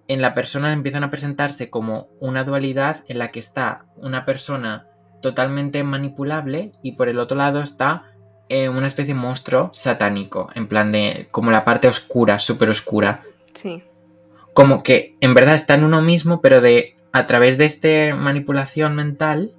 en 0.08 0.22
la 0.22 0.34
persona 0.34 0.74
empiezan 0.74 1.04
a 1.04 1.10
presentarse 1.10 1.70
como 1.70 2.10
una 2.20 2.44
dualidad 2.44 3.04
en 3.08 3.20
la 3.20 3.32
que 3.32 3.40
está 3.40 3.86
una 3.98 4.26
persona 4.26 4.88
totalmente 5.22 5.84
manipulable 5.84 6.72
y 6.82 6.94
por 6.94 7.08
el 7.08 7.20
otro 7.20 7.38
lado 7.38 7.62
está 7.62 8.12
eh, 8.50 8.68
una 8.70 8.88
especie 8.88 9.14
de 9.14 9.20
monstruo 9.20 9.70
satánico, 9.74 10.50
en 10.56 10.68
plan 10.68 10.92
de 10.92 11.28
como 11.32 11.52
la 11.52 11.64
parte 11.64 11.88
oscura, 11.88 12.40
súper 12.40 12.70
oscura. 12.70 13.24
Sí. 13.54 13.84
Como 14.54 14.84
que 14.84 15.16
en 15.22 15.34
verdad 15.34 15.56
está 15.56 15.76
en 15.76 15.86
uno 15.86 16.02
mismo, 16.02 16.42
pero 16.42 16.60
de 16.60 16.98
a 17.12 17.26
través 17.26 17.58
de 17.58 17.66
esta 17.66 18.16
manipulación 18.16 18.96
mental, 18.96 19.54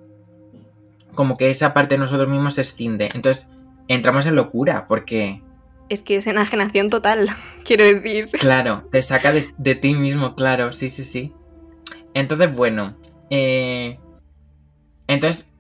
como 1.14 1.36
que 1.36 1.50
esa 1.50 1.74
parte 1.74 1.94
de 1.94 1.98
nosotros 1.98 2.28
mismos 2.30 2.54
se 2.54 2.62
escinde. 2.62 3.08
Entonces 3.14 3.50
entramos 3.88 4.26
en 4.26 4.36
locura, 4.36 4.86
porque 4.88 5.42
Es 5.88 6.02
que 6.02 6.16
es 6.16 6.26
enajenación 6.26 6.90
total, 6.90 7.28
quiero 7.64 7.84
decir. 7.84 8.30
Claro, 8.30 8.88
te 8.90 9.02
saca 9.02 9.32
de, 9.32 9.44
de 9.58 9.74
ti 9.74 9.94
mismo, 9.94 10.34
claro, 10.34 10.72
sí, 10.72 10.88
sí, 10.88 11.04
sí. 11.04 11.32
Entonces, 12.14 12.54
bueno, 12.54 12.96
eh, 13.30 13.98
entonces, 15.06 15.52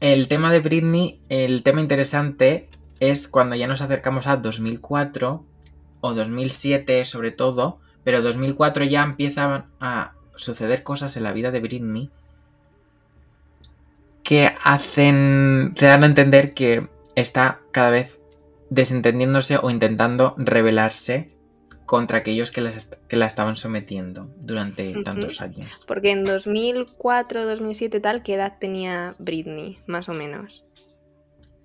el 0.00 0.28
tema 0.28 0.50
de 0.52 0.60
Britney, 0.60 1.20
el 1.28 1.62
tema 1.62 1.80
interesante 1.80 2.68
es 3.00 3.28
cuando 3.28 3.56
ya 3.56 3.66
nos 3.66 3.82
acercamos 3.82 4.26
a 4.26 4.36
2004 4.36 5.44
o 6.00 6.14
2007 6.14 7.04
sobre 7.04 7.30
todo, 7.30 7.80
pero 8.04 8.22
2004 8.22 8.84
ya 8.84 9.02
empiezan 9.02 9.66
a 9.80 10.14
suceder 10.36 10.82
cosas 10.82 11.16
en 11.16 11.24
la 11.24 11.32
vida 11.32 11.50
de 11.50 11.60
Britney 11.60 12.10
que 14.22 14.52
hacen, 14.62 15.74
te 15.76 15.86
dan 15.86 16.04
a 16.04 16.06
entender 16.06 16.54
que 16.54 16.88
está 17.16 17.60
cada 17.72 17.90
vez 17.90 18.20
desentendiéndose 18.70 19.58
o 19.58 19.68
intentando 19.70 20.34
rebelarse 20.38 21.30
contra 21.84 22.18
aquellos 22.18 22.52
que, 22.52 22.60
las 22.62 22.86
que 23.08 23.16
la 23.16 23.26
estaban 23.26 23.56
sometiendo 23.56 24.30
durante 24.38 25.02
tantos 25.02 25.42
años. 25.42 25.84
Porque 25.86 26.10
en 26.10 26.24
2004, 26.24 27.44
2007 27.44 28.00
tal, 28.00 28.22
¿qué 28.22 28.34
edad 28.34 28.56
tenía 28.58 29.14
Britney, 29.18 29.78
más 29.86 30.08
o 30.08 30.14
menos? 30.14 30.64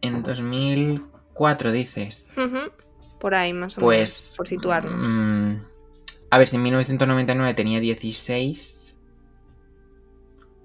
En 0.01 0.24
2004 0.24 1.72
dices, 1.72 2.34
Ujú. 2.36 2.72
Por 3.20 3.36
ahí, 3.36 3.53
más 3.53 3.78
o 3.78 3.82
menos. 3.82 3.88
pues... 3.88 4.34
Por 4.38 4.47
situarnos. 4.47 4.93
mm, 4.95 5.63
a 6.30 6.38
ver, 6.38 6.48
si 6.48 6.56
en 6.58 6.64
1999 6.64 7.54
tenía 7.54 7.80
16, 7.80 9.00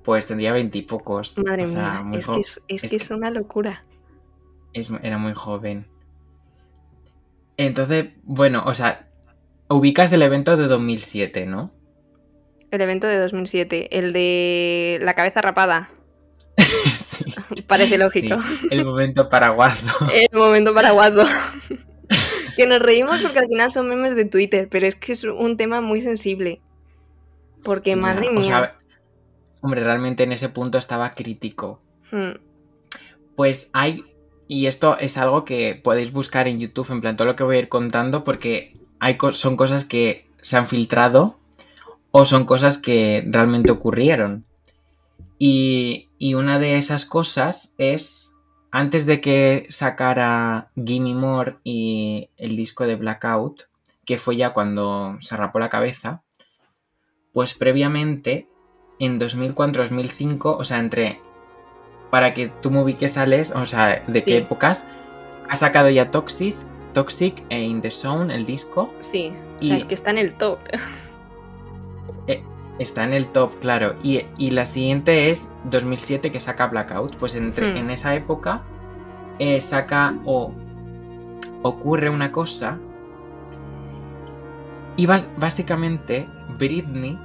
pues 0.02 0.26
tendría 0.26 0.52
20 0.52 0.78
y 0.78 0.82
pocos. 0.82 1.38
Madre 1.38 1.62
o 1.64 1.66
sea, 1.66 2.02
mía, 2.02 2.18
es 2.18 2.26
que 2.26 2.40
es, 2.40 2.62
es 2.68 2.84
es 2.84 2.90
que 2.90 2.96
que- 2.98 3.04
es 3.04 3.10
una 3.10 3.30
locura. 3.30 3.84
era 5.02 5.18
muy 5.18 5.34
joven. 5.34 5.86
Entonces, 7.56 8.08
bueno, 8.24 8.64
o 8.66 8.74
sea, 8.74 9.08
ubicas 9.68 10.12
el 10.12 10.22
evento 10.22 10.56
de 10.56 10.66
2007, 10.66 11.46
¿no? 11.46 11.70
El 12.70 12.80
evento 12.80 13.06
de 13.06 13.18
2007, 13.18 13.98
el 13.98 14.12
de 14.12 14.98
la 15.02 15.14
cabeza 15.14 15.42
rapada. 15.42 15.90
sí. 16.90 17.24
Parece 17.66 17.98
lógico. 17.98 18.40
Sí, 18.40 18.68
el 18.70 18.84
momento 18.84 19.28
paraguazo. 19.28 19.86
El 20.12 20.28
momento 20.38 20.74
paraguaso. 20.74 21.24
que 22.56 22.66
nos 22.66 22.80
reímos 22.80 23.20
porque 23.20 23.38
al 23.40 23.48
final 23.48 23.70
son 23.72 23.88
memes 23.88 24.14
de 24.16 24.24
Twitter, 24.26 24.68
pero 24.70 24.86
es 24.86 24.96
que 24.96 25.12
es 25.12 25.24
un 25.24 25.56
tema 25.56 25.80
muy 25.80 26.00
sensible. 26.00 26.60
Porque, 27.62 27.96
madre 27.96 28.26
Ya, 28.26 28.32
mía. 28.32 28.40
O 28.40 28.44
sea, 28.44 28.78
hombre, 29.62 29.82
realmente 29.84 30.24
en 30.24 30.32
ese 30.32 30.48
punto 30.48 30.78
estaba 30.78 31.12
crítico. 31.14 31.80
Mm, 32.12 32.36
Pues 33.36 33.70
hay, 33.72 34.04
y 34.48 34.66
esto 34.66 34.96
es 34.98 35.16
algo 35.16 35.44
que 35.44 35.74
podéis 35.82 36.12
buscar 36.12 36.48
en 36.48 36.58
YouTube, 36.58 36.90
en 36.90 37.00
plan 37.00 37.16
todo 37.16 37.26
lo 37.28 37.36
que 37.36 37.44
voy 37.44 37.56
a 37.56 37.60
ir 37.60 37.68
contando, 37.68 38.24
porque 38.24 38.76
hay 39.00 39.16
co- 39.16 39.32
son 39.32 39.56
cosas 39.56 39.84
que 39.84 40.26
se 40.42 40.56
han 40.56 40.66
filtrado 40.66 41.38
o 42.10 42.24
son 42.24 42.44
cosas 42.44 42.78
que 42.78 43.24
realmente 43.26 43.70
ocurrieron. 43.72 44.44
Y, 45.38 46.10
y 46.18 46.34
una 46.34 46.58
de 46.58 46.76
esas 46.78 47.04
cosas 47.04 47.74
es, 47.78 48.31
antes 48.72 49.06
de 49.06 49.20
que 49.20 49.66
sacara 49.70 50.70
Gimme 50.74 51.14
More 51.14 51.56
y 51.62 52.30
el 52.36 52.56
disco 52.56 52.84
de 52.86 52.96
Blackout, 52.96 53.64
que 54.04 54.18
fue 54.18 54.36
ya 54.36 54.52
cuando 54.52 55.16
se 55.20 55.36
rapó 55.36 55.58
la 55.60 55.70
cabeza, 55.70 56.22
pues 57.32 57.54
previamente, 57.54 58.48
en 58.98 59.20
2004-2005, 59.20 60.56
o 60.58 60.64
sea, 60.64 60.78
entre 60.78 61.20
para 62.10 62.34
que 62.34 62.48
tú 62.48 62.70
me 62.70 62.82
ubiques, 62.82 63.16
Alex, 63.16 63.52
o 63.52 63.66
sea, 63.66 64.02
de 64.06 64.22
qué 64.24 64.38
épocas, 64.38 64.84
ha 65.48 65.56
sacado 65.56 65.88
ya 65.88 66.10
Toxic, 66.10 66.54
Toxic 66.92 67.42
e 67.48 67.62
In 67.62 67.80
the 67.80 67.90
Zone, 67.90 68.34
el 68.34 68.44
disco. 68.44 68.92
sí, 69.00 69.32
o 69.60 69.64
Y- 69.64 69.68
sea, 69.68 69.76
es 69.76 69.84
que 69.86 69.94
está 69.94 70.10
en 70.10 70.18
el 70.18 70.34
top. 70.34 70.58
Está 72.78 73.04
en 73.04 73.12
el 73.12 73.26
top, 73.28 73.58
claro. 73.60 73.94
Y, 74.02 74.22
y 74.38 74.50
la 74.52 74.66
siguiente 74.66 75.30
es 75.30 75.50
2007 75.70 76.32
que 76.32 76.40
saca 76.40 76.66
Blackout. 76.68 77.16
Pues 77.16 77.34
entre, 77.34 77.72
Hmm. 77.74 77.76
en 77.76 77.90
esa 77.90 78.14
época 78.14 78.62
eh, 79.38 79.60
saca 79.60 80.14
o 80.24 80.52
ocurre 81.62 82.08
una 82.10 82.32
cosa. 82.32 82.78
Y 84.96 85.06
básicamente 85.06 86.26
Britney 86.58 87.18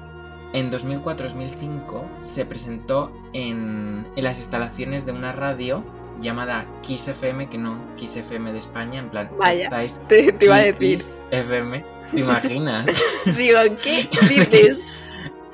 en 0.54 0.72
2004-2005 0.72 2.02
se 2.24 2.46
presentó 2.46 3.12
en, 3.34 4.08
en 4.16 4.24
las 4.24 4.38
instalaciones 4.38 5.06
de 5.06 5.12
una 5.12 5.34
radio 5.34 5.84
llamada 6.22 6.66
Kiss 6.82 7.08
FM, 7.10 7.50
que 7.50 7.58
no 7.58 7.78
Kiss 7.98 8.16
FM 8.16 8.52
de 8.54 8.60
España, 8.60 9.00
en 9.00 9.10
plan, 9.10 9.30
Vaya. 9.38 9.66
estáis 9.66 10.02
Te, 10.08 10.32
te 10.32 10.46
iba 10.46 10.56
a 10.56 10.60
decir. 10.60 10.98
Kiss 10.98 11.22
FM, 11.32 11.84
¿te 12.12 12.20
imaginas? 12.22 12.86
Digo, 13.38 13.60
¿qué 13.84 14.08
dices? 14.30 14.80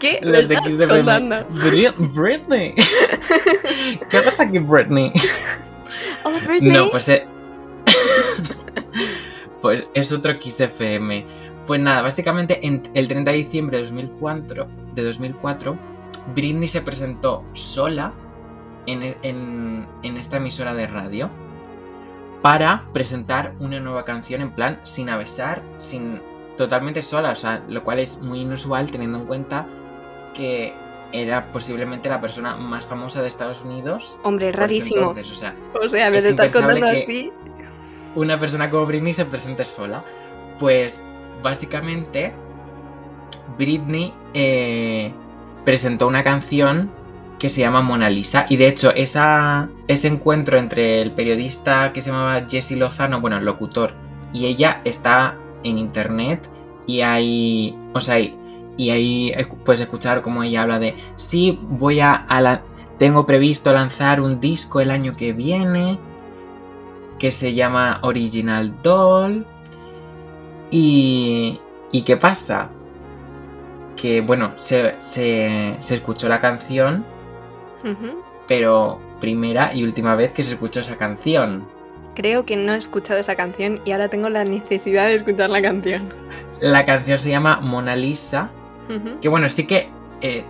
¿Qué 0.03 0.19
Los 0.21 0.47
de 0.49 0.55
estás 0.55 0.73
FM. 0.73 0.93
contando? 0.97 1.35
Bri- 1.49 2.13
Britney. 2.13 2.73
¿Qué 4.09 4.19
pasa 4.21 4.43
aquí, 4.43 4.59
Britney? 4.59 5.13
Britney. 6.45 6.71
No, 6.71 6.89
pues. 6.89 7.07
eh, 7.07 7.25
pues 9.61 9.83
es 9.93 10.11
otro 10.11 10.37
Kiss 10.39 10.59
FM. 10.59 11.25
Pues 11.65 11.79
nada, 11.79 12.01
básicamente 12.01 12.59
en 12.67 12.83
el 12.93 13.07
30 13.07 13.31
de 13.31 13.37
diciembre 13.37 13.77
de 13.77 13.83
2004, 13.85 14.67
de 14.93 15.03
2004 15.05 15.77
Britney 16.35 16.67
se 16.67 16.81
presentó 16.81 17.43
sola 17.53 18.13
en, 18.85 19.15
en- 19.21 19.87
en 20.03 20.17
esta 20.17 20.37
emisora 20.37 20.73
de 20.73 20.87
radio 20.87 21.29
para 22.41 22.83
presentar 22.91 23.53
una 23.61 23.79
nueva 23.79 24.03
canción 24.03 24.41
en 24.41 24.51
plan 24.51 24.79
sin 24.83 25.09
avisar, 25.09 25.61
sin 25.79 26.21
totalmente 26.57 27.01
sola, 27.01 27.31
o 27.31 27.35
sea, 27.35 27.63
lo 27.69 27.83
cual 27.85 27.99
es 27.99 28.21
muy 28.21 28.41
inusual 28.41 28.91
teniendo 28.91 29.19
en 29.19 29.25
cuenta 29.25 29.65
que 30.33 30.73
era 31.11 31.45
posiblemente 31.53 32.09
la 32.09 32.19
persona 32.19 32.55
más 32.55 32.85
famosa 32.85 33.21
de 33.21 33.27
Estados 33.27 33.61
Unidos. 33.63 34.17
Hombre, 34.23 34.51
rarísimo. 34.51 35.01
entonces, 35.01 35.31
o 35.31 35.35
sea, 35.35 35.55
O 35.81 35.87
sea, 35.87 36.09
me 36.09 36.17
es 36.17 36.25
estás 36.25 36.51
contando 36.51 36.87
así. 36.87 37.31
una 38.15 38.39
persona 38.39 38.69
como 38.69 38.85
Britney 38.85 39.13
se 39.13 39.25
presente 39.25 39.63
sola. 39.63 40.03
Pues 40.59 40.99
básicamente 41.41 42.33
Britney 43.57 44.13
eh, 44.33 45.13
presentó 45.65 46.07
una 46.07 46.23
canción 46.23 46.89
que 47.39 47.49
se 47.49 47.61
llama 47.61 47.81
Mona 47.81 48.09
Lisa 48.09 48.45
y 48.47 48.55
de 48.55 48.67
hecho 48.67 48.93
esa, 48.93 49.69
ese 49.87 50.07
encuentro 50.07 50.57
entre 50.57 51.01
el 51.01 51.11
periodista 51.11 51.91
que 51.91 52.01
se 52.01 52.09
llamaba 52.09 52.45
Jesse 52.49 52.71
Lozano, 52.71 53.19
bueno, 53.19 53.37
el 53.37 53.45
locutor, 53.45 53.93
y 54.31 54.45
ella 54.45 54.81
está 54.85 55.35
en 55.63 55.77
internet 55.77 56.47
y 56.87 57.01
hay, 57.01 57.77
o 57.93 57.99
sea, 57.99 58.19
y 58.19 58.37
y 58.77 58.89
ahí 58.89 59.31
puedes 59.65 59.81
escuchar 59.81 60.21
como 60.21 60.43
ella 60.43 60.63
habla 60.63 60.79
de, 60.79 60.95
sí, 61.15 61.59
voy 61.61 61.99
a, 61.99 62.13
a 62.15 62.41
la- 62.41 62.61
tengo 62.97 63.25
previsto 63.25 63.71
lanzar 63.73 64.21
un 64.21 64.39
disco 64.39 64.79
el 64.81 64.91
año 64.91 65.15
que 65.15 65.33
viene 65.33 65.97
que 67.19 67.31
se 67.31 67.53
llama 67.53 67.99
Original 68.01 68.73
Doll. 68.81 69.45
Y, 70.71 71.59
¿y 71.91 72.01
qué 72.01 72.17
pasa? 72.17 72.69
Que 73.95 74.21
bueno, 74.21 74.51
se, 74.57 74.95
se, 74.99 75.75
se 75.79 75.95
escuchó 75.95 76.27
la 76.27 76.39
canción, 76.39 77.05
pero 78.47 78.99
primera 79.19 79.73
y 79.73 79.83
última 79.83 80.15
vez 80.15 80.33
que 80.33 80.43
se 80.43 80.53
escuchó 80.53 80.81
esa 80.81 80.97
canción. 80.97 81.65
Creo 82.15 82.45
que 82.45 82.55
no 82.57 82.73
he 82.73 82.77
escuchado 82.77 83.19
esa 83.19 83.35
canción 83.35 83.79
y 83.85 83.91
ahora 83.91 84.07
tengo 84.07 84.29
la 84.29 84.43
necesidad 84.45 85.07
de 85.07 85.15
escuchar 85.15 85.49
la 85.49 85.61
canción. 85.61 86.09
La 86.59 86.85
canción 86.85 87.17
se 87.19 87.29
llama 87.29 87.59
Mona 87.61 87.95
Lisa, 87.95 88.49
Que 89.21 89.29
bueno, 89.29 89.47
sí 89.49 89.65
que 89.65 89.89
eh, 90.21 90.43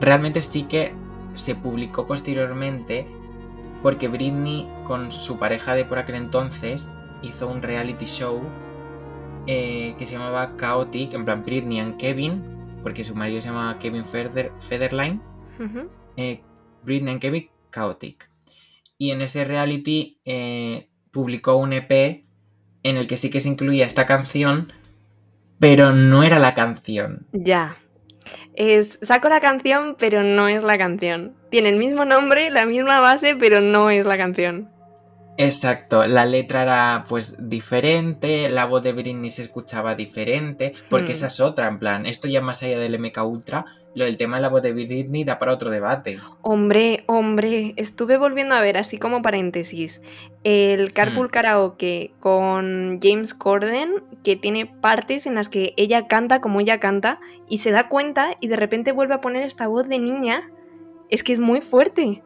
realmente 0.00 0.42
sí 0.42 0.64
que 0.64 0.92
se 1.34 1.54
publicó 1.54 2.06
posteriormente 2.06 3.06
porque 3.82 4.08
Britney 4.08 4.68
con 4.86 5.12
su 5.12 5.38
pareja 5.38 5.74
de 5.74 5.84
por 5.84 5.98
aquel 5.98 6.14
entonces 6.14 6.88
hizo 7.22 7.48
un 7.48 7.62
reality 7.62 8.06
show 8.06 8.42
eh, 9.46 9.94
que 9.98 10.06
se 10.06 10.14
llamaba 10.14 10.54
Chaotic, 10.58 11.12
en 11.12 11.24
plan 11.24 11.42
Britney 11.44 11.80
and 11.80 11.98
Kevin, 11.98 12.42
porque 12.82 13.04
su 13.04 13.14
marido 13.14 13.42
se 13.42 13.48
llama 13.48 13.78
Kevin 13.78 14.04
Feder, 14.06 14.52
Federline. 14.58 15.20
Eh, 16.16 16.40
Britney 16.82 17.12
and 17.12 17.20
Kevin 17.20 17.50
Chaotic. 17.70 18.30
Y 18.96 19.10
en 19.10 19.20
ese 19.20 19.44
reality 19.44 20.18
eh, 20.24 20.88
publicó 21.10 21.56
un 21.56 21.74
EP 21.74 22.24
en 22.82 22.96
el 22.96 23.06
que 23.06 23.16
sí 23.16 23.28
que 23.28 23.40
se 23.40 23.50
incluía 23.50 23.84
esta 23.84 24.06
canción, 24.06 24.72
pero 25.58 25.92
no 25.92 26.22
era 26.22 26.38
la 26.38 26.54
canción. 26.54 27.26
Ya. 27.32 27.76
Es, 28.54 28.98
saco 29.02 29.28
la 29.28 29.40
canción, 29.40 29.96
pero 29.98 30.22
no 30.22 30.48
es 30.48 30.62
la 30.62 30.78
canción. 30.78 31.34
Tiene 31.50 31.70
el 31.70 31.76
mismo 31.76 32.04
nombre, 32.04 32.50
la 32.50 32.66
misma 32.66 33.00
base, 33.00 33.36
pero 33.36 33.60
no 33.60 33.90
es 33.90 34.06
la 34.06 34.16
canción. 34.16 34.70
Exacto, 35.36 36.06
la 36.06 36.26
letra 36.26 36.62
era 36.62 37.04
pues 37.08 37.48
diferente, 37.48 38.48
la 38.48 38.66
voz 38.66 38.82
de 38.82 38.92
Britney 38.92 39.30
se 39.30 39.42
escuchaba 39.42 39.94
diferente, 39.94 40.74
porque 40.88 41.08
Hmm. 41.08 41.16
esa 41.16 41.26
es 41.26 41.40
otra, 41.40 41.66
en 41.68 41.78
plan, 41.78 42.06
esto 42.06 42.28
ya 42.28 42.40
más 42.40 42.62
allá 42.62 42.78
del 42.78 42.94
MK 42.94 43.24
Ultra, 43.24 43.64
lo 43.96 44.04
del 44.04 44.16
tema 44.16 44.36
de 44.36 44.42
la 44.42 44.48
voz 44.48 44.62
de 44.62 44.72
Britney 44.72 45.24
da 45.24 45.38
para 45.38 45.52
otro 45.52 45.70
debate. 45.70 46.18
Hombre, 46.42 47.04
hombre, 47.06 47.74
estuve 47.76 48.16
volviendo 48.16 48.54
a 48.54 48.60
ver, 48.60 48.76
así 48.76 48.98
como 48.98 49.22
paréntesis, 49.22 50.02
el 50.44 50.92
Carpool 50.92 51.26
Mm. 51.28 51.30
Karaoke 51.30 52.12
con 52.20 52.98
James 53.02 53.34
Corden, 53.34 54.02
que 54.22 54.36
tiene 54.36 54.66
partes 54.66 55.26
en 55.26 55.34
las 55.36 55.48
que 55.48 55.74
ella 55.76 56.06
canta 56.06 56.40
como 56.40 56.60
ella 56.60 56.80
canta 56.80 57.20
y 57.48 57.58
se 57.58 57.70
da 57.70 57.88
cuenta 57.88 58.36
y 58.40 58.48
de 58.48 58.56
repente 58.56 58.92
vuelve 58.92 59.14
a 59.14 59.20
poner 59.20 59.42
esta 59.42 59.66
voz 59.68 59.88
de 59.88 59.98
niña. 59.98 60.40
Es 61.08 61.22
que 61.22 61.32
es 61.32 61.38
muy 61.38 61.60
fuerte. 61.60 62.22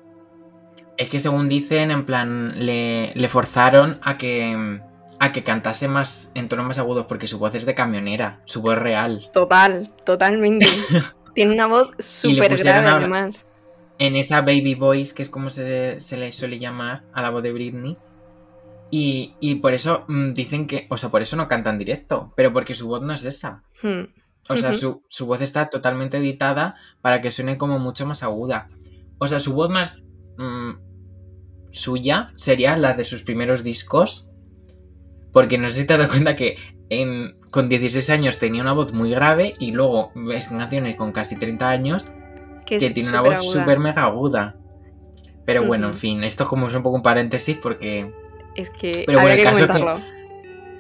Es 0.99 1.09
que 1.09 1.21
según 1.21 1.49
dicen, 1.49 1.91
en 1.91 2.05
plan, 2.05 2.53
le, 2.57 3.13
le 3.15 3.29
forzaron 3.29 3.99
a 4.03 4.19
que, 4.19 4.81
a 5.21 5.33
que 5.33 5.43
cantase 5.45 5.89
más 5.89 6.31
en 6.35 6.49
tonos 6.49 6.67
más 6.67 6.79
agudos, 6.79 7.07
porque 7.07 7.27
su 7.27 7.39
voz 7.39 7.55
es 7.55 7.65
de 7.65 7.75
camionera, 7.75 8.41
su 8.45 8.61
voz 8.61 8.77
real. 8.77 9.31
Total, 9.33 9.89
totalmente. 10.05 10.67
Tiene 11.35 11.55
una 11.55 11.67
voz 11.69 11.91
súper 11.99 12.57
grave 12.57 12.89
a- 12.89 12.97
además. 12.97 13.47
En 14.01 14.17
esa 14.17 14.41
baby 14.43 14.75
voice, 14.75 15.15
que 15.15 15.23
es 15.23 15.31
como 15.31 15.51
se, 15.51 15.99
se 16.01 16.17
le 16.17 16.31
suele 16.33 16.59
llamar 16.59 17.05
a 17.13 17.23
la 17.23 17.31
voz 17.31 17.43
de 17.43 17.53
Britney. 17.53 17.97
Y, 18.91 19.35
y 19.41 19.57
por 19.57 19.75
eso 19.75 20.05
mm, 20.09 20.33
dicen 20.33 20.67
que, 20.67 20.87
o 20.91 20.97
sea, 20.99 21.11
por 21.11 21.23
eso 21.23 21.37
no 21.37 21.47
canta 21.47 21.71
en 21.71 21.79
directo, 21.79 22.33
pero 22.37 22.53
porque 22.53 22.75
su 22.75 22.89
voz 22.89 23.03
no 23.03 23.13
es 23.13 23.25
esa. 23.25 23.63
Hmm. 23.83 24.05
O 24.49 24.57
sea, 24.57 24.73
su, 24.73 25.05
su 25.09 25.27
voz 25.27 25.43
está 25.43 25.69
totalmente 25.69 26.17
editada 26.17 26.75
para 27.03 27.21
que 27.21 27.31
suene 27.31 27.59
como 27.59 27.79
mucho 27.79 28.07
más 28.07 28.23
aguda. 28.23 28.69
O 29.19 29.29
sea, 29.29 29.41
su 29.41 29.53
voz 29.53 29.69
más 29.69 30.03
mm, 30.39 30.71
suya 31.79 32.33
sería 32.37 32.77
la 32.77 32.95
de 32.95 33.05
sus 33.05 33.23
primeros 33.23 33.63
discos. 33.65 34.31
Porque 35.33 35.59
no 35.59 35.69
sé 35.71 35.81
si 35.81 35.87
te 35.87 35.95
has 35.95 35.99
dado 36.01 36.11
cuenta 36.11 36.37
que 36.37 36.57
en- 36.91 37.39
con 37.51 37.69
16 37.69 38.11
años 38.11 38.39
tenía 38.39 38.63
una 38.63 38.73
voz 38.73 38.93
muy 38.93 39.11
grave 39.11 39.55
y 39.59 39.73
luego 39.73 40.11
ves 40.15 40.49
canciones 40.49 40.97
con 40.97 41.13
casi 41.13 41.37
30 41.37 41.69
años 41.71 42.07
Que, 42.67 42.79
tiene 42.91 43.09
una 43.11 43.21
voz 43.23 43.45
súper 43.53 43.79
mega 43.79 44.05
aguda. 44.05 44.57
Pero 45.47 45.65
bueno, 45.65 45.87
en 45.87 45.91
Ujú. 45.93 45.99
fin, 46.01 46.25
esto 46.25 46.45
es 46.45 46.49
como 46.51 46.67
es 46.67 46.75
un 46.75 46.83
poco 46.83 46.97
un 46.97 47.03
paréntesis 47.03 47.57
porque 47.63 48.13
Es 48.55 48.71
que 48.71 49.05
Pero 49.07 49.21
habría 49.21 49.23
bueno, 49.23 49.31
el 49.33 49.37
que 49.37 49.43
caso 49.45 49.65
es 49.65 49.71
que- 49.71 49.79
comentarlo. 49.81 50.05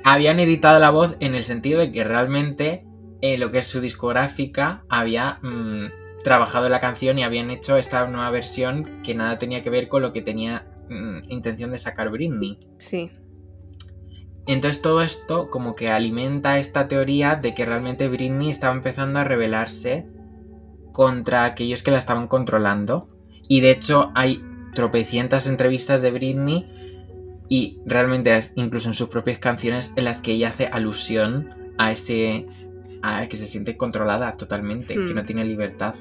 habían 0.05 0.41
editado 0.41 0.79
la 0.81 0.91
voz 0.91 1.17
en 1.21 1.35
el 1.35 1.43
sentido 1.43 1.81
de 1.81 1.93
que 1.93 2.05
realmente 2.05 2.85
eh, 3.21 3.37
lo 3.39 3.51
que 3.51 3.59
es 3.59 3.67
su 3.67 3.81
discográfica 3.81 4.83
había 4.89 5.39
mm, 5.43 5.87
trabajado 6.25 6.69
la 6.69 6.81
canción 6.81 7.19
y 7.19 7.23
habían 7.25 7.51
hecho 7.51 7.77
esta 7.77 8.07
nueva 8.07 8.31
versión 8.31 9.01
que 9.03 9.15
nada 9.15 9.39
tenía 9.39 9.63
que 9.63 9.71
ver 9.71 9.89
con 9.89 10.03
lo 10.03 10.13
que 10.13 10.23
tenía 10.23 10.67
mm, 10.89 11.31
intención 11.31 11.73
de 11.73 11.79
sacar 11.79 12.11
Britney. 12.11 12.59
Sí. 12.79 13.11
Entonces 14.47 14.81
todo 14.81 15.03
esto 15.03 15.51
como 15.51 15.75
que 15.75 15.89
alimenta 15.89 16.59
esta 16.59 16.89
teoría 16.89 17.37
de 17.37 17.55
que 17.55 17.67
realmente 17.67 18.09
Britney 18.09 18.49
estaba 18.49 18.75
empezando 18.75 19.19
a 19.19 19.25
rebelarse 19.25 20.07
contra 20.93 21.45
aquellos 21.45 21.83
que 21.83 21.91
la 21.91 21.99
estaban 21.99 22.29
controlando. 22.29 23.11
Y 23.47 23.61
de 23.61 23.71
hecho 23.71 24.11
hay 24.15 24.43
tropecientas 24.75 25.47
entrevistas 25.47 26.01
de 26.01 26.11
Britney 26.13 26.67
y 27.49 27.81
realmente 27.85 28.39
incluso 28.57 28.89
en 28.89 28.95
sus 28.95 29.09
propias 29.09 29.39
canciones 29.39 29.93
en 29.97 30.05
las 30.05 30.21
que 30.21 30.33
ella 30.33 30.49
hace 30.49 30.67
alusión 30.67 31.75
a 31.79 31.93
ese 31.93 32.47
a 33.03 33.27
que 33.29 33.37
se 33.37 33.47
siente 33.47 33.77
controlada 33.77 34.37
totalmente, 34.37 34.95
que 34.95 35.15
no 35.15 35.25
tiene 35.25 35.45
libertad. 35.45 35.95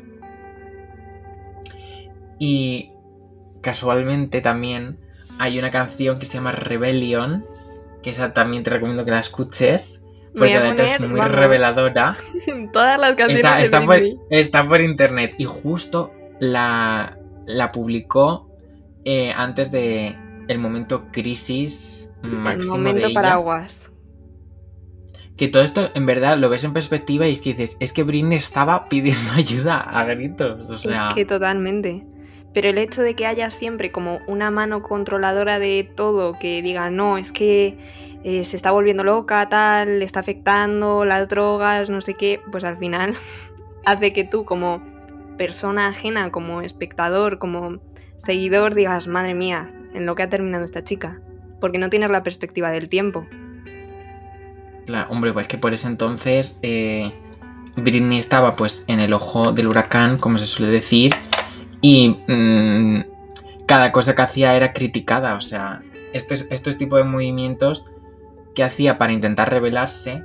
Y 2.40 2.92
casualmente 3.62 4.42
también 4.42 4.98
hay 5.40 5.60
una 5.60 5.70
canción 5.72 6.20
que 6.20 6.26
se 6.26 6.36
llama 6.36 6.52
Rebellion, 6.52 7.46
que 8.02 8.10
esa 8.12 8.34
también 8.34 8.64
te 8.64 8.70
recomiendo 8.70 9.06
que 9.06 9.12
la 9.12 9.20
escuches, 9.20 10.02
porque 10.36 10.56
la 10.56 10.70
letra 10.70 10.86
es 10.86 11.00
muy 11.00 11.20
vamos, 11.20 11.32
reveladora. 11.32 12.18
Todas 12.74 13.00
las 13.00 13.16
canciones 13.16 13.64
Está, 13.64 13.80
de 13.80 13.86
por, 13.86 14.00
está 14.30 14.68
por 14.68 14.82
internet 14.82 15.36
y 15.38 15.46
justo 15.46 16.12
la, 16.40 17.18
la 17.46 17.72
publicó 17.72 18.50
eh, 19.06 19.32
antes 19.36 19.72
de 19.72 20.16
el 20.48 20.60
momento 20.60 21.08
crisis 21.12 22.12
El 22.24 22.38
máximo 22.38 22.78
de 22.78 22.80
momento 22.80 23.08
ella. 23.08 23.14
paraguas. 23.14 23.92
Que 25.36 25.48
todo 25.48 25.62
esto 25.64 25.90
en 25.94 26.06
verdad 26.08 26.38
lo 26.38 26.50
ves 26.50 26.64
en 26.64 26.74
perspectiva 26.74 27.28
y 27.28 27.34
es 27.34 27.42
que 27.42 27.54
dices, 27.54 27.78
es 27.80 27.94
que 27.94 28.04
Britney 28.04 28.38
estaba 28.38 28.90
pidiendo 28.90 29.32
ayuda 29.36 29.80
a 29.80 30.04
gritos. 30.06 30.70
O 30.70 30.80
sea, 30.80 31.10
Es 31.10 31.14
que 31.14 31.26
totalmente. 31.26 32.06
Pero 32.58 32.70
el 32.70 32.80
hecho 32.80 33.04
de 33.04 33.14
que 33.14 33.28
haya 33.28 33.52
siempre 33.52 33.92
como 33.92 34.20
una 34.26 34.50
mano 34.50 34.82
controladora 34.82 35.60
de 35.60 35.88
todo 35.96 36.40
que 36.40 36.64
diga, 36.64 36.90
no, 36.90 37.20
es 37.20 37.32
que 37.32 37.78
eh, 38.24 38.44
se 38.44 38.56
está 38.56 38.72
volviendo 38.72 39.04
loca, 39.04 39.48
tal, 39.48 40.00
le 40.00 40.06
está 40.06 40.22
afectando 40.22 41.06
las 41.06 41.30
drogas, 41.30 41.92
no 41.92 42.02
sé 42.02 42.16
qué, 42.16 42.42
pues 42.52 42.64
al 42.64 42.76
final 42.80 43.14
hace 43.86 44.12
que 44.12 44.24
tú 44.24 44.44
como 44.44 44.80
persona 45.38 45.90
ajena, 45.90 46.32
como 46.32 46.64
espectador, 46.64 47.38
como 47.38 47.78
seguidor, 48.16 48.74
digas, 48.74 49.06
madre 49.06 49.36
mía, 49.36 49.72
en 49.94 50.08
lo 50.08 50.16
que 50.16 50.24
ha 50.24 50.30
terminado 50.30 50.66
esta 50.66 50.84
chica. 50.84 51.22
Porque 51.62 51.78
no 51.78 51.92
tienes 51.92 52.10
la 52.10 52.24
perspectiva 52.24 52.72
del 52.72 52.90
tiempo. 52.90 53.28
Claro, 54.88 55.12
hombre, 55.12 55.32
pues 55.32 55.48
que 55.48 55.60
por 55.60 55.76
ese 55.76 55.86
entonces 55.86 56.58
eh, 56.64 57.12
Britney 57.76 58.18
estaba 58.18 58.56
pues 58.56 58.84
en 58.88 59.00
el 59.00 59.14
ojo 59.14 59.52
del 59.52 59.68
huracán, 59.68 60.18
como 60.18 60.40
se 60.40 60.48
suele 60.48 60.72
decir, 60.72 61.14
y 61.82 62.18
mm, 62.28 63.04
cada 63.66 63.92
cosa 63.92 64.16
que 64.16 64.22
hacía 64.22 64.56
era 64.56 64.74
criticada, 64.74 65.36
o 65.36 65.42
sea, 65.42 65.84
estos, 66.14 66.48
estos 66.50 66.78
tipos 66.78 67.00
de 67.00 67.06
movimientos 67.06 67.86
que 68.56 68.64
hacía 68.64 68.98
para 68.98 69.14
intentar 69.14 69.52
rebelarse 69.52 70.24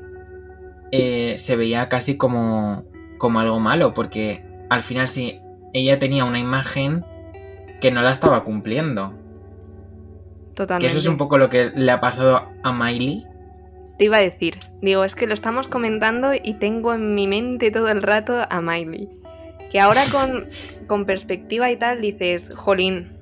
eh, 0.90 1.36
se 1.38 1.57
veía 1.57 1.88
casi 1.88 2.16
como, 2.16 2.84
como 3.18 3.40
algo 3.40 3.61
malo, 3.61 3.94
porque 3.94 4.44
al 4.70 4.82
final 4.82 5.09
sí, 5.09 5.40
ella 5.72 5.98
tenía 5.98 6.24
una 6.24 6.38
imagen 6.38 7.05
que 7.80 7.90
no 7.90 8.03
la 8.03 8.11
estaba 8.11 8.44
cumpliendo. 8.44 9.12
Que 9.12 10.55
Totalmente. 10.55 10.86
eso 10.86 10.98
es 10.98 11.07
un 11.07 11.16
poco 11.16 11.38
lo 11.38 11.48
que 11.48 11.72
le 11.74 11.90
ha 11.90 12.00
pasado 12.00 12.48
a 12.62 12.72
Miley. 12.72 13.26
Te 13.98 14.05
iba 14.05 14.18
a 14.18 14.20
decir, 14.20 14.59
digo, 14.80 15.05
es 15.05 15.14
que 15.14 15.26
lo 15.26 15.34
estamos 15.34 15.68
comentando 15.68 16.32
y 16.34 16.55
tengo 16.55 16.94
en 16.94 17.14
mi 17.14 17.26
mente 17.26 17.70
todo 17.70 17.88
el 17.88 18.03
rato 18.03 18.34
a 18.48 18.61
Miley. 18.61 19.09
Que 19.72 19.80
ahora 19.80 20.02
con, 20.12 20.50
con 20.86 21.06
perspectiva 21.06 21.70
y 21.70 21.76
tal 21.76 22.00
dices, 22.02 22.52
jolín, 22.54 23.16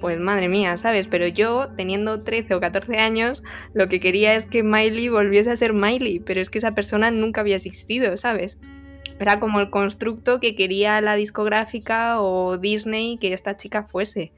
pues 0.00 0.20
madre 0.20 0.48
mía, 0.50 0.76
¿sabes? 0.76 1.08
Pero 1.08 1.26
yo, 1.26 1.68
teniendo 1.78 2.22
13 2.22 2.54
o 2.54 2.60
14 2.60 2.98
años, 2.98 3.42
lo 3.72 3.88
que 3.88 4.00
quería 4.00 4.34
es 4.34 4.44
que 4.44 4.62
Miley 4.62 5.08
volviese 5.08 5.50
a 5.50 5.56
ser 5.56 5.72
Miley, 5.72 6.20
pero 6.20 6.42
es 6.42 6.50
que 6.50 6.58
esa 6.58 6.74
persona 6.74 7.10
nunca 7.10 7.40
había 7.40 7.56
existido, 7.56 8.16
¿sabes? 8.18 8.58
Era 9.18 9.40
como 9.40 9.60
el 9.60 9.70
constructo 9.70 10.40
que 10.40 10.54
quería 10.54 11.00
la 11.00 11.14
discográfica 11.14 12.20
o 12.20 12.58
Disney 12.58 13.16
que 13.18 13.32
esta 13.32 13.56
chica 13.56 13.84
fuese. 13.84 14.32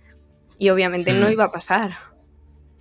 Y 0.59 0.69
obviamente 0.71 1.13
no 1.15 1.29
Hmm. 1.29 1.33
iba 1.33 1.45
a 1.45 1.53
pasar. 1.53 1.97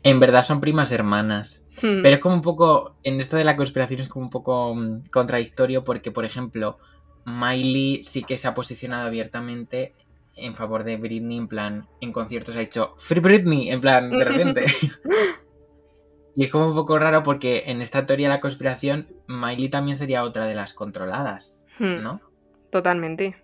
En 0.03 0.19
verdad 0.19 0.43
son 0.43 0.61
primas 0.61 0.91
hermanas. 0.91 1.63
Hmm. 1.81 2.03
Pero 2.03 2.15
es 2.15 2.19
como 2.19 2.36
un 2.36 2.41
poco, 2.41 2.97
en 3.03 3.19
esto 3.19 3.36
de 3.36 3.45
la 3.45 3.55
conspiración 3.55 4.01
es 4.01 4.09
como 4.09 4.25
un 4.25 4.29
poco 4.29 4.75
mm, 4.75 5.07
contradictorio 5.09 5.83
porque, 5.83 6.11
por 6.11 6.23
ejemplo, 6.25 6.77
Miley 7.26 8.03
sí 8.03 8.23
que 8.23 8.38
se 8.38 8.47
ha 8.47 8.53
posicionado 8.53 9.07
abiertamente 9.07 9.93
en 10.36 10.55
favor 10.55 10.84
de 10.84 10.97
Britney, 10.97 11.38
en 11.38 11.47
plan, 11.47 11.88
en 12.01 12.11
conciertos 12.11 12.55
ha 12.57 12.59
dicho 12.59 12.95
Free 12.97 13.21
Britney, 13.21 13.69
en 13.71 13.82
plan, 13.82 14.11
de 14.11 14.23
repente. 14.23 14.65
y 16.36 16.43
es 16.43 16.51
como 16.51 16.67
un 16.67 16.76
poco 16.76 16.99
raro 16.99 17.23
porque 17.23 17.63
en 17.67 17.82
esta 17.82 18.05
teoría 18.05 18.28
de 18.28 18.36
la 18.36 18.41
conspiración, 18.41 19.07
Miley 19.28 19.69
también 19.69 19.97
sería 19.97 20.23
otra 20.23 20.45
de 20.45 20.55
las 20.55 20.73
controladas, 20.73 21.65
Hmm. 21.80 22.01
¿no? 22.01 22.21
Totalmente. 22.69 23.36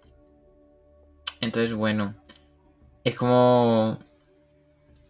Entonces, 1.42 1.74
bueno, 1.74 2.16
es 3.04 3.16
como 3.16 4.00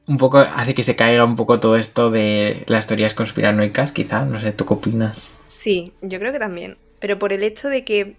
un 0.08 0.18
poco, 0.18 0.40
hace 0.40 0.74
que 0.74 0.84
se 0.84 0.96
caiga 0.96 1.24
un 1.24 1.36
poco 1.36 1.60
todo 1.60 1.76
esto 1.76 2.10
de 2.10 2.64
las 2.68 2.88
teorías 2.88 3.14
conspiranoicas, 3.14 3.92
quizá, 3.92 4.26
no 4.26 4.40
sé, 4.40 4.52
¿tú 4.52 4.66
qué 4.66 4.74
opinas? 4.74 5.40
Sí, 5.48 5.94
yo 6.02 6.20
creo 6.20 6.32
que 6.32 6.40
también. 6.40 6.78
Pero 7.00 7.20
por 7.20 7.34
el 7.34 7.44
hecho 7.44 7.68
de 7.68 7.84
que 7.84 8.16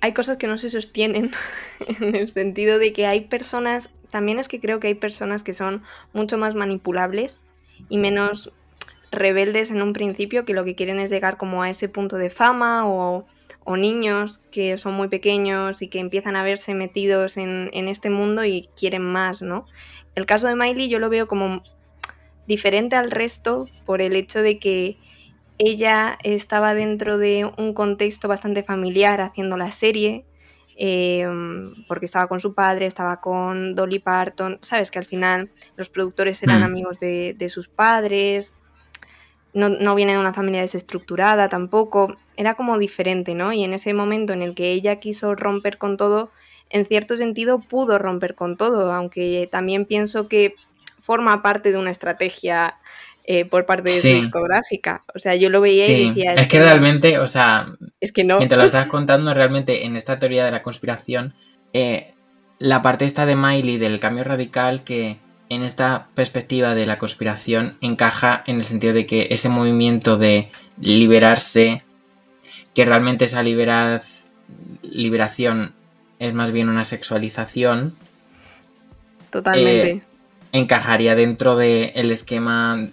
hay 0.00 0.12
cosas 0.12 0.36
que 0.36 0.46
no 0.46 0.58
se 0.58 0.70
sostienen, 0.70 1.30
en 2.00 2.16
el 2.16 2.28
sentido 2.28 2.78
de 2.78 2.92
que 2.92 3.06
hay 3.06 3.22
personas, 3.22 3.90
también 4.10 4.38
es 4.38 4.48
que 4.48 4.60
creo 4.60 4.80
que 4.80 4.88
hay 4.88 4.94
personas 4.94 5.42
que 5.42 5.52
son 5.52 5.82
mucho 6.12 6.38
más 6.38 6.54
manipulables 6.54 7.44
y 7.88 7.98
menos 7.98 8.52
rebeldes 9.12 9.70
en 9.70 9.82
un 9.82 9.92
principio 9.92 10.44
que 10.44 10.54
lo 10.54 10.64
que 10.64 10.74
quieren 10.74 11.00
es 11.00 11.10
llegar 11.10 11.36
como 11.36 11.62
a 11.62 11.70
ese 11.70 11.88
punto 11.88 12.16
de 12.16 12.30
fama 12.30 12.88
o, 12.88 13.26
o 13.64 13.76
niños 13.76 14.40
que 14.50 14.78
son 14.78 14.94
muy 14.94 15.08
pequeños 15.08 15.82
y 15.82 15.88
que 15.88 15.98
empiezan 15.98 16.36
a 16.36 16.44
verse 16.44 16.74
metidos 16.74 17.36
en, 17.36 17.70
en 17.72 17.88
este 17.88 18.10
mundo 18.10 18.44
y 18.44 18.68
quieren 18.76 19.02
más, 19.02 19.42
¿no? 19.42 19.66
El 20.14 20.26
caso 20.26 20.46
de 20.46 20.54
Miley 20.54 20.88
yo 20.88 20.98
lo 20.98 21.10
veo 21.10 21.26
como 21.26 21.62
diferente 22.46 22.96
al 22.96 23.10
resto 23.10 23.66
por 23.84 24.00
el 24.00 24.16
hecho 24.16 24.42
de 24.42 24.58
que 24.58 24.96
ella 25.60 26.18
estaba 26.24 26.74
dentro 26.74 27.18
de 27.18 27.50
un 27.58 27.74
contexto 27.74 28.28
bastante 28.28 28.62
familiar 28.62 29.20
haciendo 29.20 29.56
la 29.56 29.70
serie, 29.72 30.26
eh, 30.76 31.26
porque 31.88 32.06
estaba 32.06 32.28
con 32.28 32.40
su 32.40 32.54
padre, 32.54 32.86
estaba 32.86 33.20
con 33.20 33.74
Dolly 33.74 33.98
Parton, 34.00 34.58
sabes 34.62 34.90
que 34.90 34.98
al 34.98 35.06
final 35.06 35.50
los 35.76 35.90
productores 35.90 36.42
eran 36.42 36.62
Mm. 36.62 36.64
amigos 36.64 36.98
de, 36.98 37.34
de 37.34 37.48
sus 37.50 37.68
padres, 37.68 38.54
no, 39.52 39.68
no 39.68 39.94
viene 39.94 40.12
de 40.12 40.18
una 40.18 40.34
familia 40.34 40.60
desestructurada 40.60 41.48
tampoco, 41.48 42.14
era 42.36 42.54
como 42.54 42.78
diferente, 42.78 43.34
¿no? 43.34 43.52
Y 43.52 43.64
en 43.64 43.72
ese 43.72 43.92
momento 43.94 44.32
en 44.32 44.42
el 44.42 44.54
que 44.54 44.70
ella 44.72 44.96
quiso 45.00 45.34
romper 45.34 45.78
con 45.78 45.96
todo, 45.96 46.32
en 46.68 46.86
cierto 46.86 47.16
sentido 47.16 47.66
pudo 47.68 47.98
romper 47.98 48.34
con 48.36 48.56
todo, 48.56 48.92
aunque 48.92 49.48
también 49.50 49.86
pienso 49.86 50.28
que 50.28 50.54
forma 51.02 51.42
parte 51.42 51.72
de 51.72 51.78
una 51.78 51.90
estrategia 51.90 52.76
eh, 53.32 53.44
por 53.44 53.64
parte 53.64 53.84
de 53.90 53.96
Sí. 53.96 54.08
su 54.10 54.16
discográfica. 54.16 55.04
O 55.14 55.20
sea, 55.20 55.36
yo 55.36 55.50
lo 55.50 55.60
veía 55.60 55.86
y 55.86 56.08
decía, 56.08 56.34
es 56.34 56.48
que 56.48 56.58
realmente, 56.58 57.20
o 57.20 57.28
sea, 57.28 57.68
es 58.00 58.10
que 58.10 58.24
no. 58.24 58.38
mientras 58.38 58.58
lo 58.58 58.66
estás 58.66 58.86
contando, 58.96 59.32
realmente 59.34 59.84
en 59.84 59.94
esta 59.94 60.16
teoría 60.18 60.44
de 60.44 60.50
la 60.50 60.62
conspiración, 60.64 61.34
eh, 61.72 62.12
la 62.58 62.82
parte 62.82 63.04
esta 63.04 63.26
de 63.26 63.36
Miley 63.36 63.78
del 63.78 64.00
cambio 64.00 64.24
radical 64.24 64.82
que 64.82 65.18
en 65.48 65.62
esta 65.62 66.08
perspectiva 66.16 66.74
de 66.74 66.86
la 66.86 66.98
conspiración 66.98 67.76
encaja 67.80 68.42
en 68.48 68.56
el 68.56 68.64
sentido 68.64 68.94
de 68.94 69.06
que 69.06 69.28
ese 69.30 69.48
movimiento 69.48 70.16
de 70.18 70.48
liberarse, 70.80 71.82
que 72.74 72.84
realmente 72.84 73.26
esa 73.26 73.42
liberaz- 73.44 74.24
liberación 74.82 75.72
es 76.18 76.34
más 76.34 76.50
bien 76.50 76.68
una 76.68 76.84
sexualización, 76.84 77.94
Totalmente. 79.30 79.90
eh, 79.90 80.00
encajaría 80.52 81.14
dentro 81.14 81.54
del 81.56 82.10
esquema 82.10 82.88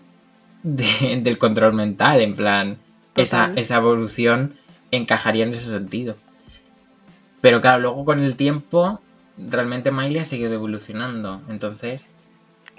de- 0.76 1.22
del 1.24 1.38
control 1.38 1.74
mental, 1.74 2.20
en 2.22 2.36
plan, 2.36 2.78
esa, 3.16 3.52
esa 3.56 3.78
evolución 3.78 4.56
encajaría 4.92 5.44
en 5.44 5.52
ese 5.52 5.70
sentido. 5.72 6.16
Pero 7.42 7.62
claro, 7.62 7.80
luego 7.80 8.06
con 8.06 8.20
el 8.24 8.36
tiempo, 8.36 9.00
realmente 9.38 9.92
Miley 9.92 10.20
ha 10.20 10.26
seguido 10.26 10.54
evolucionando, 10.54 11.42
entonces... 11.50 12.16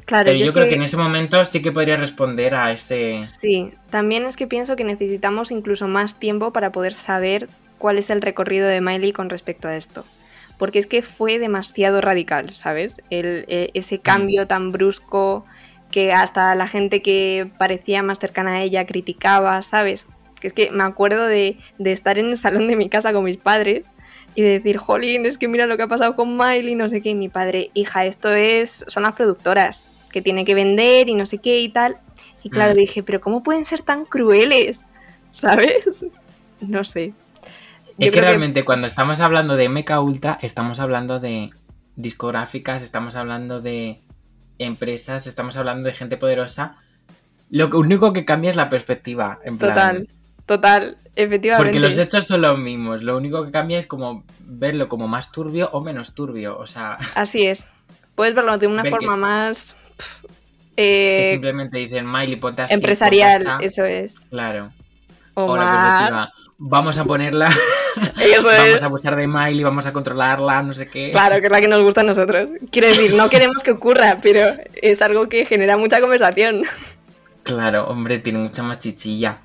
claro, 0.05 0.27
Pero 0.27 0.45
yo, 0.45 0.53
creo 0.53 0.65
que- 0.65 0.71
que 0.71 0.77
en 0.77 0.83
ese 0.83 0.97
momento 0.97 1.45
sí 1.45 1.63
que 1.63 1.73
podría 1.73 1.97
responder 1.97 2.55
a 2.55 2.73
ese... 2.73 3.21
Sí, 3.23 3.71
también 3.91 4.25
es 4.27 4.37
que 4.37 4.47
pienso 4.47 4.77
que 4.77 4.85
necesitamos 4.85 5.51
incluso 5.51 5.89
más 5.89 6.19
tiempo 6.19 6.53
para 6.53 6.73
poder 6.73 6.95
saber 6.95 7.49
cuál 7.79 7.99
es 7.99 8.11
el 8.11 8.21
recorrido 8.21 8.67
de 8.69 8.81
Miley 8.81 9.13
con 9.13 9.31
respecto 9.31 9.69
a 9.69 9.77
esto. 9.77 10.05
Porque 10.59 10.81
es 10.81 10.89
que 10.89 11.03
fue 11.03 11.39
demasiado 11.39 12.01
radical, 12.01 12.51
¿sabes? 12.51 13.01
El, 13.11 13.45
eh, 13.47 13.71
ese 13.75 14.01
cambio 14.01 14.49
tan 14.49 14.73
brusco 14.73 15.45
que 15.99 16.13
hasta 16.13 16.55
la 16.55 16.69
gente 16.69 17.03
que 17.03 17.51
parecía 17.59 18.05
más 18.05 18.21
cercana 18.21 18.53
a 18.53 18.63
ella 18.63 18.87
criticaba, 18.87 19.61
¿sabes? 19.63 20.07
Que 20.41 20.47
es 20.47 20.53
que 20.53 20.71
me 20.71 20.85
acuerdo 20.85 21.27
de, 21.27 21.57
de 21.79 21.91
estar 21.91 22.21
en 22.21 22.27
el 22.27 22.39
salón 22.39 22.69
de 22.69 22.77
mi 22.77 22.89
casa 22.89 23.13
con 23.13 23.25
mis 23.25 23.37
padres 23.37 23.85
y 24.37 24.43
de 24.43 24.49
decir, 24.61 24.77
jolín, 24.77 25.27
es 25.27 25.39
que 25.39 25.49
mira 25.49 25.67
lo 25.67 25.77
que 25.77 25.83
ha 25.83 25.89
pasado 25.89 26.15
con 26.15 26.37
Miley, 26.37 26.77
no 26.77 26.89
sé 26.89 27.03
qué, 27.03 27.09
y 27.09 27.15
mi 27.17 27.29
padre, 27.29 27.73
hija, 27.75 28.05
esto 28.05 28.33
es, 28.33 28.85
son 28.87 29.03
las 29.03 29.15
productoras, 29.15 29.85
que 30.13 30.23
tiene 30.23 30.45
que 30.45 30.55
vender 30.55 31.09
y 31.09 31.17
no 31.17 31.27
sé 31.27 31.39
qué 31.39 31.59
y 31.59 31.69
tal. 31.69 31.97
Y 32.45 32.51
claro, 32.51 32.75
Mm. 32.75 32.77
dije, 32.77 33.03
pero 33.03 33.21
¿cómo 33.21 33.43
pueden 33.43 33.65
ser 33.65 33.83
tan 33.83 34.05
crueles? 34.05 34.79
¿Sabes? 35.31 36.07
No 36.61 36.85
sé. 36.85 37.13
Yo 37.99 38.07
Es 38.07 38.11
que 38.13 38.21
realmente 38.21 38.65
cuando 38.65 38.87
estamos 38.87 39.19
hablando 39.19 39.57
de 39.57 39.69
MK 39.69 40.01
Ultra, 40.01 40.39
estamos 40.43 40.79
hablando 40.79 41.19
de 41.19 41.51
discográficas, 41.97 42.85
estamos 42.85 43.17
hablando 43.17 43.61
de 43.61 43.99
empresas, 44.59 45.27
estamos 45.27 45.57
hablando 45.57 45.89
de 45.89 45.95
gente 45.95 46.17
poderosa. 46.17 46.77
Lo 47.51 47.69
único 47.79 48.13
que 48.13 48.25
cambia 48.25 48.51
es 48.51 48.57
la 48.57 48.69
perspectiva. 48.69 49.39
En 49.45 49.57
plan, 49.59 49.71
Total, 49.75 50.09
total, 50.47 50.97
efectivamente. 51.17 51.65
Porque 51.65 51.81
los 51.81 51.97
hechos 51.99 52.27
son 52.27 52.43
los 52.43 52.59
mismos. 52.59 53.03
Lo 53.03 53.17
único 53.17 53.45
que 53.45 53.51
cambia 53.51 53.79
es 53.79 53.87
como 53.87 54.25
verlo 54.41 54.89
como 54.89 55.09
más 55.09 55.33
turbio 55.33 55.71
o 55.73 55.81
menos 55.81 56.15
turbio. 56.15 56.59
O 56.59 56.67
sea, 56.67 56.99
Así 57.15 57.47
es. 57.47 57.71
Puedes 58.15 58.35
verlo 58.35 58.59
de 58.59 58.67
una 58.67 58.83
Ver 58.83 58.91
forma 58.91 59.15
que- 59.15 59.21
más 59.21 59.77
que 60.77 61.29
eh, 61.29 61.33
simplemente 61.33 61.79
dicen 61.79 62.11
Miley, 62.11 62.37
ponte 62.37 62.63
así. 62.63 62.75
empresarial, 62.75 63.45
ponte 63.45 63.67
esta". 63.67 63.83
eso 63.83 63.85
es. 63.85 64.21
Claro. 64.31 64.71
O, 65.35 65.45
O 65.45 65.57
la 65.57 65.63
perspectiva. 65.65 66.29
Vamos 66.59 66.99
a 66.99 67.05
ponerla. 67.05 67.49
Eso 68.21 68.49
vamos 68.49 68.83
a 68.83 68.87
abusar 68.87 69.17
de 69.17 69.29
Miley, 69.29 69.63
vamos 69.63 69.87
a 69.87 69.93
controlarla, 69.93 70.61
no 70.63 70.75
sé 70.75 70.89
qué. 70.89 71.13
Claro, 71.13 71.39
que 71.39 71.47
es 71.47 71.53
la 71.53 71.61
que 71.61 71.69
nos 71.69 71.83
gusta 71.83 72.01
a 72.01 72.05
nosotros. 72.05 72.51
Quiero 72.73 72.89
decir, 72.89 73.15
no 73.15 73.29
queremos 73.31 73.63
que 73.63 73.71
ocurra, 73.71 74.19
pero 74.21 74.55
es 74.83 75.01
algo 75.01 75.29
que 75.29 75.47
genera 75.47 75.77
mucha 75.77 76.01
conversación. 76.01 76.65
Claro, 77.45 77.87
hombre, 77.87 78.19
tiene 78.19 78.41
mucha 78.41 78.65
más 78.65 78.81
chichilla. 78.81 79.39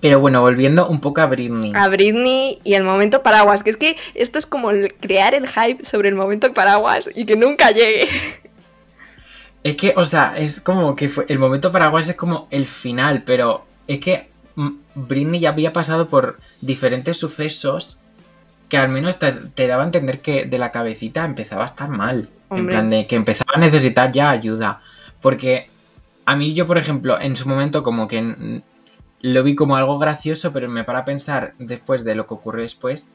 Pero 0.00 0.20
bueno, 0.20 0.40
volviendo 0.40 0.88
un 0.88 1.00
poco 1.00 1.20
a 1.20 1.26
Britney. 1.26 1.72
A 1.74 1.88
Britney 1.88 2.58
y 2.64 2.74
el 2.74 2.84
momento 2.84 3.22
paraguas, 3.22 3.62
que 3.62 3.70
es 3.70 3.76
que 3.76 3.96
esto 4.14 4.38
es 4.38 4.46
como 4.46 4.70
crear 5.00 5.34
el 5.34 5.46
hype 5.46 5.84
sobre 5.84 6.08
el 6.08 6.14
momento 6.14 6.54
paraguas 6.54 7.10
y 7.14 7.26
que 7.26 7.36
nunca 7.36 7.70
llegue. 7.70 8.08
Es 9.62 9.76
que, 9.76 9.92
o 9.96 10.04
sea, 10.04 10.34
es 10.38 10.60
como 10.60 10.94
que 10.94 11.08
fue, 11.08 11.26
el 11.28 11.38
momento 11.38 11.72
paraguas 11.72 12.08
es 12.08 12.16
como 12.16 12.46
el 12.50 12.64
final, 12.64 13.24
pero 13.26 13.66
es 13.88 13.98
que 13.98 14.28
mm, 14.54 14.68
Britney 15.06 15.40
ya 15.40 15.50
había 15.50 15.72
pasado 15.72 16.08
por 16.08 16.38
diferentes 16.60 17.16
sucesos 17.16 17.98
que 18.68 18.76
al 18.76 18.88
menos 18.88 19.18
te, 19.18 19.32
te 19.32 19.66
daba 19.66 19.82
a 19.82 19.86
entender 19.86 20.20
que 20.20 20.44
de 20.44 20.58
la 20.58 20.72
cabecita 20.72 21.24
empezaba 21.24 21.62
a 21.62 21.66
estar 21.66 21.88
mal. 21.88 22.28
En 22.50 22.66
plan 22.66 22.88
de 22.88 23.06
que 23.06 23.16
empezaba 23.16 23.52
a 23.54 23.58
necesitar 23.58 24.10
ya 24.10 24.30
ayuda. 24.30 24.80
Porque 25.20 25.66
a 26.24 26.34
mí 26.34 26.54
yo, 26.54 26.66
por 26.66 26.78
ejemplo, 26.78 27.20
en 27.20 27.36
su 27.36 27.46
momento 27.46 27.82
como 27.82 28.08
que 28.08 28.62
lo 29.20 29.42
vi 29.42 29.54
como 29.54 29.76
algo 29.76 29.98
gracioso, 29.98 30.52
pero 30.52 30.68
me 30.68 30.84
para 30.84 31.00
a 31.00 31.04
pensar 31.04 31.54
después 31.58 32.04
de 32.04 32.14
lo 32.14 32.26
que 32.26 32.34
ocurrió 32.34 32.62
después. 32.62 33.08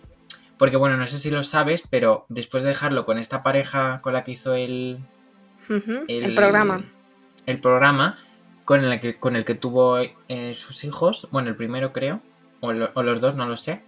Porque 0.57 0.77
bueno, 0.77 0.97
no 0.97 1.07
sé 1.07 1.17
si 1.17 1.31
lo 1.31 1.43
sabes, 1.43 1.83
pero 1.89 2.25
después 2.29 2.63
de 2.63 2.69
dejarlo 2.69 3.05
con 3.05 3.17
esta 3.17 3.41
pareja 3.41 4.01
con 4.01 4.13
la 4.13 4.23
que 4.23 4.33
hizo 4.33 4.53
el, 4.53 4.99
el, 6.07 6.35
programa. 6.35 6.83
el 7.45 7.59
programa 7.59 8.19
con 8.65 8.83
el 8.83 8.99
que, 8.99 9.15
con 9.17 9.35
el 9.35 9.45
que 9.45 9.55
tuvo 9.55 9.97
eh, 10.29 10.53
sus 10.55 10.83
hijos, 10.83 11.27
bueno, 11.31 11.49
el 11.49 11.55
primero 11.55 11.91
creo, 11.93 12.21
o, 12.61 12.71
lo- 12.73 12.91
o 12.93 13.03
los 13.03 13.19
dos, 13.21 13.35
no 13.35 13.45
lo 13.47 13.57
sé. 13.57 13.81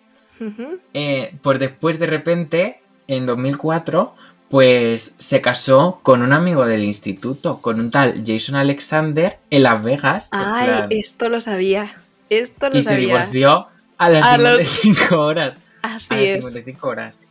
Eh, 0.93 1.35
pues 1.41 1.59
después 1.59 1.99
de 1.99 2.07
repente, 2.07 2.81
en 3.07 3.25
2004, 3.25 4.15
pues 4.49 5.15
se 5.17 5.41
casó 5.41 5.99
con 6.03 6.21
un 6.21 6.33
amigo 6.33 6.65
del 6.65 6.83
instituto, 6.83 7.61
con 7.61 7.79
un 7.79 7.89
tal 7.91 8.23
Jason 8.25 8.55
Alexander 8.55 9.37
en 9.49 9.63
Las 9.63 9.83
Vegas. 9.83 10.29
Ay, 10.31 10.65
plan, 10.65 10.87
esto 10.91 11.29
lo 11.29 11.41
sabía. 11.41 11.95
Esto 12.29 12.69
lo 12.69 12.77
y 12.77 12.81
se 12.81 12.89
sabía. 12.89 13.07
divorció 13.07 13.67
a 13.97 14.09
las 14.09 14.25
A 14.25 14.37
los- 14.37 14.61
55 14.67 15.19
horas. 15.21 15.59
A 15.81 15.95
Así 15.95 16.13
las 16.15 16.21
es. 16.23 16.35
55 16.45 16.87
horas. 16.87 17.21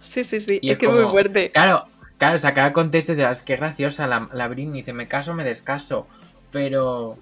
Sí, 0.00 0.24
sí, 0.24 0.40
sí. 0.40 0.58
Y 0.62 0.68
es 0.70 0.72
es 0.72 0.78
que 0.78 0.86
es 0.86 0.92
muy 0.92 1.00
como- 1.02 1.12
fuerte. 1.12 1.50
Claro, 1.50 1.86
claro, 2.18 2.34
o 2.36 2.38
sea, 2.38 2.54
cada 2.54 2.72
contexto 2.72 3.14
de, 3.14 3.24
"Ah, 3.24 3.30
es 3.30 3.42
que 3.42 3.56
graciosa 3.56 4.06
la, 4.06 4.28
la 4.32 4.48
Britney, 4.48 4.80
dice, 4.82 4.92
me 4.92 5.08
caso, 5.08 5.34
me 5.34 5.44
descaso, 5.44 6.06
pero 6.52 7.18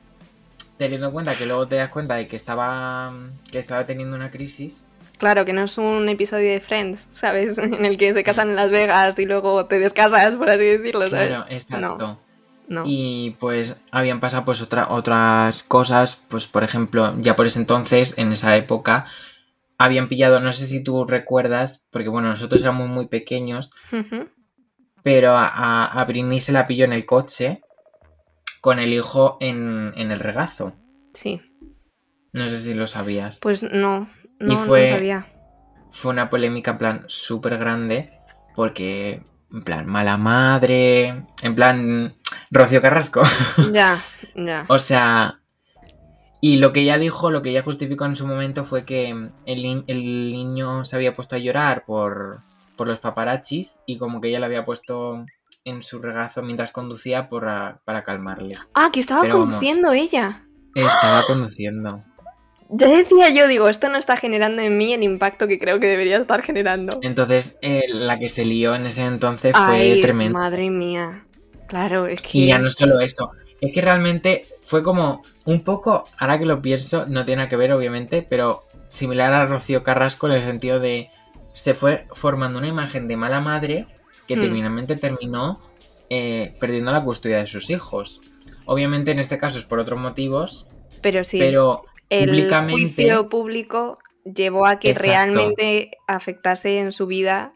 teniendo 0.77 1.07
en 1.07 1.13
cuenta 1.13 1.35
que 1.35 1.47
luego 1.47 1.67
te 1.69 1.77
das 1.77 1.91
cuenta 1.91 2.17
de 2.17 2.27
que 2.27 2.37
estaba, 2.37 3.15
que 3.51 3.59
estaba 3.59 3.87
teniendo 3.87 4.17
una 4.17 4.31
crisis, 4.31 4.85
Claro, 5.21 5.45
que 5.45 5.53
no 5.53 5.65
es 5.65 5.77
un 5.77 6.09
episodio 6.09 6.51
de 6.51 6.61
Friends, 6.61 7.09
¿sabes? 7.11 7.59
En 7.59 7.85
el 7.85 7.99
que 7.99 8.15
se 8.15 8.25
casan 8.25 8.49
en 8.49 8.57
Las 8.57 8.71
Vegas 8.71 9.19
y 9.19 9.27
luego 9.27 9.67
te 9.67 9.79
descasas, 9.79 10.35
por 10.35 10.49
así 10.49 10.65
decirlo, 10.65 11.07
¿sabes? 11.09 11.29
claro, 11.29 11.45
exacto. 11.51 12.19
No. 12.69 12.85
Y 12.87 13.37
pues 13.39 13.77
habían 13.91 14.21
pasado 14.21 14.45
pues 14.47 14.63
otra, 14.63 14.89
otras 14.91 15.63
cosas, 15.65 16.25
pues 16.29 16.47
por 16.47 16.65
ejemplo, 16.65 17.15
ya 17.19 17.37
por 17.37 17.47
ese 17.47 17.59
entonces, 17.59 18.17
en 18.17 18.33
esa 18.33 18.57
época, 18.57 19.07
habían 19.77 20.09
pillado, 20.09 20.41
no 20.41 20.53
sé 20.53 20.67
si 20.67 20.83
tú 20.83 21.05
recuerdas, 21.05 21.83
porque 21.91 22.09
bueno, 22.09 22.29
nosotros 22.29 22.63
éramos 22.63 22.89
muy 22.89 23.09
pequeños, 23.09 23.71
pero 25.03 25.33
a, 25.33 25.49
a, 25.49 26.01
a 26.01 26.05
Britney 26.07 26.41
se 26.41 26.53
la 26.53 26.65
pilló 26.65 26.87
en 26.87 26.93
el 26.93 27.05
coche 27.05 27.61
con 28.61 28.79
el 28.79 28.93
hijo 28.93 29.37
en, 29.41 29.93
en 29.97 30.11
el 30.11 30.21
regazo. 30.21 30.75
Sí. 31.15 31.41
No 32.33 32.49
sé 32.49 32.59
si 32.59 32.75
lo 32.75 32.87
sabías. 32.87 33.39
Pues 33.41 33.63
no, 33.63 34.09
no, 34.39 34.59
fue- 34.59 34.91
lo 34.91 34.97
sabía. 34.97 35.27
Fue 35.91 36.13
una 36.13 36.31
polémica 36.31 36.71
en 36.73 36.79
plan 36.79 37.05
súper 37.09 37.59
grande 37.59 38.13
porque, 38.55 39.23
en 39.53 39.63
plan, 39.63 39.87
mala 39.87 40.17
madre, 40.17 41.25
en 41.43 41.55
plan, 41.57 42.15
Rocío 42.51 42.81
Carrasco. 42.81 43.23
Ya, 43.73 44.01
ya. 44.37 44.67
o 44.69 44.79
sea, 44.79 45.41
y 46.41 46.57
lo 46.59 46.73
que 46.73 46.81
ella 46.83 46.97
dijo, 46.99 47.31
lo 47.33 47.43
que 47.43 47.51
ella 47.51 47.63
justificó 47.63 48.05
en 48.07 48.15
su 48.17 48.27
momento 48.27 48.65
fue 48.65 48.85
que 48.85 49.09
el, 49.47 49.85
el 49.87 50.31
niño 50.31 50.85
se 50.85 50.95
había 50.97 51.15
puesto 51.17 51.35
a 51.37 51.39
llorar 51.41 51.85
por, 51.85 52.39
por 52.77 52.87
los 52.87 53.01
paparachis 53.01 53.81
y 53.85 53.99
como 53.99 54.21
que 54.21 54.29
ella 54.29 54.39
le 54.41 54.47
había 54.47 54.65
puesto 54.65 55.27
en 55.65 55.83
su 55.83 55.99
regazo 56.01 56.43
mientras 56.43 56.73
conducía 56.73 57.29
por 57.29 57.49
a- 57.49 57.81
para 57.85 58.03
calmarle. 58.05 58.57
Ah, 58.75 58.91
que 58.93 59.01
estaba 59.01 59.23
Pero 59.23 59.35
vamos. 59.35 59.51
conduciendo 59.51 59.93
ella. 59.93 60.37
Estaba 60.75 61.23
conduciendo. 61.27 62.05
Ya 62.73 62.87
decía 62.87 63.31
yo, 63.31 63.49
digo, 63.49 63.69
esto 63.69 63.89
no 63.89 63.99
está 63.99 64.17
generando 64.17 64.63
en 64.63 64.79
mí 64.79 64.93
el 64.93 65.03
impacto 65.03 65.49
que 65.49 65.59
creo 65.59 65.81
que 65.81 65.89
debería 65.89 66.19
estar 66.19 66.41
generando. 66.41 67.01
Entonces, 67.03 67.59
eh, 67.63 67.83
la 67.89 68.17
que 68.17 68.31
se 68.31 68.45
lió 68.45 68.77
en 68.77 68.87
ese 68.87 69.03
entonces 69.07 69.57
fue 69.57 69.75
Ay, 69.75 70.01
tremenda. 70.01 70.39
madre 70.39 70.71
mía. 70.71 71.27
Claro, 71.67 72.07
es 72.07 72.23
que... 72.23 72.39
Y 72.39 72.47
ya 72.47 72.61
no 72.61 72.71
solo 72.71 73.01
eso. 73.01 73.33
Es 73.61 73.73
que 73.75 73.81
realmente 73.81 74.45
fue 74.63 74.85
como 74.85 75.23
un 75.47 75.65
poco, 75.65 76.05
ahora 76.17 76.39
que 76.39 76.47
lo 76.47 76.63
pienso, 76.63 77.07
no 77.07 77.25
tiene 77.25 77.39
nada 77.41 77.49
que 77.49 77.57
ver, 77.57 77.73
obviamente, 77.73 78.23
pero 78.23 78.63
similar 78.87 79.33
a 79.33 79.47
Rocío 79.47 79.83
Carrasco 79.83 80.29
en 80.29 80.35
el 80.35 80.43
sentido 80.45 80.79
de 80.79 81.11
se 81.55 81.75
fue 81.75 82.07
formando 82.13 82.61
una 82.61 82.69
imagen 82.69 83.09
de 83.09 83.17
mala 83.17 83.41
madre 83.41 83.89
que 84.31 84.37
Hmm. 84.37 84.43
terminalmente 84.43 84.95
terminó 84.95 85.61
eh, 86.09 86.57
perdiendo 86.61 86.93
la 86.93 87.03
custodia 87.03 87.39
de 87.39 87.47
sus 87.49 87.69
hijos. 87.71 88.21
Obviamente 88.65 89.11
en 89.11 89.19
este 89.19 89.39
caso 89.39 89.59
es 89.59 89.65
por 89.65 89.79
otros 89.81 89.99
motivos, 89.99 90.67
Pero 91.03 91.25
sí, 91.25 91.39
pero 91.41 91.85
el 92.11 92.29
públicamente- 92.29 92.73
juicio 92.83 93.29
público 93.29 93.99
llevó 94.25 94.67
a 94.67 94.79
que 94.79 94.91
Exacto. 94.91 95.09
realmente 95.11 95.91
afectase 96.07 96.79
en 96.79 96.93
su 96.93 97.07
vida 97.07 97.53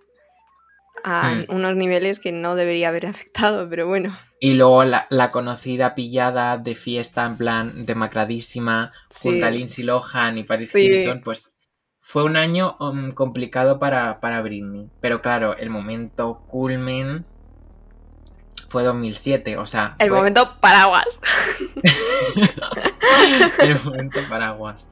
a 1.04 1.34
Hmm. 1.34 1.44
unos 1.54 1.76
niveles 1.76 2.18
que 2.20 2.32
no 2.32 2.54
debería 2.56 2.88
haber 2.88 3.06
afectado, 3.06 3.68
pero 3.68 3.86
bueno. 3.86 4.12
Y 4.40 4.54
luego 4.54 4.84
la, 4.84 5.06
la 5.10 5.30
conocida 5.30 5.94
pillada 5.94 6.56
de 6.58 6.74
fiesta 6.74 7.24
en 7.26 7.36
plan 7.36 7.86
demacradísima 7.86 8.92
Sí. 9.10 9.30
junto 9.30 9.46
a 9.46 9.50
Lindsay 9.50 9.84
Lohan 9.84 10.38
y 10.38 10.44
Paris 10.44 10.70
Sí. 10.70 10.78
Hilton, 10.86 11.22
pues 11.22 11.53
fue 12.06 12.22
un 12.22 12.36
año 12.36 12.76
um, 12.80 13.12
complicado 13.12 13.78
para, 13.78 14.20
para 14.20 14.42
Britney. 14.42 14.90
Pero 15.00 15.22
claro, 15.22 15.56
el 15.56 15.70
momento 15.70 16.42
culmen 16.46 17.24
fue 18.68 18.82
2007, 18.84 19.56
o 19.56 19.64
sea, 19.64 19.96
El 19.98 20.10
fue 20.10 20.18
momento 20.18 20.60
paraguas. 20.60 21.06
el 23.58 23.80
momento 23.84 24.20
paraguas. 24.28 24.86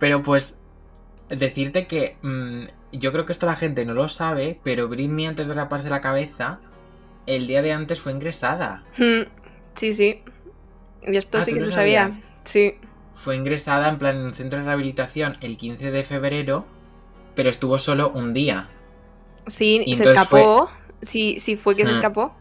Pero 0.00 0.24
pues 0.24 0.58
decirte 1.28 1.86
que 1.86 2.16
mm, 2.22 2.64
yo 2.98 3.12
creo 3.12 3.24
que 3.24 3.32
esto 3.32 3.46
la 3.46 3.54
gente 3.54 3.84
no 3.84 3.94
lo 3.94 4.08
sabe, 4.08 4.58
pero 4.64 4.88
Britney 4.88 5.26
antes 5.26 5.46
de 5.46 5.54
raparse 5.54 5.88
la 5.88 6.00
cabeza, 6.00 6.58
el 7.26 7.46
día 7.46 7.62
de 7.62 7.70
antes 7.72 8.00
fue 8.00 8.10
ingresada. 8.10 8.82
Hmm, 8.98 9.22
Sí, 9.76 9.92
sí. 9.92 10.24
Y 11.02 11.16
esto 11.16 11.38
Ah, 11.38 11.42
sí 11.44 11.52
¿tú 11.52 11.58
que 11.58 11.60
lo 11.66 11.70
sabía. 11.70 12.10
Sí. 12.42 12.74
Fue 13.22 13.36
ingresada 13.36 13.88
en 13.88 13.98
plan 13.98 14.16
en 14.16 14.22
un 14.26 14.34
centro 14.34 14.58
de 14.58 14.64
rehabilitación 14.66 15.36
el 15.40 15.56
15 15.56 15.90
de 15.92 16.04
febrero, 16.04 16.66
pero 17.34 17.50
estuvo 17.50 17.78
solo 17.78 18.10
un 18.10 18.34
día. 18.34 18.68
Sí, 19.46 19.82
Y 19.86 19.94
se 19.96 20.04
escapó. 20.04 20.70
Sí, 21.02 21.38
sí 21.40 21.56
fue 21.56 21.76
que 21.76 21.86
se 21.86 21.92
Hmm. 21.92 21.94
escapó. 21.94 22.34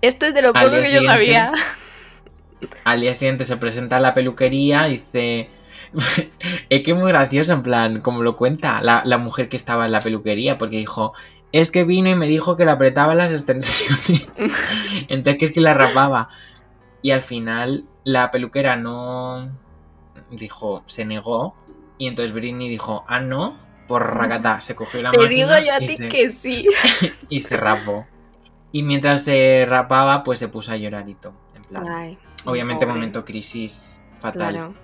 Esto 0.00 0.26
es 0.26 0.34
de 0.34 0.42
lo 0.42 0.56
poco 0.56 0.80
que 0.80 0.92
yo 0.92 1.02
sabía. 1.02 1.52
Al 2.84 3.00
día 3.00 3.14
siguiente 3.14 3.44
se 3.44 3.56
presenta 3.56 3.96
a 3.96 4.00
la 4.00 4.14
peluquería 4.14 4.88
y 4.88 4.98
dice... 4.98 5.50
es 6.70 6.82
que 6.82 6.90
es 6.92 6.96
muy 6.96 7.08
gracioso, 7.12 7.52
en 7.52 7.62
plan, 7.62 8.00
como 8.00 8.22
lo 8.22 8.36
cuenta 8.36 8.80
la, 8.82 9.02
la 9.04 9.18
mujer 9.18 9.48
que 9.48 9.56
estaba 9.56 9.84
en 9.86 9.92
la 9.92 10.00
peluquería, 10.00 10.58
porque 10.58 10.78
dijo, 10.78 11.12
es 11.52 11.70
que 11.70 11.84
vino 11.84 12.08
y 12.10 12.14
me 12.14 12.26
dijo 12.28 12.56
que 12.56 12.64
le 12.64 12.70
apretaba 12.72 13.14
las 13.14 13.32
extensiones. 13.32 14.26
Entonces 15.08 15.38
que 15.38 15.48
si 15.48 15.60
la 15.60 15.74
rapaba. 15.74 16.28
Y 17.02 17.10
al 17.10 17.22
final 17.22 17.84
la 18.04 18.30
peluquera 18.30 18.76
no... 18.76 19.50
Dijo, 20.32 20.82
se 20.86 21.04
negó. 21.04 21.54
Y 21.98 22.08
entonces 22.08 22.32
Britney 22.32 22.68
dijo, 22.68 23.04
ah, 23.06 23.20
no, 23.20 23.56
por 23.86 24.14
racata. 24.16 24.60
Se 24.60 24.74
cogió 24.74 25.00
la 25.02 25.10
Te 25.12 25.18
máquina 25.18 25.56
digo 25.56 25.66
yo 25.66 25.74
a 25.74 25.78
ti 25.78 25.96
se- 25.96 26.08
que 26.08 26.30
sí. 26.32 26.66
y 27.28 27.40
se 27.40 27.56
rapó. 27.56 28.06
Y 28.72 28.82
mientras 28.82 29.22
se 29.24 29.66
rapaba, 29.68 30.24
pues 30.24 30.38
se 30.38 30.48
puso 30.48 30.72
a 30.72 30.76
llorar 30.76 31.08
y 31.08 31.14
todo. 31.14 31.34
En 31.54 31.62
plan, 31.62 31.84
Ay, 31.86 32.18
obviamente, 32.46 32.86
pobre. 32.86 32.94
momento 32.98 33.24
crisis 33.24 34.02
fatal. 34.18 34.52
Claro. 34.52 34.74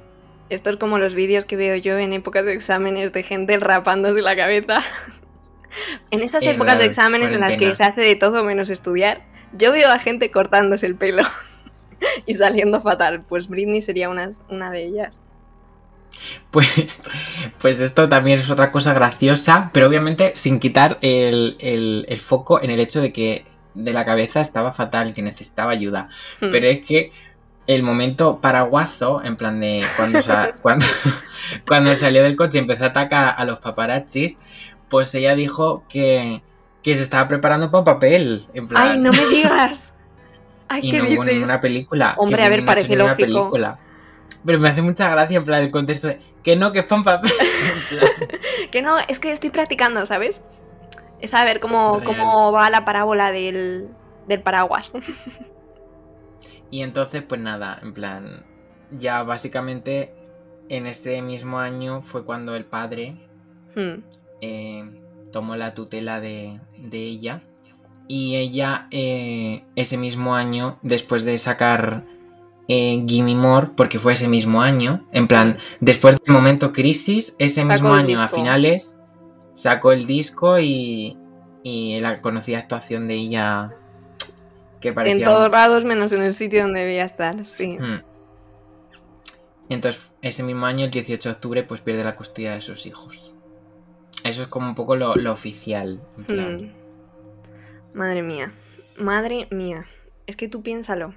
Esto 0.51 0.70
es 0.70 0.76
como 0.76 0.99
los 0.99 1.14
vídeos 1.14 1.46
que 1.46 1.57
veo 1.57 1.74
yo 1.76 1.99
en 1.99 2.12
épocas 2.12 2.44
de 2.44 2.53
exámenes 2.53 3.12
de 3.12 3.22
gente 3.22 3.59
rapándose 3.59 4.20
la 4.22 4.36
cabeza. 4.36 4.80
en 6.11 6.20
esas 6.22 6.42
épocas 6.42 6.78
de 6.78 6.84
exámenes 6.86 7.32
en 7.32 7.40
las 7.40 7.57
que 7.57 7.74
se 7.74 7.84
hace 7.84 8.01
de 8.03 8.14
todo 8.16 8.44
menos 8.44 8.70
estudiar, 8.70 9.22
yo 9.55 9.72
veo 9.72 9.90
a 9.90 9.99
gente 9.99 10.30
cortándose 10.30 10.86
el 10.86 10.96
pelo 10.96 11.22
y 12.26 12.34
saliendo 12.34 12.80
fatal. 12.80 13.24
Pues 13.28 13.49
Britney 13.49 13.80
sería 13.82 14.09
una, 14.11 14.28
una 14.51 14.70
de 14.70 14.84
ellas. 14.84 15.22
Pues, 16.50 17.00
pues 17.60 17.78
esto 17.80 18.08
también 18.08 18.40
es 18.40 18.50
otra 18.50 18.70
cosa 18.72 18.94
graciosa, 18.94 19.70
pero 19.72 19.86
obviamente 19.88 20.32
sin 20.34 20.58
quitar 20.60 20.98
el, 21.02 21.56
el- 21.60 22.06
el 22.08 22.18
foco 22.20 22.62
en 22.62 22.70
el 22.70 22.80
hecho 22.80 23.00
de 23.00 23.12
que 23.12 23.44
de 23.74 23.92
la 23.92 24.04
cabeza 24.04 24.40
estaba 24.40 24.72
fatal, 24.72 25.14
que 25.14 25.22
necesitaba 25.22 25.72
ayuda. 25.72 26.08
Hmm. 26.40 26.48
Pero 26.50 26.66
es 26.68 26.80
que 26.86 27.12
el 27.66 27.82
momento 27.82 28.40
paraguazo, 28.40 29.22
en 29.22 29.36
plan 29.36 29.60
de 29.60 29.84
cuando, 29.96 30.22
sa- 30.22 30.52
cuando, 30.62 30.86
cuando 31.66 31.94
salió 31.96 32.22
del 32.22 32.34
coche 32.36 32.58
y 32.58 32.62
empezó 32.62 32.84
a 32.84 32.88
atacar 32.88 33.34
a 33.36 33.44
los 33.44 33.60
paparazzis, 33.60 34.36
pues 34.88 35.14
ella 35.14 35.34
dijo 35.34 35.84
que, 35.88 36.42
que 36.82 36.96
se 36.96 37.02
estaba 37.02 37.28
preparando 37.28 37.70
para 37.70 37.78
un 37.80 37.84
papel. 37.84 38.46
En 38.54 38.68
plan, 38.68 38.82
¡Ay, 38.92 38.98
no 38.98 39.12
me 39.12 39.26
digas! 39.30 39.92
¡Ay, 40.70 40.80
y 40.84 40.90
qué 40.90 40.98
no 40.98 41.04
hubo 41.04 41.24
ninguna 41.24 41.60
película. 41.60 42.14
Hombre, 42.18 42.42
a 42.42 42.48
ver, 42.48 42.64
parece 42.64 42.96
lógico. 42.96 43.16
película. 43.20 43.78
Pero 44.44 44.58
me 44.58 44.68
hace 44.68 44.82
mucha 44.82 45.08
gracia 45.10 45.38
en 45.38 45.44
plan 45.44 45.62
el 45.62 45.70
contexto 45.70 46.08
de 46.08 46.20
que 46.42 46.56
no, 46.56 46.72
que 46.72 46.80
es 46.80 46.84
para 46.84 46.98
un 46.98 47.04
papel. 47.04 47.32
Que 48.70 48.82
no, 48.82 48.98
es 49.08 49.18
que 49.18 49.32
estoy 49.32 49.50
practicando, 49.50 50.04
¿sabes? 50.06 50.42
Es 51.20 51.30
saber 51.30 51.58
cómo, 51.60 52.02
cómo 52.04 52.52
va 52.52 52.70
la 52.70 52.84
parábola 52.84 53.32
del, 53.32 53.88
del 54.26 54.42
paraguas. 54.42 54.92
Y 56.70 56.82
entonces, 56.82 57.22
pues 57.22 57.40
nada, 57.40 57.78
en 57.82 57.94
plan, 57.94 58.44
ya 58.90 59.22
básicamente 59.22 60.14
en 60.68 60.86
este 60.86 61.22
mismo 61.22 61.58
año 61.58 62.02
fue 62.02 62.24
cuando 62.24 62.54
el 62.56 62.64
padre 62.64 63.16
Hmm. 63.74 64.02
eh, 64.40 64.84
tomó 65.32 65.56
la 65.56 65.74
tutela 65.74 66.20
de, 66.20 66.60
de 66.76 66.98
ella. 66.98 67.42
Y 68.06 68.36
ella 68.36 68.86
eh, 68.90 69.64
ese 69.76 69.96
mismo 69.98 70.34
año, 70.34 70.78
después 70.82 71.24
de 71.24 71.38
sacar 71.38 72.04
eh, 72.68 73.02
Gimme 73.06 73.34
More, 73.34 73.70
porque 73.74 73.98
fue 73.98 74.12
ese 74.12 74.28
mismo 74.28 74.60
año, 74.60 75.06
en 75.12 75.26
plan, 75.26 75.56
después 75.80 76.18
del 76.22 76.34
momento 76.34 76.72
crisis, 76.72 77.34
ese 77.38 77.64
mismo 77.64 77.94
año 77.94 78.20
a 78.20 78.28
finales, 78.28 78.98
sacó 79.54 79.92
el 79.92 80.06
disco 80.06 80.58
y, 80.58 81.16
y 81.62 81.98
la 82.00 82.20
conocida 82.20 82.58
actuación 82.58 83.08
de 83.08 83.14
ella 83.14 83.74
que 84.80 84.92
parecía... 84.92 85.16
En 85.16 85.24
todos 85.24 85.50
lados, 85.50 85.84
menos 85.84 86.12
en 86.12 86.22
el 86.22 86.34
sitio 86.34 86.62
donde 86.62 86.80
debía 86.80 87.04
estar, 87.04 87.44
sí. 87.46 87.78
Mm. 87.78 88.02
Entonces, 89.70 90.12
ese 90.22 90.42
mismo 90.42 90.66
año, 90.66 90.84
el 90.84 90.90
18 90.90 91.28
de 91.28 91.34
octubre, 91.34 91.62
pues 91.62 91.80
pierde 91.80 92.04
la 92.04 92.16
custodia 92.16 92.52
de 92.52 92.60
sus 92.60 92.86
hijos. 92.86 93.34
Eso 94.24 94.42
es 94.42 94.48
como 94.48 94.68
un 94.68 94.74
poco 94.74 94.96
lo, 94.96 95.14
lo 95.14 95.32
oficial. 95.32 96.00
en 96.18 96.24
plan. 96.24 96.56
Hmm. 96.56 96.72
Madre 97.94 98.22
mía, 98.22 98.52
madre 98.98 99.48
mía. 99.50 99.86
Es 100.26 100.36
que 100.36 100.48
tú 100.48 100.62
piénsalo. 100.62 101.14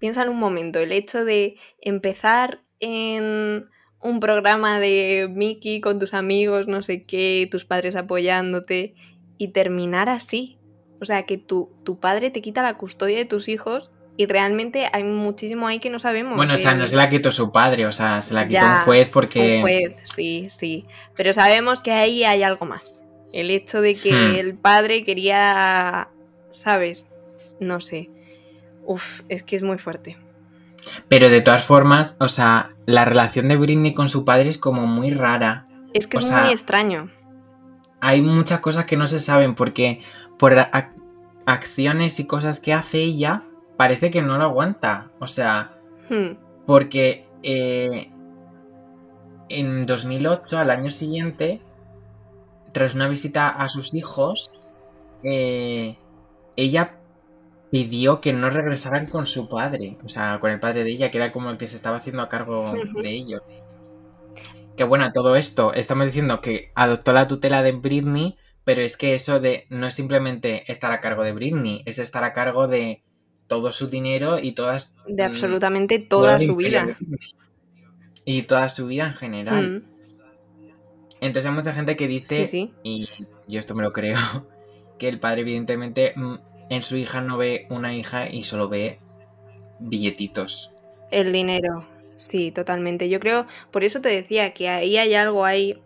Piénsalo 0.00 0.32
un 0.32 0.38
momento. 0.40 0.80
El 0.80 0.90
hecho 0.90 1.24
de 1.24 1.56
empezar 1.80 2.62
en 2.80 3.68
un 4.02 4.18
programa 4.18 4.80
de 4.80 5.28
Mickey 5.30 5.80
con 5.80 5.98
tus 6.00 6.14
amigos, 6.14 6.66
no 6.66 6.82
sé 6.82 7.04
qué, 7.04 7.46
tus 7.50 7.64
padres 7.64 7.94
apoyándote, 7.94 8.94
y 9.38 9.48
terminar 9.48 10.08
así. 10.08 10.58
O 11.00 11.04
sea, 11.04 11.22
que 11.24 11.38
tu, 11.38 11.70
tu 11.84 12.00
padre 12.00 12.30
te 12.30 12.42
quita 12.42 12.62
la 12.62 12.76
custodia 12.76 13.16
de 13.18 13.24
tus 13.24 13.48
hijos 13.48 13.90
y 14.16 14.26
realmente 14.26 14.88
hay 14.92 15.02
muchísimo 15.04 15.66
ahí 15.66 15.78
que 15.78 15.88
no 15.88 15.98
sabemos. 15.98 16.36
Bueno, 16.36 16.54
o 16.54 16.58
sea, 16.58 16.74
no 16.74 16.82
El- 16.82 16.88
se 16.88 16.96
la 16.96 17.08
quitó 17.08 17.30
su 17.32 17.52
padre, 17.52 17.86
o 17.86 17.92
sea, 17.92 18.20
se 18.20 18.34
la 18.34 18.46
quitó 18.48 18.60
Ya, 18.60 18.78
un 18.80 18.84
juez 18.84 19.08
porque... 19.08 19.56
Un 19.56 19.60
juez, 19.62 19.94
sí, 20.02 20.48
sí. 20.50 20.84
Pero 21.16 21.32
sabemos 21.32 21.80
que 21.80 21.92
ahí 21.92 22.24
hay 22.24 22.42
algo 22.42 22.66
más. 22.66 23.02
El 23.32 23.50
hecho 23.50 23.80
de 23.80 23.94
que 23.94 24.12
Hmm. 24.12 24.34
el 24.34 24.58
padre 24.58 25.02
quería, 25.04 26.10
¿sabes? 26.50 27.08
No 27.60 27.80
sé. 27.80 28.08
Uf, 28.90 29.20
es 29.28 29.42
que 29.44 29.54
es 29.56 29.62
muy 29.62 29.78
fuerte. 29.78 30.16
Pero 31.08 31.28
de 31.30 31.42
todas 31.42 31.62
formas, 31.64 32.16
o 32.18 32.26
sea, 32.28 32.70
la 32.86 33.04
relación 33.04 33.46
de 33.48 33.56
Britney 33.56 33.94
con 33.94 34.08
su 34.08 34.24
padre 34.24 34.48
es 34.48 34.58
como 34.58 34.86
muy 34.86 35.10
rara. 35.12 35.68
Es 35.92 36.06
que 36.06 36.16
O 36.16 36.20
es 36.20 36.26
sea, 36.26 36.42
muy 36.42 36.50
extraño. 36.50 37.10
Hay 38.00 38.20
muchas 38.22 38.60
cosas 38.60 38.86
que 38.86 38.96
no 38.96 39.06
se 39.06 39.20
saben 39.20 39.54
porque 39.54 40.00
por 40.38 40.54
ac- 40.54 40.94
acciones 41.46 42.18
y 42.18 42.26
cosas 42.26 42.58
que 42.58 42.72
hace 42.72 42.98
ella, 42.98 43.44
parece 43.76 44.10
que 44.10 44.22
no 44.22 44.38
lo 44.38 44.44
aguanta. 44.44 45.08
O 45.20 45.26
sea, 45.26 45.76
Hmm, 46.08 46.32
Porque 46.66 47.28
eh, 47.44 48.10
en 49.48 49.86
2008, 49.86 50.58
al 50.58 50.70
año 50.70 50.90
siguiente, 50.90 51.60
tras 52.72 52.94
una 52.96 53.06
visita 53.08 53.48
a 53.48 53.68
sus 53.68 53.94
hijos, 53.94 54.50
eh, 55.22 55.96
ella 56.56 56.96
pidió 57.70 58.20
que 58.20 58.32
no 58.32 58.50
regresaran 58.50 59.06
con 59.06 59.26
su 59.26 59.48
padre, 59.48 59.96
o 60.04 60.08
sea, 60.08 60.38
con 60.40 60.50
el 60.50 60.60
padre 60.60 60.84
de 60.84 60.90
ella, 60.90 61.10
que 61.10 61.18
era 61.18 61.32
como 61.32 61.50
el 61.50 61.58
que 61.58 61.66
se 61.68 61.76
estaba 61.76 61.98
haciendo 61.98 62.22
a 62.22 62.28
cargo 62.28 62.74
de 63.00 63.10
ellos. 63.10 63.42
Que 64.76 64.84
bueno, 64.84 65.12
todo 65.12 65.36
esto, 65.36 65.72
estamos 65.74 66.06
diciendo 66.06 66.40
que 66.40 66.72
adoptó 66.74 67.12
la 67.12 67.26
tutela 67.26 67.62
de 67.62 67.72
Britney, 67.72 68.36
pero 68.64 68.82
es 68.82 68.96
que 68.96 69.14
eso 69.14 69.38
de 69.40 69.66
no 69.68 69.86
es 69.86 69.94
simplemente 69.94 70.70
estar 70.70 70.90
a 70.92 71.00
cargo 71.00 71.22
de 71.22 71.32
Britney, 71.32 71.82
es 71.86 71.98
estar 71.98 72.24
a 72.24 72.32
cargo 72.32 72.66
de 72.66 73.02
todo 73.46 73.72
su 73.72 73.88
dinero 73.88 74.38
y 74.40 74.52
todas... 74.52 74.94
De 75.06 75.22
mm, 75.24 75.30
absolutamente 75.30 75.98
toda 75.98 76.38
su 76.38 76.56
vida. 76.56 76.96
Y 78.24 78.42
toda 78.42 78.68
su 78.68 78.86
vida 78.86 79.06
en 79.08 79.14
general. 79.14 79.70
Mm, 79.70 79.82
Entonces 81.20 81.50
hay 81.50 81.54
mucha 81.54 81.72
gente 81.72 81.96
que 81.96 82.08
dice, 82.08 82.44
Sí, 82.44 82.46
sí. 82.46 82.74
y 82.82 83.08
yo 83.48 83.58
esto 83.60 83.74
me 83.74 83.82
lo 83.82 83.92
creo, 83.92 84.16
que 84.98 85.08
el 85.08 85.20
padre 85.20 85.42
evidentemente 85.42 86.12
mm, 86.16 86.34
en 86.70 86.82
su 86.82 86.96
hija 86.96 87.20
no 87.20 87.36
ve 87.36 87.66
una 87.68 87.94
hija 87.94 88.30
y 88.30 88.44
solo 88.44 88.68
ve 88.68 88.98
billetitos. 89.80 90.72
El 91.10 91.32
dinero. 91.32 91.84
Sí, 92.14 92.52
totalmente. 92.52 93.08
Yo 93.08 93.18
creo, 93.18 93.46
por 93.70 93.82
eso 93.82 94.00
te 94.00 94.08
decía 94.08 94.54
que 94.54 94.68
ahí 94.68 94.96
hay 94.96 95.14
algo, 95.14 95.44
hay 95.44 95.82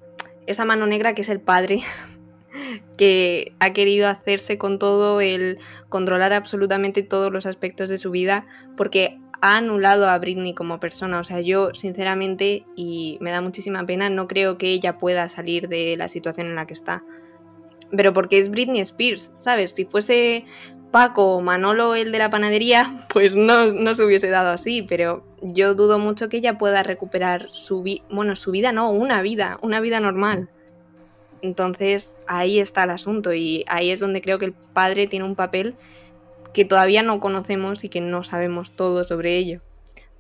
esa 0.47 0.65
mano 0.65 0.87
negra 0.87 1.15
que 1.15 1.23
es 1.23 1.29
el 1.29 1.41
padre, 1.41 1.81
que 2.99 3.53
ha 3.61 3.73
querido 3.73 4.09
hacerse 4.09 4.59
con 4.59 4.79
todo 4.79 5.21
el 5.21 5.59
controlar 5.89 6.33
absolutamente 6.33 7.03
todos 7.03 7.33
los 7.33 7.47
aspectos 7.47 7.89
de 7.89 7.99
su 7.99 8.11
vida, 8.11 8.47
porque 8.77 9.19
ha 9.41 9.57
anulado 9.57 10.09
a 10.09 10.19
Britney 10.19 10.55
como 10.55 10.81
persona. 10.81 11.19
O 11.19 11.25
sea, 11.25 11.41
yo 11.41 11.73
sinceramente, 11.73 12.67
y 12.77 13.17
me 13.21 13.31
da 13.31 13.41
muchísima 13.41 13.87
pena, 13.87 14.11
no 14.11 14.29
creo 14.29 14.59
que 14.59 14.69
ella 14.69 14.99
pueda 14.99 15.29
salir 15.29 15.69
de 15.69 15.97
la 15.97 16.09
situación 16.09 16.49
en 16.49 16.57
la 16.57 16.67
que 16.67 16.75
está. 16.75 17.05
Pero 17.97 18.13
porque 18.13 18.39
es 18.39 18.51
Britney 18.51 18.81
Spears, 18.81 19.33
¿sabes? 19.37 19.73
Si 19.73 19.85
fuese 19.85 20.45
Paco 20.91 21.37
o 21.37 21.41
Manolo 21.41 21.95
el 21.95 22.13
de 22.13 22.19
la 22.19 22.31
panadería, 22.31 22.95
pues 23.13 23.35
no, 23.35 23.67
no 23.69 23.95
se 23.95 24.05
hubiese 24.05 24.29
dado 24.29 24.51
así, 24.51 24.83
pero 24.83 25.27
yo 25.43 25.75
dudo 25.75 25.99
mucho 25.99 26.29
que 26.29 26.39
ella 26.39 26.59
pueda 26.59 26.83
recuperar 26.83 27.49
su 27.51 27.83
vida, 27.83 28.05
bueno, 28.11 28.37
su 28.37 28.51
vida 28.51 28.73
no, 28.73 28.91
una 28.91 29.21
vida, 29.23 29.59
una 29.63 29.81
vida 29.81 30.01
normal. 30.01 30.49
Entonces 31.43 32.17
ahí 32.27 32.59
está 32.59 32.85
el 32.85 32.91
asunto 32.91 33.35
y 33.35 33.65
ahí 33.69 33.91
es 33.91 34.01
donde 34.01 34.23
creo 34.23 34.39
que 34.39 34.47
el 34.47 34.53
padre 34.53 35.07
tiene 35.07 35.27
un 35.27 35.35
papel 35.35 35.75
que 36.55 36.65
todavía 36.65 37.03
no 37.03 37.21
conocemos 37.21 37.85
y 37.85 37.91
que 37.91 38.01
no 38.01 38.25
sabemos 38.25 38.73
todo 38.73 39.05
sobre 39.05 39.37
ello. 39.37 39.61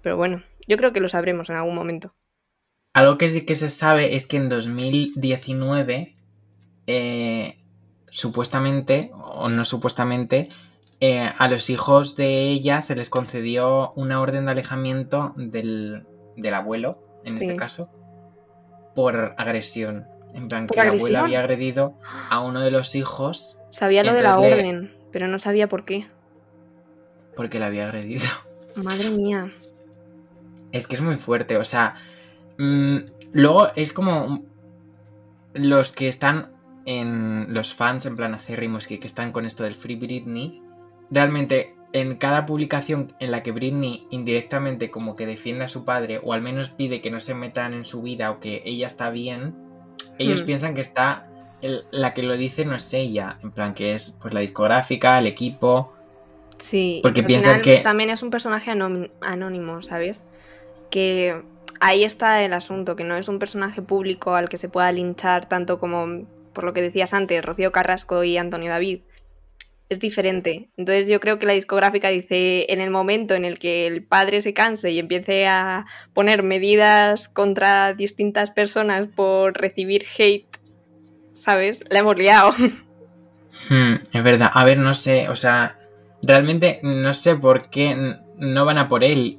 Pero 0.03 0.16
bueno, 0.16 0.43
yo 0.66 0.77
creo 0.77 0.93
que 0.93 1.01
lo 1.01 1.09
sabremos 1.09 1.49
en 1.49 1.57
algún 1.57 1.75
momento. 1.75 2.12
Algo 2.93 3.16
que 3.16 3.29
sí 3.29 3.47
que 3.47 3.55
se 3.55 3.68
sabe 3.68 4.16
es 4.16 4.27
que 4.27 4.37
en 4.37 4.49
2019, 4.49 6.16
eh, 6.87 7.59
supuestamente, 8.15 9.11
o 9.12 9.49
no 9.49 9.65
supuestamente, 9.65 10.49
eh, 11.01 11.29
a 11.37 11.49
los 11.49 11.69
hijos 11.69 12.15
de 12.15 12.43
ella 12.49 12.81
se 12.81 12.95
les 12.95 13.11
concedió 13.11 13.93
una 13.97 14.21
orden 14.21 14.45
de 14.45 14.53
alejamiento 14.53 15.33
del, 15.37 16.07
del 16.37 16.55
abuelo, 16.55 17.03
en 17.25 17.33
Sí. 17.33 17.39
este 17.45 17.57
caso, 17.57 17.91
por 18.95 19.35
agresión. 19.37 20.07
En 20.33 20.47
plan, 20.47 20.67
¿Por 20.69 20.77
que 20.77 20.81
el 20.83 20.87
agresión? 20.89 21.09
abuelo 21.17 21.25
había 21.25 21.39
agredido 21.41 21.95
a 22.31 22.41
uno 22.41 22.61
de 22.61 22.71
los 22.71 22.95
hijos 22.95 23.59
Sabía 23.71 24.05
lo 24.05 24.12
de 24.15 24.23
la 24.23 24.39
le- 24.39 24.53
orden, 24.55 24.97
pero 25.11 25.27
no 25.27 25.39
sabía 25.41 25.69
por 25.69 25.85
qué. 25.85 26.07
porque 27.37 27.59
le 27.59 27.65
había 27.65 27.87
agredido. 27.87 28.27
Madre 28.77 29.11
mía. 29.11 29.51
Es 30.71 30.87
que 30.87 30.95
es 30.95 31.01
muy 31.01 31.17
fuerte, 31.17 31.57
o 31.57 31.65
sea. 31.65 31.97
mm, 32.59 32.99
luego 33.33 33.69
es 33.75 33.93
como. 33.93 34.45
Los 35.53 35.91
que 35.93 36.09
están 36.09 36.53
en. 36.87 37.47
Los 37.53 37.74
fans, 37.74 38.07
en 38.07 38.16
plan 38.16 38.35
acérrimos, 38.35 38.87
que, 38.87 38.99
que 38.99 39.07
están 39.07 39.32
con 39.32 39.47
esto 39.47 39.64
del 39.64 39.74
Free 39.74 39.97
Britney. 39.97 40.61
Realmente, 41.11 41.74
en 41.93 42.16
cada 42.16 42.45
publicación 42.47 43.14
en 43.20 43.30
la 43.30 43.43
que 43.43 43.53
Britney 43.53 44.07
indirectamente 44.11 44.91
como 44.91 45.14
que 45.16 45.26
defiende 45.26 45.64
a 45.64 45.68
su 45.68 45.85
padre, 45.85 46.20
o 46.22 46.32
al 46.32 46.43
menos 46.43 46.70
pide 46.70 47.01
que 47.01 47.11
no 47.11 47.20
se 47.20 47.35
metan 47.35 47.72
en 47.74 47.85
su 47.85 48.03
vida 48.03 48.30
o 48.32 48.41
que 48.41 48.62
ella 48.64 48.87
está 48.89 49.11
bien, 49.11 49.55
ellos 50.18 50.43
Hmm. 50.43 50.47
piensan 50.47 50.74
que 50.74 50.80
está. 50.80 51.28
el- 51.62 51.87
la 51.93 52.12
que 52.12 52.22
lo 52.22 52.37
dice 52.37 52.66
no 52.66 52.74
es 52.74 52.93
ella. 52.93 53.39
En 53.43 53.51
plan, 53.51 53.72
que 53.72 53.95
es 53.95 54.18
pues 54.20 54.35
la 54.35 54.41
discográfica, 54.41 55.18
el 55.18 55.26
equipo. 55.26 55.95
Sí, 56.59 57.01
Porque 57.03 57.20
al 57.20 57.26
piensan 57.26 57.61
final 57.62 57.76
que- 57.78 57.82
también 57.82 58.11
es 58.11 58.22
un 58.22 58.28
personaje 58.28 58.70
anónimo, 59.22 59.80
¿sabes? 59.80 60.24
Que 60.91 61.41
ahí 61.80 62.05
está 62.05 62.43
el 62.43 62.53
asunto, 62.53 62.97
que 62.97 63.05
no 63.05 63.16
es 63.16 63.28
un 63.28 63.39
personaje 63.39 63.80
público 63.80 64.35
al 64.35 64.51
que 64.51 64.59
se 64.59 64.68
pueda 64.68 64.93
linchar 64.93 65.49
tanto 65.49 65.78
como, 65.78 66.26
por 66.55 66.64
lo 66.64 66.72
que 66.72 66.82
decías 66.82 67.12
antes, 67.12 67.44
Rocío 67.44 67.72
Carrasco 67.72 68.24
y 68.24 68.38
Antonio 68.38 68.70
David. 68.70 69.00
Es 69.90 70.00
diferente. 70.00 70.68
Entonces 70.78 71.09
yo 71.09 71.20
creo 71.20 71.38
que 71.38 71.46
la 71.46 71.52
discográfica 71.52 72.09
dice, 72.09 72.66
en 72.70 72.80
el 72.80 72.90
momento 72.90 73.34
en 73.34 73.44
el 73.44 73.59
que 73.59 73.86
el 73.86 74.02
padre 74.02 74.40
se 74.40 74.55
canse 74.55 74.90
y 74.90 74.98
empiece 74.98 75.46
a 75.46 75.84
poner 76.14 76.42
medidas 76.42 77.28
contra 77.28 77.92
distintas 77.92 78.50
personas 78.50 79.09
por 79.14 79.52
recibir 79.59 80.05
hate, 80.18 80.46
¿sabes? 81.34 81.84
La 81.90 81.98
hemos 81.98 82.16
liado. 82.16 82.55
Hmm, 83.68 83.94
es 84.12 84.22
verdad. 84.24 84.50
A 84.52 84.64
ver, 84.64 84.78
no 84.78 84.94
sé, 84.94 85.28
o 85.28 85.36
sea, 85.36 85.78
realmente 86.22 86.80
no 86.82 87.14
sé 87.14 87.36
por 87.36 87.68
qué 87.68 88.16
no 88.38 88.64
van 88.64 88.78
a 88.78 88.88
por 88.88 89.05
él. 89.05 89.38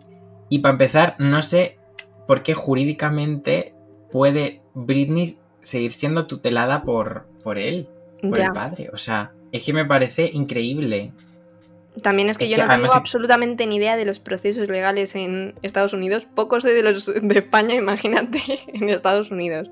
Y 0.49 0.59
para 0.59 0.73
empezar, 0.73 1.15
no 1.19 1.41
sé 1.41 1.77
por 2.27 2.43
qué 2.43 2.53
jurídicamente 2.53 3.73
puede 4.11 4.61
Britney 4.73 5.37
seguir 5.65 5.91
siendo 5.93 6.27
tutelada 6.27 6.83
por, 6.83 7.25
por 7.43 7.57
él, 7.57 7.87
por 8.21 8.37
ya. 8.37 8.47
el 8.47 8.53
padre. 8.53 8.89
O 8.93 8.97
sea, 8.97 9.31
es 9.51 9.63
que 9.63 9.73
me 9.73 9.85
parece 9.85 10.29
increíble. 10.33 11.11
También 12.01 12.29
es 12.29 12.37
que 12.37 12.43
Es 12.45 12.49
yo 12.51 12.57
que 12.57 12.63
no 12.63 12.69
tengo 12.69 12.85
es- 12.87 12.91
absolutamente 12.93 13.65
ni 13.67 13.77
idea 13.77 13.95
de 13.95 14.05
los 14.05 14.19
procesos 14.19 14.67
legales 14.69 15.15
en 15.15 15.55
Estados 15.61 15.93
Unidos. 15.93 16.25
Poco 16.33 16.59
sé 16.59 16.73
de 16.73 16.83
los 16.83 17.05
de 17.05 17.39
España, 17.39 17.73
imagínate, 17.75 18.41
en 18.73 18.89
Estados 18.89 19.31
Unidos. 19.31 19.69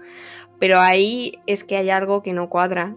Pero 0.60 0.80
ahí 0.80 1.40
es 1.48 1.64
que 1.64 1.76
hay 1.78 1.90
algo 1.90 2.24
que 2.24 2.32
no 2.34 2.50
cuadra 2.50 2.96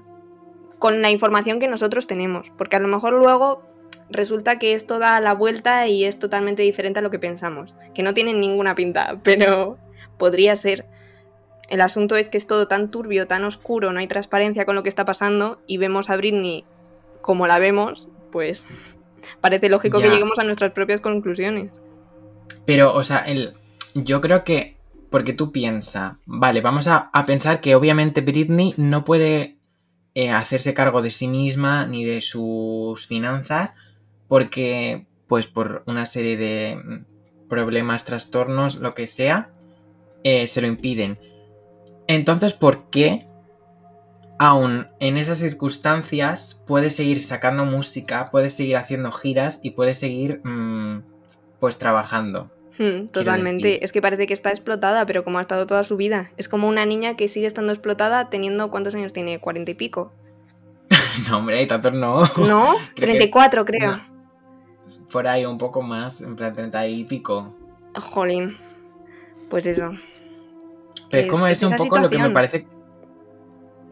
con 0.79 1.03
la 1.03 1.11
información 1.11 1.59
que 1.59 1.69
nosotros 1.69 2.07
tenemos. 2.07 2.51
Porque 2.57 2.77
a 2.77 2.79
lo 2.79 2.87
mejor 2.89 3.15
luego 3.15 3.63
resulta 4.09 4.59
que 4.61 4.73
esto 4.75 4.99
da 5.01 5.21
la 5.21 5.35
vuelta 5.35 5.89
y 5.89 6.05
es 6.05 6.19
totalmente 6.19 6.63
diferente 6.63 7.01
a 7.01 7.03
lo 7.03 7.11
que 7.11 7.19
pensamos. 7.19 7.75
Que 7.95 8.03
no 8.05 8.15
tiene 8.15 8.33
ninguna 8.35 8.75
pinta, 8.77 9.19
pero 9.25 9.77
podría 10.19 10.55
ser. 10.57 10.87
El 11.69 11.81
asunto 11.81 12.17
es 12.17 12.29
que 12.29 12.39
es 12.39 12.47
todo 12.47 12.69
tan 12.69 12.91
turbio, 12.91 13.27
tan 13.27 13.45
oscuro, 13.45 13.93
no 13.93 13.99
hay 13.99 14.07
transparencia 14.07 14.65
con 14.65 14.77
lo 14.77 14.83
que 14.83 14.89
está 14.89 15.05
pasando 15.05 15.61
y 15.67 15.79
vemos 15.79 16.11
a 16.11 16.17
Britney 16.17 16.65
como 17.21 17.47
la 17.47 17.59
vemos, 17.59 18.09
pues 18.31 18.69
parece 19.41 19.69
lógico 19.69 20.01
que 20.01 20.09
lleguemos 20.09 20.39
a 20.39 20.45
nuestras 20.45 20.71
propias 20.71 21.01
conclusiones. 21.01 21.73
Pero, 22.65 22.95
o 22.95 23.03
sea, 23.03 23.19
el, 23.19 23.55
yo 23.95 24.21
creo 24.21 24.45
que, 24.45 24.77
porque 25.11 25.33
tú 25.33 25.51
piensas, 25.51 26.15
vale, 26.25 26.61
vamos 26.61 26.87
a, 26.87 27.11
a 27.13 27.27
pensar 27.27 27.61
que 27.61 27.75
obviamente 27.75 28.21
Britney 28.21 28.75
no 28.77 29.05
puede 29.05 29.57
eh, 30.15 30.31
hacerse 30.31 30.73
cargo 30.73 31.03
de 31.03 31.11
sí 31.11 31.29
misma 31.29 31.87
ni 31.87 32.05
de 32.05 32.23
sus 32.23 33.07
finanzas 33.07 33.75
porque, 34.29 35.07
pues 35.27 35.47
por 35.47 35.83
una 35.87 36.07
serie 36.07 36.39
de 36.39 36.81
mm, 36.83 37.49
problemas, 37.49 38.07
trastornos, 38.07 38.77
lo 38.77 38.95
que 38.95 39.07
sea, 39.07 39.51
eh, 40.25 40.47
se 40.47 40.63
lo 40.63 40.69
impiden. 40.69 41.19
Entonces, 42.09 42.55
¿por 42.55 42.89
qué 42.91 43.27
aún 44.39 44.87
en 45.01 45.17
esas 45.17 45.39
circunstancias 45.39 46.61
puede 46.67 46.91
seguir 46.91 47.23
sacando 47.23 47.65
música, 47.65 48.27
puede 48.31 48.51
seguir 48.51 48.77
haciendo 48.77 49.11
giras 49.13 49.61
y 49.63 49.71
puede 49.71 49.95
seguir 49.95 50.41
mm, 50.45 51.03
pues 51.61 51.79
trabajando? 51.79 52.51
Hmm, 52.79 53.07
totalmente. 53.07 53.83
Es 53.85 53.91
que 53.93 54.03
parece 54.03 54.27
que 54.27 54.35
está 54.35 54.51
explotada, 54.51 55.07
pero 55.07 55.25
como 55.25 55.39
ha 55.39 55.41
estado 55.41 55.67
toda 55.67 55.83
su 55.83 55.97
vida. 55.97 56.31
Es 56.37 56.49
como 56.49 56.69
una 56.69 56.85
niña 56.85 57.15
que 57.15 57.27
sigue 57.29 57.47
estando 57.47 57.73
explotada 57.73 58.29
teniendo 58.29 58.71
cuántos 58.71 58.95
años 58.95 59.13
tiene, 59.15 59.39
cuarenta 59.41 59.71
y 59.71 59.75
pico. 59.75 60.13
No, 61.31 61.39
hombre, 61.39 61.57
hay 61.59 61.67
tantos 61.67 61.95
no. 61.95 62.25
¿No? 62.37 62.75
Creo 62.95 63.07
que- 63.15 63.31
34 63.31 63.65
creo. 63.65 63.93
No. 63.97 64.17
Por 65.11 65.27
ahí 65.27 65.45
un 65.47 65.57
poco 65.59 65.81
más, 65.83 66.21
en 66.21 66.37
plan 66.37 66.55
30 66.55 66.87
y 66.87 67.05
pico. 67.05 67.55
Jolín. 67.99 68.57
Pues 69.49 69.65
eso. 69.67 69.93
Pero 71.11 71.21
es 71.23 71.27
Es- 71.27 71.33
como 71.33 71.47
es 71.47 71.59
eso 71.59 71.69
un 71.69 71.77
poco 71.77 71.99
lo 71.99 72.11
que 72.11 72.19
me 72.19 72.31
parece 72.31 72.67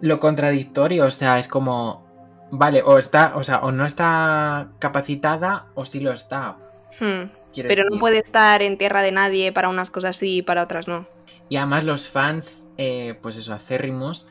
lo 0.01 0.21
contradictorio. 0.21 1.07
O 1.07 1.11
sea, 1.11 1.39
es 1.39 1.49
como. 1.49 2.05
Vale, 2.51 2.83
o 2.83 2.99
está, 2.99 3.33
o 3.37 3.43
sea, 3.43 3.59
o 3.61 3.73
no 3.73 3.85
está 3.87 4.69
capacitada 4.79 5.67
o 5.75 5.85
sí 5.85 6.01
lo 6.01 6.13
está. 6.13 6.59
Hmm, 7.01 7.31
Pero 7.55 7.85
no 7.91 7.99
puede 7.99 8.19
estar 8.19 8.63
en 8.63 8.79
tierra 8.79 9.03
de 9.03 9.11
nadie 9.13 9.51
para 9.53 9.69
unas 9.69 9.91
cosas 9.91 10.17
sí 10.17 10.37
y 10.39 10.43
para 10.43 10.63
otras 10.63 10.87
no. 10.87 11.07
Y 11.49 11.57
además 11.57 11.85
los 11.85 12.09
fans, 12.09 12.69
eh, 12.77 13.19
pues 13.23 13.37
eso, 13.39 13.53
acérrimos, 13.53 14.29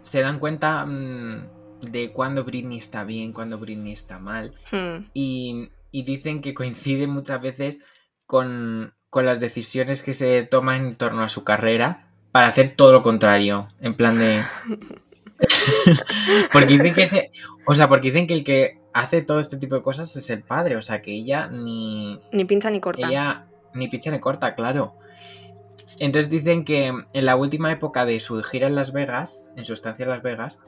se 0.00 0.22
dan 0.22 0.38
cuenta 0.38 0.86
mm, 0.86 1.48
de 1.82 2.12
cuando 2.12 2.44
Britney 2.44 2.78
está 2.78 3.04
bien, 3.04 3.32
cuando 3.32 3.58
Britney 3.58 3.92
está 3.92 4.18
mal. 4.18 4.54
Hmm, 4.72 5.10
y, 5.12 5.70
y 5.90 6.02
dicen 6.04 6.40
que 6.40 6.54
coincide 6.54 7.06
muchas 7.08 7.42
veces 7.42 7.80
con, 8.26 8.94
con 9.10 9.26
las 9.26 9.40
decisiones 9.40 10.02
que 10.02 10.14
se 10.14 10.44
toman 10.44 10.86
en 10.86 10.96
torno 10.96 11.22
a 11.22 11.28
su 11.28 11.44
carrera 11.44 12.05
para 12.36 12.48
hacer 12.48 12.72
todo 12.72 12.92
lo 12.92 13.02
contrario, 13.02 13.68
en 13.80 13.94
plan 13.94 14.18
de... 14.18 14.42
porque 16.52 16.66
dicen 16.76 16.92
que 16.94 17.02
ese, 17.04 17.30
o 17.66 17.74
sea, 17.74 17.88
porque 17.88 18.08
dicen 18.10 18.26
que 18.26 18.34
el 18.34 18.44
que 18.44 18.78
hace 18.92 19.22
todo 19.22 19.40
este 19.40 19.56
tipo 19.56 19.74
de 19.74 19.80
cosas 19.80 20.14
es 20.16 20.28
el 20.28 20.42
padre, 20.42 20.76
o 20.76 20.82
sea, 20.82 21.00
que 21.00 21.12
ella 21.12 21.46
ni 21.48 22.20
Ni 22.32 22.44
pincha 22.44 22.68
ni 22.68 22.78
corta. 22.78 23.08
ella 23.08 23.46
ni 23.72 23.88
picha 23.88 24.10
ni 24.10 24.20
corta, 24.20 24.54
claro. 24.54 24.96
Entonces 25.98 26.30
dicen 26.30 26.66
que 26.66 26.88
en 26.88 27.24
la 27.24 27.36
última 27.36 27.72
época 27.72 28.04
de 28.04 28.20
su 28.20 28.42
gira 28.42 28.66
en 28.66 28.74
Las 28.74 28.92
Vegas, 28.92 29.50
en 29.56 29.64
su 29.64 29.72
estancia 29.72 30.02
en 30.02 30.10
Las 30.10 30.22
Vegas, 30.22 30.60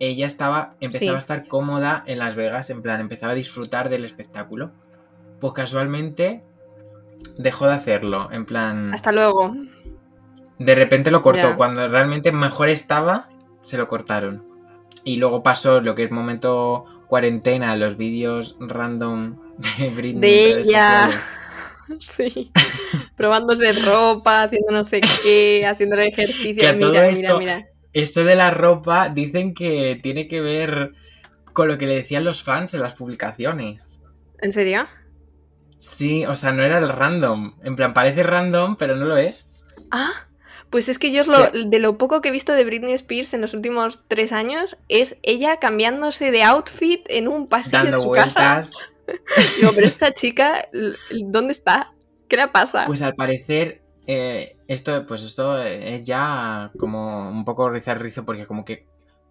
ella 0.00 0.26
estaba, 0.26 0.74
empezaba 0.80 1.10
Sí. 1.12 1.14
a 1.14 1.18
estar 1.18 1.46
cómoda 1.46 2.02
en 2.08 2.18
Las 2.18 2.34
Vegas, 2.34 2.70
en 2.70 2.82
plan, 2.82 3.00
empezaba 3.00 3.34
a 3.34 3.36
disfrutar 3.36 3.88
del 3.88 4.04
espectáculo. 4.04 4.72
pues 5.40 5.52
casualmente 5.52 6.42
dejó 7.38 7.66
de 7.66 7.74
hacerlo. 7.74 8.30
En 8.32 8.46
plan. 8.46 8.92
Hasta 8.92 9.12
luego. 9.12 9.54
De 10.58 10.74
repente 10.74 11.10
lo 11.10 11.22
cortó. 11.22 11.56
Cuando 11.56 11.86
realmente 11.88 12.32
mejor 12.32 12.68
estaba, 12.68 13.28
se 13.62 13.76
lo 13.76 13.88
cortaron. 13.88 14.44
Y 15.04 15.16
luego 15.16 15.42
pasó 15.42 15.80
lo 15.80 15.94
que 15.94 16.04
es 16.04 16.10
momento 16.10 16.84
cuarentena, 17.08 17.76
los 17.76 17.96
vídeos 17.96 18.56
random 18.60 19.36
de 19.78 19.90
Britney. 19.90 20.20
De 20.20 20.60
ella. 20.60 21.10
Sí. 22.00 22.50
Probándose 23.14 23.74
ropa, 23.74 24.44
haciendo 24.44 24.72
no 24.72 24.84
sé 24.84 25.02
qué, 25.22 25.66
haciendo 25.66 25.96
el 25.96 26.02
Que 26.14 26.22
ejercicio. 26.22 26.70
a 26.70 26.78
todo 26.78 26.90
Mira, 26.92 27.02
mira, 27.10 27.26
esto- 27.26 27.38
mira. 27.38 27.66
Eso 27.92 28.24
de 28.24 28.34
la 28.36 28.50
ropa 28.50 29.10
dicen 29.10 29.52
que 29.52 30.00
tiene 30.02 30.26
que 30.26 30.40
ver 30.40 30.92
con 31.52 31.68
lo 31.68 31.76
que 31.76 31.86
le 31.86 31.94
decían 31.96 32.24
los 32.24 32.42
fans 32.42 32.72
en 32.72 32.80
las 32.80 32.94
publicaciones. 32.94 34.00
¿En 34.40 34.50
serio? 34.50 34.86
Sí, 35.78 36.24
o 36.24 36.34
sea, 36.36 36.52
no 36.52 36.62
era 36.62 36.78
el 36.78 36.88
random. 36.88 37.56
En 37.62 37.76
plan, 37.76 37.92
parece 37.92 38.22
random, 38.22 38.76
pero 38.76 38.96
no 38.96 39.04
lo 39.04 39.18
es. 39.18 39.62
Ah, 39.90 40.10
pues 40.74 40.88
es 40.88 40.98
que 40.98 41.12
yo 41.12 41.22
lo, 41.22 41.38
de 41.52 41.78
lo 41.78 41.98
poco 41.98 42.20
que 42.20 42.30
he 42.30 42.32
visto 42.32 42.52
de 42.52 42.64
Britney 42.64 42.94
Spears 42.94 43.32
en 43.32 43.40
los 43.40 43.54
últimos 43.54 44.00
tres 44.08 44.32
años 44.32 44.76
es 44.88 45.16
ella 45.22 45.60
cambiándose 45.60 46.32
de 46.32 46.42
outfit 46.42 47.06
en 47.10 47.28
un 47.28 47.46
pasillo 47.46 47.78
Dando 47.78 47.98
de 47.98 48.02
su 48.02 48.10
casa. 48.10 48.54
vueltas. 48.54 48.72
Digo, 49.60 49.70
pero 49.72 49.86
esta 49.86 50.12
chica, 50.12 50.68
¿dónde 51.26 51.52
está? 51.52 51.92
¿Qué 52.26 52.36
le 52.36 52.48
pasa? 52.48 52.86
Pues 52.86 53.02
al 53.02 53.14
parecer, 53.14 53.82
eh, 54.08 54.56
esto, 54.66 55.06
pues 55.06 55.22
esto 55.22 55.62
es 55.62 56.02
ya 56.02 56.72
como 56.76 57.28
un 57.28 57.44
poco 57.44 57.70
rizar 57.70 58.02
rizo 58.02 58.24
porque 58.24 58.44
como 58.44 58.64
que 58.64 58.88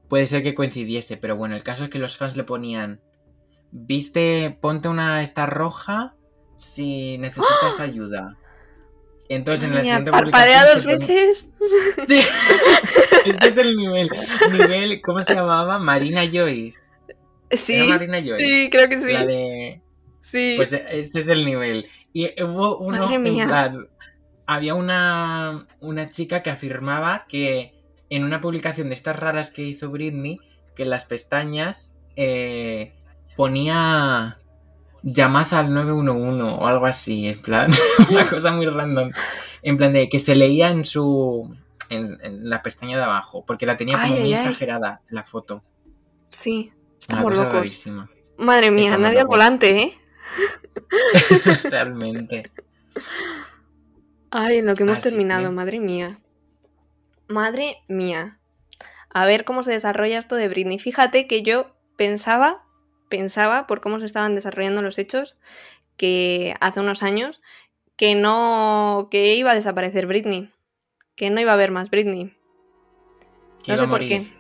puede 0.08 0.28
ser 0.28 0.44
que 0.44 0.56
coincidiese, 0.56 1.18
pero 1.18 1.36
bueno, 1.36 1.58
el 1.58 1.64
caso 1.64 1.84
es 1.84 1.90
que 1.90 2.00
los 2.00 2.16
fans 2.16 2.38
le 2.38 2.46
ponían, 2.46 3.02
viste, 3.70 4.58
ponte 4.62 4.88
una 4.88 5.22
esta 5.22 5.46
roja 5.46 6.16
si 6.56 7.18
necesitas 7.18 7.82
ayuda. 7.82 8.38
Entonces 9.30 9.68
en 9.68 9.76
la 9.76 9.82
siguiente 9.82 10.12
parpadea 10.12 10.74
dos 10.74 10.86
veces. 10.86 11.50
Sí. 12.08 12.20
este 13.26 13.50
es 13.50 13.58
el 13.58 13.78
nivel, 13.78 14.10
nivel, 14.52 15.02
¿cómo 15.02 15.22
se 15.22 15.34
llamaba? 15.34 15.80
Marina 15.80 16.22
Joyce. 16.32 16.80
Sí, 17.52 17.76
¿Era 17.76 17.96
Marina 17.96 18.20
Joyce? 18.20 18.46
sí, 18.46 18.70
creo 18.70 18.90
que 18.90 19.00
sí. 19.00 19.14
La 19.14 19.26
de... 19.26 19.82
Sí. 20.20 20.54
Pues 20.58 20.74
este 20.74 21.20
es 21.20 21.28
el 21.30 21.46
nivel. 21.46 21.88
Y 22.12 22.30
hubo 22.44 22.78
uno, 22.80 23.04
Madre 23.04 23.20
mía. 23.20 23.74
había 24.46 24.74
una, 24.74 25.68
una 25.80 26.10
chica 26.10 26.44
que 26.44 26.50
afirmaba 26.50 27.26
que 27.28 27.74
en 28.10 28.24
una 28.24 28.42
publicación 28.42 28.90
de 28.90 28.96
estas 28.96 29.18
raras 29.18 29.52
que 29.52 29.64
hizo 29.64 29.90
Britney, 29.90 30.40
que 30.76 30.84
en 30.84 30.90
las 30.90 31.06
pestañas 31.06 31.96
eh, 32.16 32.94
ponía 33.36 34.38
llamad 35.04 35.54
al 35.54 35.74
911 35.74 36.42
o 36.44 36.66
algo 36.68 36.86
así, 36.86 37.28
en 37.28 37.42
plan, 37.42 37.72
una 38.10 38.26
cosa 38.28 38.52
muy 38.52 38.66
random. 38.66 39.12
En 39.62 39.78
plan 39.78 39.94
de 39.94 40.10
que 40.10 40.20
se 40.20 40.36
leía 40.36 40.70
en 40.70 40.86
su... 40.86 41.56
En, 41.90 42.18
en 42.24 42.50
la 42.50 42.62
pestaña 42.64 42.98
de 42.98 43.04
abajo, 43.04 43.46
porque 43.46 43.66
la 43.66 43.78
tenía 43.78 43.96
como 44.02 44.14
Ay, 44.16 44.20
muy 44.22 44.34
ay, 44.34 44.34
ay. 44.34 44.40
exagerada 44.48 45.02
la 45.10 45.24
foto. 45.24 45.64
sí, 46.30 46.72
Una 46.74 46.98
estamos 47.00 47.24
cosa 47.32 47.44
locos. 47.44 47.60
rarísima. 47.60 48.10
Madre 48.38 48.72
mía, 48.72 48.86
Estamos 48.86 49.04
nadie 49.04 49.20
al 49.20 49.28
volante, 49.28 49.82
¿eh? 49.84 49.94
Realmente. 51.70 52.50
Ay, 54.32 54.58
en 54.58 54.66
lo 54.66 54.74
que 54.74 54.84
hemos 54.84 55.00
Así 55.00 55.10
terminado, 55.10 55.44
que- 55.50 55.56
madre 55.56 55.80
mía. 55.80 56.20
Madre 57.28 57.78
mía. 57.88 58.40
A 59.14 59.26
ver 59.26 59.46
cómo 59.46 59.62
se 59.62 59.72
desarrolla 59.72 60.18
esto 60.18 60.36
de 60.36 60.48
Britney. 60.48 60.80
Fíjate 60.80 61.28
que 61.28 61.44
yo 61.44 61.76
pensaba, 61.98 62.63
pensaba, 63.14 63.68
por 63.68 63.80
cómo 63.80 64.00
se 64.00 64.08
estaban 64.08 64.34
desarrollando 64.34 64.82
los 64.82 64.98
hechos, 64.98 65.36
que 65.98 66.56
hace 66.62 66.80
unos 66.80 67.04
años, 67.04 67.44
que 67.96 68.16
no, 68.16 69.08
que 69.12 69.36
iba 69.36 69.52
a 69.52 69.54
desaparecer 69.54 70.08
Britney. 70.08 70.50
Que 71.16 71.30
no 71.30 71.40
iba 71.40 71.52
a 71.52 71.54
haber 71.54 71.70
más 71.70 71.92
Britney. 71.92 72.34
que 73.62 73.74
No 73.74 73.78
sé 73.78 73.88
por 73.88 74.04
qué. 74.04 74.34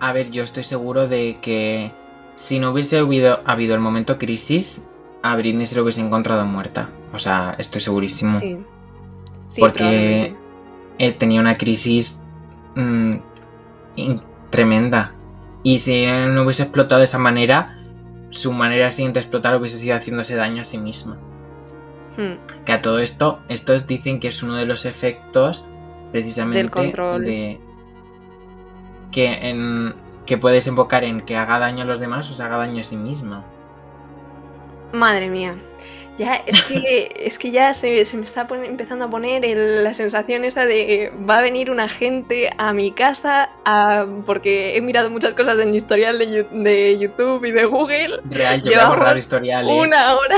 A 0.00 0.12
ver, 0.14 0.30
yo 0.30 0.42
estoy 0.42 0.64
seguro 0.64 1.08
de 1.08 1.40
que 1.42 1.92
si 2.36 2.58
no 2.58 2.70
hubiese 2.70 2.96
habido, 3.00 3.42
habido 3.44 3.74
el 3.74 3.82
momento 3.82 4.16
crisis, 4.16 4.80
a 5.22 5.36
Britney 5.36 5.66
se 5.66 5.76
lo 5.76 5.82
hubiese 5.82 6.00
encontrado 6.00 6.46
muerta. 6.46 6.88
O 7.12 7.18
sea, 7.18 7.54
estoy 7.58 7.82
segurísimo. 7.82 8.32
Sí. 8.32 8.56
Sí, 9.48 9.60
Porque. 9.60 10.34
Él 10.96 11.16
tenía 11.16 11.40
una 11.40 11.58
crisis 11.58 12.18
mm, 12.76 13.16
tremenda. 14.48 15.13
Y 15.64 15.80
si 15.80 16.06
no 16.06 16.42
hubiese 16.42 16.62
explotado 16.62 17.00
de 17.00 17.06
esa 17.06 17.18
manera, 17.18 17.78
su 18.30 18.52
manera 18.52 18.90
siguiente 18.92 19.18
de 19.18 19.22
explotar 19.22 19.56
hubiese 19.56 19.78
sido 19.78 19.96
haciéndose 19.96 20.36
daño 20.36 20.62
a 20.62 20.64
sí 20.64 20.78
misma. 20.78 21.16
Hmm. 22.16 22.34
Que 22.64 22.72
a 22.72 22.82
todo 22.82 23.00
esto, 23.00 23.40
estos 23.48 23.86
dicen 23.86 24.20
que 24.20 24.28
es 24.28 24.42
uno 24.42 24.54
de 24.54 24.66
los 24.66 24.84
efectos 24.84 25.68
precisamente 26.12 26.58
Del 26.58 26.70
control. 26.70 27.24
de 27.24 27.60
que 29.10 29.48
en 29.48 29.94
que 30.26 30.38
puede 30.38 30.56
desembocar 30.56 31.02
en 31.04 31.22
que 31.22 31.36
haga 31.36 31.58
daño 31.58 31.82
a 31.82 31.86
los 31.86 32.00
demás 32.00 32.30
o 32.30 32.34
se 32.34 32.42
haga 32.42 32.56
daño 32.56 32.80
a 32.80 32.84
sí 32.84 32.96
misma. 32.96 33.44
Madre 34.92 35.28
mía. 35.28 35.56
Ya, 36.16 36.36
es 36.46 36.62
que, 36.64 37.12
es 37.26 37.38
que 37.38 37.50
ya 37.50 37.74
se, 37.74 38.04
se 38.04 38.16
me 38.16 38.22
está 38.24 38.46
empezando 38.64 39.06
a 39.06 39.10
poner 39.10 39.44
el- 39.44 39.82
la 39.82 39.94
sensación 39.94 40.44
esa 40.44 40.64
de 40.64 41.12
va 41.28 41.38
a 41.38 41.42
venir 41.42 41.70
una 41.70 41.88
gente 41.88 42.50
a 42.56 42.72
mi 42.72 42.92
casa 42.92 43.50
a- 43.64 44.06
porque 44.24 44.76
he 44.76 44.80
mirado 44.80 45.10
muchas 45.10 45.34
cosas 45.34 45.58
en 45.58 45.72
mi 45.72 45.76
historial 45.78 46.18
de, 46.18 46.44
de 46.52 46.98
YouTube 46.98 47.44
y 47.44 47.50
de 47.50 47.64
Google. 47.64 48.20
Real, 48.30 48.60
yo 48.62 48.66
voy 48.66 48.74
a 48.74 48.84
Llevamos 48.90 49.16
historial. 49.18 49.68
¿eh? 49.68 49.72
Una 49.72 50.14
hora, 50.14 50.36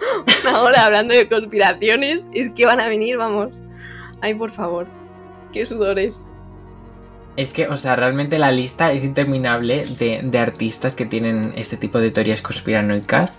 una 0.44 0.62
hora 0.62 0.84
hablando 0.86 1.14
de 1.14 1.28
conspiraciones. 1.28 2.26
Es 2.32 2.50
que 2.50 2.64
van 2.66 2.80
a 2.80 2.88
venir, 2.88 3.16
vamos. 3.16 3.62
Ay, 4.20 4.34
por 4.34 4.52
favor. 4.52 4.86
Qué 5.52 5.66
sudores. 5.66 6.22
Es 7.36 7.52
que, 7.52 7.68
o 7.68 7.76
sea, 7.76 7.94
realmente 7.96 8.38
la 8.38 8.50
lista 8.50 8.92
es 8.92 9.04
interminable 9.04 9.84
de, 9.98 10.20
de 10.24 10.38
artistas 10.38 10.94
que 10.96 11.06
tienen 11.06 11.52
este 11.56 11.76
tipo 11.76 11.98
de 12.00 12.10
teorías 12.10 12.42
conspiranoicas. 12.42 13.34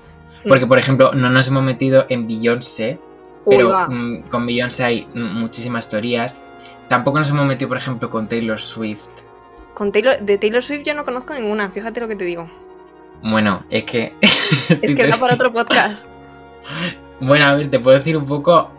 Porque, 0.48 0.66
por 0.66 0.80
ejemplo, 0.80 1.12
no 1.14 1.30
nos 1.30 1.48
hemos 1.48 1.64
metido 1.64 2.06
en 2.10 2.28
Beyoncé, 2.28 3.00
pero 3.50 3.90
mm, 3.90 4.22
con 4.30 4.46
Beyoncé 4.46 4.84
hay 4.84 5.08
mm, 5.14 5.40
muchísimas 5.40 5.90
teorías. 5.90 6.44
Tampoco 6.88 7.20
nos 7.20 7.30
hemos 7.30 7.46
metido, 7.46 7.68
por 7.70 7.78
ejemplo, 7.78 8.10
con 8.10 8.28
Taylor 8.28 8.60
Swift. 8.60 9.08
Con 9.74 9.92
Taylor, 9.92 10.20
de 10.20 10.38
Taylor 10.38 10.64
Swift 10.64 10.84
yo 10.84 10.94
no 10.94 11.06
conozco 11.06 11.34
ninguna, 11.34 11.70
fíjate 11.70 12.00
lo 12.00 12.08
que 12.08 12.16
te 12.16 12.26
digo. 12.26 12.50
Bueno, 13.22 13.64
es 13.70 13.84
que... 13.84 14.14
Es 14.70 14.80
que 14.82 15.08
da 15.08 15.18
para 15.18 15.36
otro 15.36 15.52
podcast. 15.54 16.06
Bueno, 17.22 17.46
a 17.46 17.56
ver, 17.56 17.70
te 17.70 17.80
puedo 17.80 17.98
decir 17.98 18.16
un 18.16 18.24
poco 18.26 18.72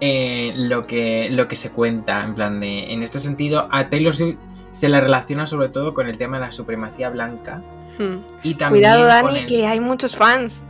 eh, 0.00 0.52
lo, 0.56 0.86
que, 0.86 1.28
lo 1.30 1.46
que 1.48 1.56
se 1.56 1.70
cuenta. 1.70 2.24
En 2.24 2.34
plan 2.34 2.60
de. 2.60 2.92
En 2.92 3.02
este 3.02 3.20
sentido, 3.20 3.68
a 3.70 3.88
Taylor 3.88 4.14
Swift 4.14 4.38
se 4.72 4.88
la 4.88 5.00
relaciona 5.00 5.46
sobre 5.46 5.68
todo 5.68 5.94
con 5.94 6.08
el 6.08 6.18
tema 6.18 6.38
de 6.38 6.46
la 6.46 6.52
supremacía 6.52 7.10
blanca. 7.10 7.62
Hmm. 7.98 8.18
Y 8.42 8.54
también. 8.54 8.82
Cuidado, 8.82 9.04
Dani, 9.04 9.38
el- 9.38 9.46
que 9.46 9.66
hay 9.66 9.80
muchos 9.80 10.16
fans. 10.16 10.64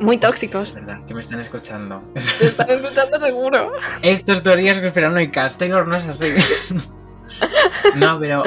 Muy 0.00 0.18
tóxicos. 0.18 0.70
Es 0.70 0.74
verdad, 0.74 1.04
que 1.06 1.14
me 1.14 1.20
están 1.20 1.40
escuchando. 1.40 2.02
Te 2.38 2.46
están 2.46 2.70
escuchando 2.70 3.18
seguro. 3.18 3.72
Estos 4.02 4.42
teorías 4.42 4.80
conspiranoicas. 4.80 5.56
Taylor 5.56 5.86
no 5.86 5.96
es 5.96 6.04
así. 6.04 6.32
no, 7.96 8.18
pero 8.18 8.42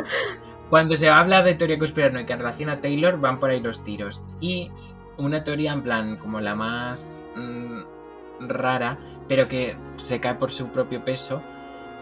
cuando 0.69 0.97
se 0.97 1.09
habla 1.09 1.43
de 1.43 1.53
teoría 1.53 1.79
conspiranoica 1.79 2.33
en 2.33 2.39
relación 2.39 2.69
a 2.69 2.81
Taylor, 2.81 3.19
van 3.19 3.39
por 3.39 3.49
ahí 3.49 3.61
los 3.61 3.83
tiros. 3.83 4.25
Y 4.41 4.71
una 5.17 5.43
teoría 5.43 5.73
en 5.73 5.83
plan 5.83 6.17
como 6.17 6.41
la 6.41 6.55
más 6.55 7.27
mm, 7.35 8.47
rara, 8.47 8.97
pero 9.27 9.47
que 9.47 9.75
se 9.95 10.19
cae 10.19 10.35
por 10.35 10.51
su 10.51 10.67
propio 10.69 11.03
peso, 11.03 11.41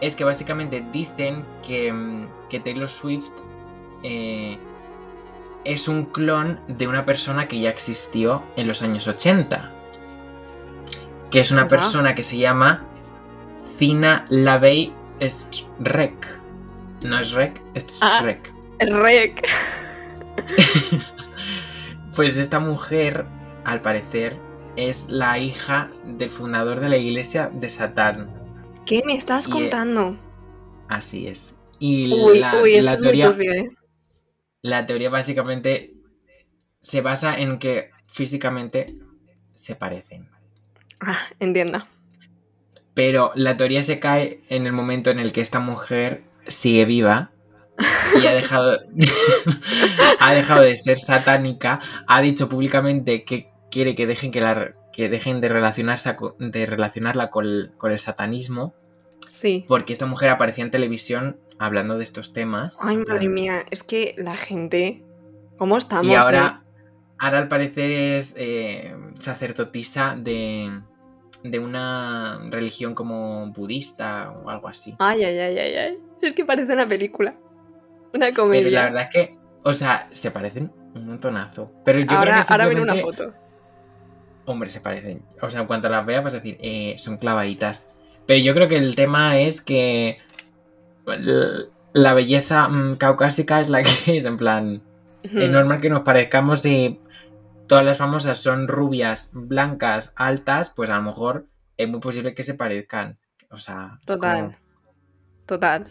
es 0.00 0.16
que 0.16 0.24
básicamente 0.24 0.84
dicen 0.92 1.44
que, 1.66 1.92
mm, 1.92 2.28
que 2.48 2.60
Taylor 2.60 2.88
Swift 2.88 3.30
eh, 4.02 4.58
es 5.72 5.88
un 5.88 6.04
clon 6.06 6.60
de 6.68 6.88
una 6.88 7.04
persona 7.04 7.48
que 7.48 7.60
ya 7.60 7.70
existió 7.70 8.42
en 8.56 8.68
los 8.68 8.82
años 8.82 9.06
80. 9.08 9.72
Que 11.30 11.40
es 11.40 11.50
una 11.50 11.68
persona 11.68 12.14
que 12.14 12.22
se 12.22 12.38
llama 12.38 12.84
Zina 13.78 14.24
Lavey 14.28 14.92
Strek. 15.20 16.40
No 17.02 17.18
es 17.18 17.32
Rek, 17.32 17.62
es 17.74 18.00
Ah. 18.02 18.18
Strek. 18.20 18.54
El 18.78 19.00
rec. 19.02 19.46
Pues 22.14 22.38
esta 22.38 22.60
mujer, 22.60 23.26
al 23.64 23.82
parecer, 23.82 24.38
es 24.76 25.06
la 25.10 25.38
hija 25.38 25.90
del 26.04 26.30
fundador 26.30 26.80
de 26.80 26.88
la 26.88 26.96
iglesia 26.96 27.50
de 27.52 27.68
Satán. 27.68 28.30
¿Qué 28.86 29.02
me 29.04 29.14
estás 29.14 29.48
Y, 29.48 29.50
contando? 29.50 30.16
Así 30.88 31.26
es. 31.26 31.54
Y 31.78 32.10
Uy, 32.14 32.38
la, 32.38 32.54
uy, 32.62 32.74
esto 32.74 32.86
la 32.86 32.92
es 32.92 32.98
muy 33.00 33.12
teoría, 33.12 33.26
turbio, 33.30 33.52
¿eh? 33.52 33.70
La 34.66 34.84
teoría 34.84 35.10
básicamente 35.10 35.94
se 36.82 37.00
basa 37.00 37.38
en 37.38 37.58
que 37.58 37.90
físicamente 38.08 38.96
se 39.52 39.76
parecen. 39.76 40.28
Ah, 41.00 41.20
entiendo. 41.38 41.86
Pero 42.92 43.30
la 43.36 43.56
teoría 43.56 43.84
se 43.84 44.00
cae 44.00 44.40
en 44.48 44.66
el 44.66 44.72
momento 44.72 45.10
en 45.10 45.20
el 45.20 45.32
que 45.32 45.40
esta 45.40 45.60
mujer 45.60 46.24
sigue 46.48 46.84
viva 46.84 47.30
y 48.20 48.26
ha 48.26 48.34
dejado, 48.34 48.78
ha 50.20 50.34
dejado 50.34 50.62
de 50.62 50.76
ser 50.76 50.98
satánica. 50.98 51.78
Ha 52.08 52.20
dicho 52.20 52.48
públicamente 52.48 53.24
que 53.24 53.50
quiere 53.70 53.94
que 53.94 54.08
dejen, 54.08 54.32
que 54.32 54.40
la, 54.40 54.74
que 54.92 55.08
dejen 55.08 55.40
de, 55.40 55.48
relacionarse 55.48 56.08
a 56.08 56.16
de 56.40 56.66
relacionarla 56.66 57.30
con 57.30 57.44
el, 57.44 57.72
con 57.76 57.92
el 57.92 58.00
satanismo, 58.00 58.74
Sí. 59.30 59.64
porque 59.68 59.92
esta 59.92 60.06
mujer 60.06 60.30
aparecía 60.30 60.64
en 60.64 60.70
televisión 60.70 61.38
hablando 61.58 61.96
de 61.98 62.04
estos 62.04 62.32
temas. 62.32 62.78
Ay, 62.82 62.96
madre 62.98 63.20
plan- 63.20 63.34
mía, 63.34 63.64
es 63.70 63.82
que 63.82 64.14
la 64.18 64.36
gente. 64.36 65.02
¿Cómo 65.58 65.78
estamos? 65.78 66.06
Y 66.06 66.14
ahora, 66.14 66.60
eh? 66.60 66.64
ahora 67.18 67.38
al 67.38 67.48
parecer 67.48 67.90
es 67.90 68.34
eh, 68.36 68.94
sacerdotisa 69.18 70.14
de, 70.18 70.70
de 71.42 71.58
una 71.58 72.40
religión 72.50 72.94
como 72.94 73.52
budista 73.52 74.30
o 74.32 74.50
algo 74.50 74.68
así. 74.68 74.94
Ay, 74.98 75.24
ay, 75.24 75.38
ay, 75.38 75.58
ay, 75.58 75.74
ay. 75.76 75.98
Es 76.22 76.34
que 76.34 76.44
parece 76.44 76.72
una 76.74 76.86
película. 76.86 77.34
Una 78.12 78.26
Pero 78.26 78.42
comedia. 78.42 78.70
la 78.70 78.82
verdad 78.84 79.02
es 79.02 79.08
que, 79.10 79.38
o 79.62 79.74
sea, 79.74 80.08
se 80.12 80.30
parecen 80.30 80.72
un 80.94 81.06
montonazo. 81.06 81.72
Pero 81.84 82.00
yo 82.00 82.16
ahora, 82.16 82.32
creo 82.32 82.46
que 82.46 82.52
ahora 82.52 82.66
viene 82.66 82.82
una 82.82 82.94
foto. 82.96 83.32
Hombre, 84.44 84.70
se 84.70 84.80
parecen. 84.80 85.22
O 85.40 85.50
sea, 85.50 85.62
en 85.62 85.66
cuanto 85.66 85.88
las 85.88 86.06
veas 86.06 86.22
vas 86.22 86.34
a 86.34 86.36
decir, 86.36 86.56
eh, 86.60 86.94
son 86.98 87.16
clavaditas. 87.16 87.88
Pero 88.26 88.40
yo 88.42 88.54
creo 88.54 88.68
que 88.68 88.76
el 88.76 88.94
tema 88.94 89.38
es 89.38 89.60
que 89.60 90.18
la 91.06 92.14
belleza 92.14 92.68
mm, 92.68 92.96
caucásica 92.96 93.60
es 93.60 93.68
la 93.68 93.82
que 94.04 94.16
es, 94.16 94.24
en 94.24 94.36
plan... 94.36 94.82
Es 95.22 95.50
normal 95.50 95.80
que 95.80 95.90
nos 95.90 96.02
parezcamos 96.02 96.62
si 96.62 97.00
todas 97.66 97.84
las 97.84 97.98
famosas 97.98 98.38
son 98.38 98.68
rubias, 98.68 99.30
blancas, 99.32 100.12
altas, 100.14 100.70
pues 100.70 100.88
a 100.88 100.96
lo 100.98 101.02
mejor 101.02 101.48
es 101.76 101.88
muy 101.88 101.98
posible 101.98 102.32
que 102.32 102.44
se 102.44 102.54
parezcan. 102.54 103.18
O 103.50 103.56
sea, 103.56 103.98
Total. 104.06 104.44
como- 104.44 104.56
Total. 105.46 105.88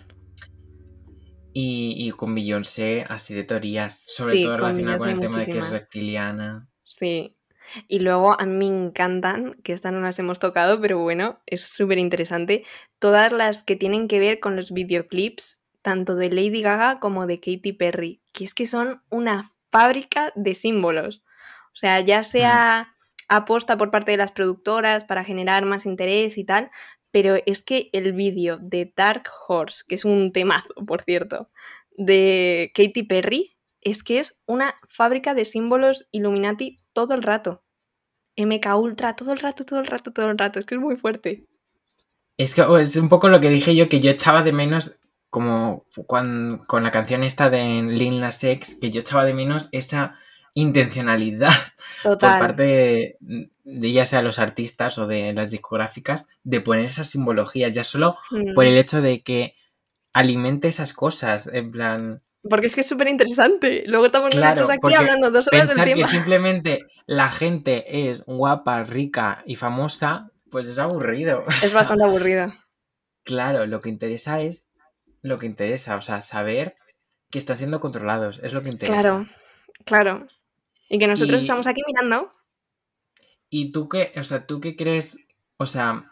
Y, 1.52 1.96
y 1.98 2.12
con 2.12 2.34
Beyoncé, 2.34 3.06
así 3.10 3.34
de 3.34 3.44
teorías, 3.44 3.98
sobre 4.06 4.36
Sí, 4.36 4.44
todo 4.44 4.54
con 4.54 4.62
relacionadas 4.62 5.00
con 5.00 5.10
el 5.10 5.20
tema 5.20 5.38
de 5.38 5.46
que 5.46 5.58
es 5.58 5.70
reptiliana. 5.70 6.68
Sí. 6.84 7.35
Y 7.88 8.00
luego 8.00 8.40
a 8.40 8.46
mí 8.46 8.70
me 8.70 8.86
encantan, 8.88 9.56
que 9.64 9.74
estas 9.74 9.94
no 9.94 10.02
las 10.02 10.20
hemos 10.20 10.40
tocado, 10.40 10.80
pero 10.82 11.00
bueno, 11.00 11.42
es 11.46 11.64
súper 11.64 11.98
interesante, 11.98 12.64
todas 13.00 13.32
las 13.32 13.64
que 13.64 13.76
tienen 13.76 14.08
que 14.08 14.20
ver 14.20 14.40
con 14.40 14.56
los 14.56 14.72
videoclips, 14.72 15.64
tanto 15.82 16.16
de 16.16 16.30
Lady 16.30 16.62
Gaga 16.62 17.00
como 17.00 17.28
de 17.28 17.40
Katy 17.40 17.74
Perry, 17.74 18.22
que 18.34 18.44
es 18.44 18.54
que 18.54 18.68
son 18.68 19.02
una 19.10 19.50
fábrica 19.72 20.32
de 20.36 20.56
símbolos. 20.56 21.24
O 21.74 21.78
sea, 21.78 22.00
ya 22.00 22.24
sea 22.24 22.94
aposta 23.28 23.78
por 23.78 23.92
parte 23.92 24.12
de 24.12 24.18
las 24.18 24.32
productoras 24.32 25.04
para 25.04 25.24
generar 25.24 25.66
más 25.66 25.86
interés 25.86 26.38
y 26.38 26.46
tal, 26.46 26.72
pero 27.12 27.38
es 27.46 27.64
que 27.64 27.90
el 27.94 28.14
vídeo 28.14 28.58
de 28.62 28.94
Dark 28.96 29.30
Horse, 29.48 29.84
que 29.88 29.96
es 29.96 30.06
un 30.06 30.32
temazo, 30.32 30.74
por 30.88 31.04
cierto, 31.04 31.48
de 31.98 32.72
Katy 32.74 33.04
Perry, 33.04 33.55
es 33.86 34.04
que 34.04 34.20
es 34.20 34.38
una 34.46 34.76
fábrica 34.90 35.34
de 35.34 35.46
símbolos 35.46 36.08
Illuminati 36.12 36.76
todo 36.92 37.14
el 37.14 37.24
rato. 37.24 37.64
MK 38.36 38.76
Ultra, 38.76 39.16
todo 39.16 39.32
el 39.32 39.40
rato, 39.40 39.64
todo 39.64 39.80
el 39.80 39.88
rato, 39.88 40.12
todo 40.12 40.30
el 40.30 40.38
rato. 40.38 40.60
Es 40.60 40.66
que 40.66 40.76
es 40.76 40.82
muy 40.82 40.98
fuerte. 40.98 41.46
Es 42.38 42.54
que 42.54 42.64
oh, 42.64 42.78
es 42.78 42.98
un 42.98 43.08
poco 43.08 43.30
lo 43.30 43.40
que 43.40 43.50
dije 43.50 43.74
yo, 43.76 43.88
que 43.88 44.02
yo 44.02 44.12
echaba 44.12 44.44
de 44.44 44.52
menos, 44.52 45.00
como 45.30 45.86
cuan- 46.06 46.58
con 46.68 46.84
la 46.84 46.92
canción 46.92 47.24
esta 47.24 47.50
de 47.50 47.82
Lil 47.84 48.20
Nas 48.20 48.44
X, 48.44 48.78
que 48.82 48.92
yo 48.92 49.00
echaba 49.00 49.24
de 49.24 49.34
menos 49.34 49.70
esa 49.72 50.18
intencionalidad 50.54 51.52
por 52.04 52.18
parte 52.18 52.64
de, 52.64 53.50
de 53.64 53.92
ya 53.92 54.06
sea 54.06 54.22
los 54.22 54.40
artistas 54.40 54.98
o 54.98 55.08
de 55.08 55.32
las 55.34 55.52
discográficas, 55.52 56.28
de 56.44 56.60
poner 56.62 56.86
esas 56.86 57.08
simbologías, 57.10 57.74
ya 57.74 57.84
solo 57.84 58.18
Mm. 58.32 58.54
por 58.54 58.66
el 58.66 58.78
hecho 58.78 59.02
de 59.02 59.22
que 59.22 59.56
alimente 60.14 60.68
esas 60.68 60.94
cosas, 60.94 61.48
en 61.48 61.72
plan, 61.72 62.22
Porque 62.50 62.68
es 62.68 62.76
que 62.76 62.82
es 62.82 62.88
súper 62.88 63.08
interesante. 63.08 63.84
Luego 63.88 64.06
estamos 64.06 64.30
Claro, 64.32 64.62
nosotros 64.62 64.78
aquí 64.84 64.94
hablando 64.94 65.32
dos 65.32 65.48
horas 65.48 65.68
del 65.68 65.78
pensar 65.78 65.88
que 65.88 65.94
tema. 65.96 66.08
simplemente 66.12 66.86
la 67.08 67.30
gente 67.30 68.10
es 68.10 68.24
guapa, 68.26 68.84
rica 68.84 69.44
y 69.46 69.56
famosa, 69.56 70.32
pues 70.52 70.68
es 70.68 70.78
aburrido. 70.80 71.44
Es 71.64 71.74
bastante 71.74 72.04
aburrido. 72.04 72.54
Claro, 73.24 73.66
lo 73.66 73.82
que 73.82 73.90
interesa 73.90 74.42
es 74.42 74.68
lo 75.24 75.40
que 75.40 75.48
interesa, 75.48 75.96
o 75.96 76.02
sea, 76.04 76.22
saber 76.22 76.76
que 77.32 77.40
están 77.40 77.58
siendo 77.58 77.80
controlados, 77.80 78.40
es 78.44 78.54
lo 78.54 78.62
que 78.62 78.70
interesa. 78.70 79.02
Claro, 79.02 79.28
claro. 79.84 80.26
Y 80.88 81.00
que 81.00 81.08
nosotros 81.08 81.40
Y- 81.42 81.46
estamos 81.46 81.66
aquí 81.66 81.82
mirando. 81.88 82.32
¿Y 83.50 83.72
tú 83.72 83.90
qué, 83.90 84.12
o 84.18 84.24
sea, 84.24 84.46
tú 84.46 84.62
qué 84.62 84.76
crees, 84.76 85.18
o 85.58 85.66
sea, 85.66 86.12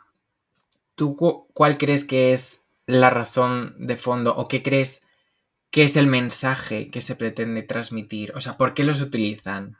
tú 0.96 1.16
cu- 1.16 1.48
cuál 1.54 1.78
crees 1.78 2.06
que 2.06 2.34
es 2.34 2.62
la 2.88 3.12
razón 3.12 3.76
de 3.78 3.98
fondo 3.98 4.36
o 4.36 4.48
qué 4.48 4.64
crees 4.64 5.03
que 5.74 5.84
es 5.84 5.98
el 5.98 6.06
mensaje 6.06 6.92
que 6.92 7.02
se 7.02 7.16
pretende 7.16 7.64
transmitir? 7.64 8.32
O 8.36 8.42
sea, 8.42 8.58
¿por 8.58 8.76
qué 8.76 8.84
los 8.84 9.02
utilizan? 9.02 9.76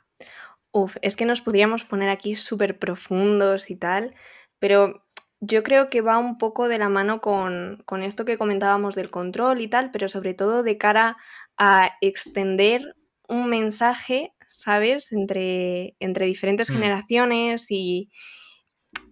Uf, 0.72 0.96
es 1.02 1.14
que 1.14 1.24
nos 1.24 1.40
podríamos 1.40 1.84
poner 1.84 2.08
aquí 2.08 2.34
súper 2.34 2.80
profundos 2.80 3.70
y 3.70 3.76
tal, 3.76 4.12
pero 4.58 5.04
yo 5.40 5.62
creo 5.62 5.88
que 5.90 6.00
va 6.00 6.18
un 6.18 6.36
poco 6.36 6.66
de 6.66 6.78
la 6.78 6.88
mano 6.88 7.20
con, 7.20 7.80
con 7.86 8.02
esto 8.02 8.24
que 8.24 8.38
comentábamos 8.38 8.96
del 8.96 9.12
control 9.12 9.60
y 9.60 9.68
tal, 9.68 9.92
pero 9.92 10.08
sobre 10.08 10.34
todo 10.34 10.64
de 10.64 10.76
cara 10.76 11.16
a 11.56 11.90
extender 12.00 12.96
un 13.28 13.48
mensaje, 13.48 14.32
¿sabes?, 14.48 15.12
entre, 15.12 15.94
entre 16.00 16.26
diferentes 16.26 16.70
Mm. 16.70 16.74
generaciones 16.74 17.66
y 17.70 18.10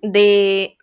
de 0.02 0.76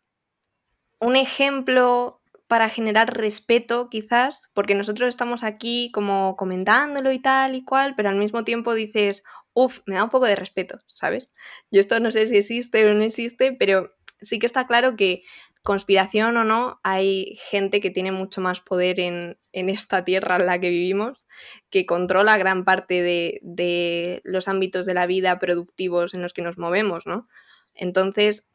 un 1.01 1.17
ejemplo 1.17 2.18
para 2.49 2.67
generar 2.67 3.15
respeto, 3.15 3.89
quizás, 3.91 4.49
porque 4.55 4.73
nosotros 4.73 5.07
estamos 5.07 5.43
aquí 5.43 5.91
como 5.93 6.35
comentándolo 6.35 7.11
y 7.11 7.19
tal 7.19 7.53
y 7.53 7.63
cual, 7.63 7.93
pero 7.95 8.09
al 8.09 8.17
mismo 8.17 8.43
tiempo 8.43 8.73
dices, 8.73 9.21
uff, 9.53 9.81
me 9.85 9.95
da 9.95 10.03
un 10.03 10.09
poco 10.09 10.25
de 10.25 10.35
respeto, 10.35 10.79
¿sabes? 10.87 11.29
Yo 11.69 11.79
esto 11.79 11.99
no 11.99 12.09
sé 12.09 12.25
si 12.25 12.37
existe 12.37 12.89
o 12.89 12.93
no 12.95 13.03
existe, 13.03 13.53
pero 13.53 13.91
sí 14.19 14.39
que 14.39 14.47
está 14.47 14.65
claro 14.65 14.95
que 14.95 15.21
conspiración 15.61 16.37
o 16.37 16.43
no, 16.43 16.79
hay 16.81 17.37
gente 17.51 17.81
que 17.81 17.91
tiene 17.91 18.11
mucho 18.11 18.41
más 18.41 18.61
poder 18.61 18.99
en, 18.99 19.37
en 19.51 19.69
esta 19.69 20.03
tierra 20.03 20.37
en 20.37 20.47
la 20.47 20.59
que 20.59 20.69
vivimos, 20.69 21.27
que 21.69 21.85
controla 21.85 22.39
gran 22.39 22.65
parte 22.65 23.03
de, 23.03 23.41
de 23.43 24.21
los 24.23 24.47
ámbitos 24.47 24.87
de 24.87 24.95
la 24.95 25.05
vida 25.05 25.37
productivos 25.37 26.15
en 26.15 26.23
los 26.23 26.33
que 26.33 26.41
nos 26.41 26.57
movemos, 26.57 27.05
¿no? 27.05 27.27
Entonces, 27.75 28.49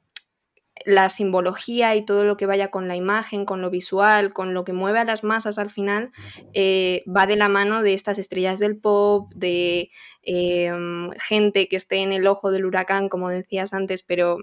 la 0.85 1.09
simbología 1.09 1.95
y 1.95 2.05
todo 2.05 2.25
lo 2.25 2.37
que 2.37 2.47
vaya 2.47 2.71
con 2.71 2.89
la 2.89 2.97
imagen, 2.97 3.45
con 3.45 3.61
lo 3.61 3.71
visual, 3.71 4.33
con 4.33 4.55
lo 4.55 4.65
que 4.65 4.73
mueve 4.73 4.99
a 4.99 5.05
las 5.05 5.23
masas 5.23 5.59
al 5.59 5.71
final, 5.71 6.11
eh, 6.53 7.05
va 7.07 7.27
de 7.27 7.37
la 7.37 7.49
mano 7.49 7.83
de 7.83 7.95
estas 7.95 8.19
estrellas 8.19 8.59
del 8.59 8.77
pop, 8.77 9.33
de 9.35 9.91
eh, 10.23 10.73
gente 11.19 11.69
que 11.69 11.77
esté 11.77 11.97
en 11.99 12.13
el 12.13 12.27
ojo 12.27 12.51
del 12.51 12.67
huracán, 12.67 13.09
como 13.09 13.29
decías 13.29 13.73
antes, 13.73 14.03
pero 14.03 14.39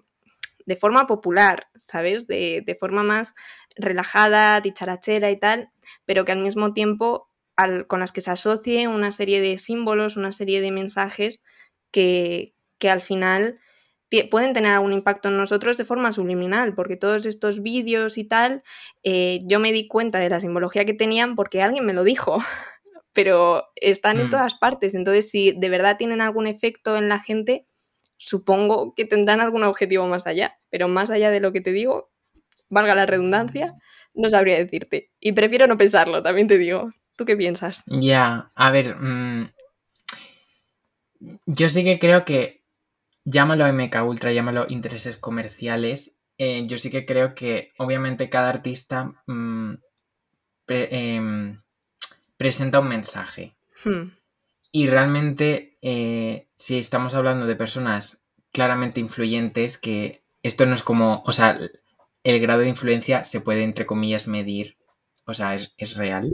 de 0.65 0.75
forma 0.75 1.05
popular, 1.05 1.67
¿sabes? 1.77 2.27
De, 2.27 2.63
de 2.65 2.75
forma 2.75 3.03
más 3.03 3.33
relajada, 3.75 4.61
dicharachera 4.61 5.31
y 5.31 5.37
tal, 5.37 5.71
pero 6.05 6.23
que 6.23 6.31
al 6.31 6.41
mismo 6.41 6.73
tiempo 6.73 7.27
al, 7.55 7.87
con 7.87 7.99
las 7.99 8.11
que 8.11 8.21
se 8.21 8.31
asocie 8.31 8.87
una 8.87 9.11
serie 9.11 9.41
de 9.41 9.57
símbolos, 9.57 10.17
una 10.17 10.31
serie 10.31 10.61
de 10.61 10.71
mensajes 10.71 11.41
que, 11.91 12.53
que 12.77 12.89
al 12.89 13.01
final 13.01 13.59
pueden 14.29 14.53
tener 14.53 14.73
algún 14.73 14.93
impacto 14.93 15.29
en 15.29 15.37
nosotros 15.37 15.77
de 15.77 15.85
forma 15.85 16.11
subliminal, 16.11 16.75
porque 16.75 16.97
todos 16.97 17.25
estos 17.25 17.61
vídeos 17.61 18.17
y 18.17 18.25
tal, 18.25 18.61
eh, 19.03 19.39
yo 19.43 19.59
me 19.59 19.71
di 19.71 19.87
cuenta 19.87 20.19
de 20.19 20.29
la 20.29 20.39
simbología 20.39 20.85
que 20.85 20.93
tenían 20.93 21.35
porque 21.35 21.61
alguien 21.61 21.85
me 21.85 21.93
lo 21.93 22.03
dijo, 22.03 22.37
pero 23.13 23.65
están 23.75 24.19
en 24.19 24.27
Mm. 24.27 24.29
todas 24.29 24.55
partes, 24.55 24.93
entonces 24.95 25.29
si 25.29 25.53
de 25.53 25.69
verdad 25.69 25.97
tienen 25.97 26.21
algún 26.21 26.47
efecto 26.47 26.97
en 26.97 27.09
la 27.09 27.19
gente, 27.19 27.65
supongo 28.17 28.93
que 28.95 29.05
tendrán 29.05 29.41
algún 29.41 29.63
objetivo 29.63 30.07
más 30.07 30.27
allá, 30.27 30.59
pero 30.69 30.87
más 30.87 31.09
allá 31.09 31.31
de 31.31 31.39
lo 31.39 31.51
que 31.51 31.61
te 31.61 31.71
digo, 31.71 32.11
valga 32.69 32.95
la 32.95 33.05
redundancia, 33.05 33.73
no 34.13 34.29
sabría 34.29 34.57
decirte. 34.57 35.11
Y 35.19 35.31
prefiero 35.31 35.67
no 35.67 35.77
pensarlo, 35.77 36.21
también 36.21 36.47
te 36.47 36.57
digo. 36.57 36.91
¿Tú 37.17 37.25
qué 37.25 37.35
piensas? 37.35 37.83
Ya, 37.87 38.49
a 38.55 38.71
ver, 38.71 38.95
mm, 38.95 39.49
yo 41.45 41.69
sí 41.69 41.83
que 41.83 41.99
creo 41.99 42.25
que, 42.25 42.60
llámalo 43.25 43.65
MK 43.67 44.03
Ultra, 44.03 44.31
llámalo 44.31 44.65
intereses 44.69 45.17
comerciales, 45.17 46.13
eh, 46.37 46.63
yo 46.65 46.77
sí 46.77 46.89
que 46.89 47.05
creo 47.05 47.35
que 47.35 47.71
obviamente 47.77 48.29
cada 48.29 48.49
artista 48.49 49.13
mm, 49.27 49.73
pre- 50.65 50.89
em, 51.15 51.61
presenta 52.37 52.79
un 52.79 52.87
mensaje. 52.89 53.55
Hmm, 53.85 54.11
Y 54.71 54.87
realmente, 54.87 55.77
eh, 55.81 56.47
si 56.55 56.77
estamos 56.79 57.13
hablando 57.13 57.45
de 57.45 57.55
personas 57.55 58.23
claramente 58.51 58.99
influyentes, 58.99 59.77
que 59.77 60.23
esto 60.43 60.65
no 60.65 60.75
es 60.75 60.83
como, 60.83 61.23
o 61.25 61.31
sea, 61.31 61.57
el 62.23 62.39
grado 62.39 62.61
de 62.61 62.69
influencia 62.69 63.23
se 63.23 63.41
puede, 63.41 63.63
entre 63.63 63.85
comillas, 63.85 64.27
medir, 64.27 64.77
o 65.25 65.33
sea, 65.33 65.55
es, 65.55 65.73
es 65.77 65.95
real. 65.95 66.33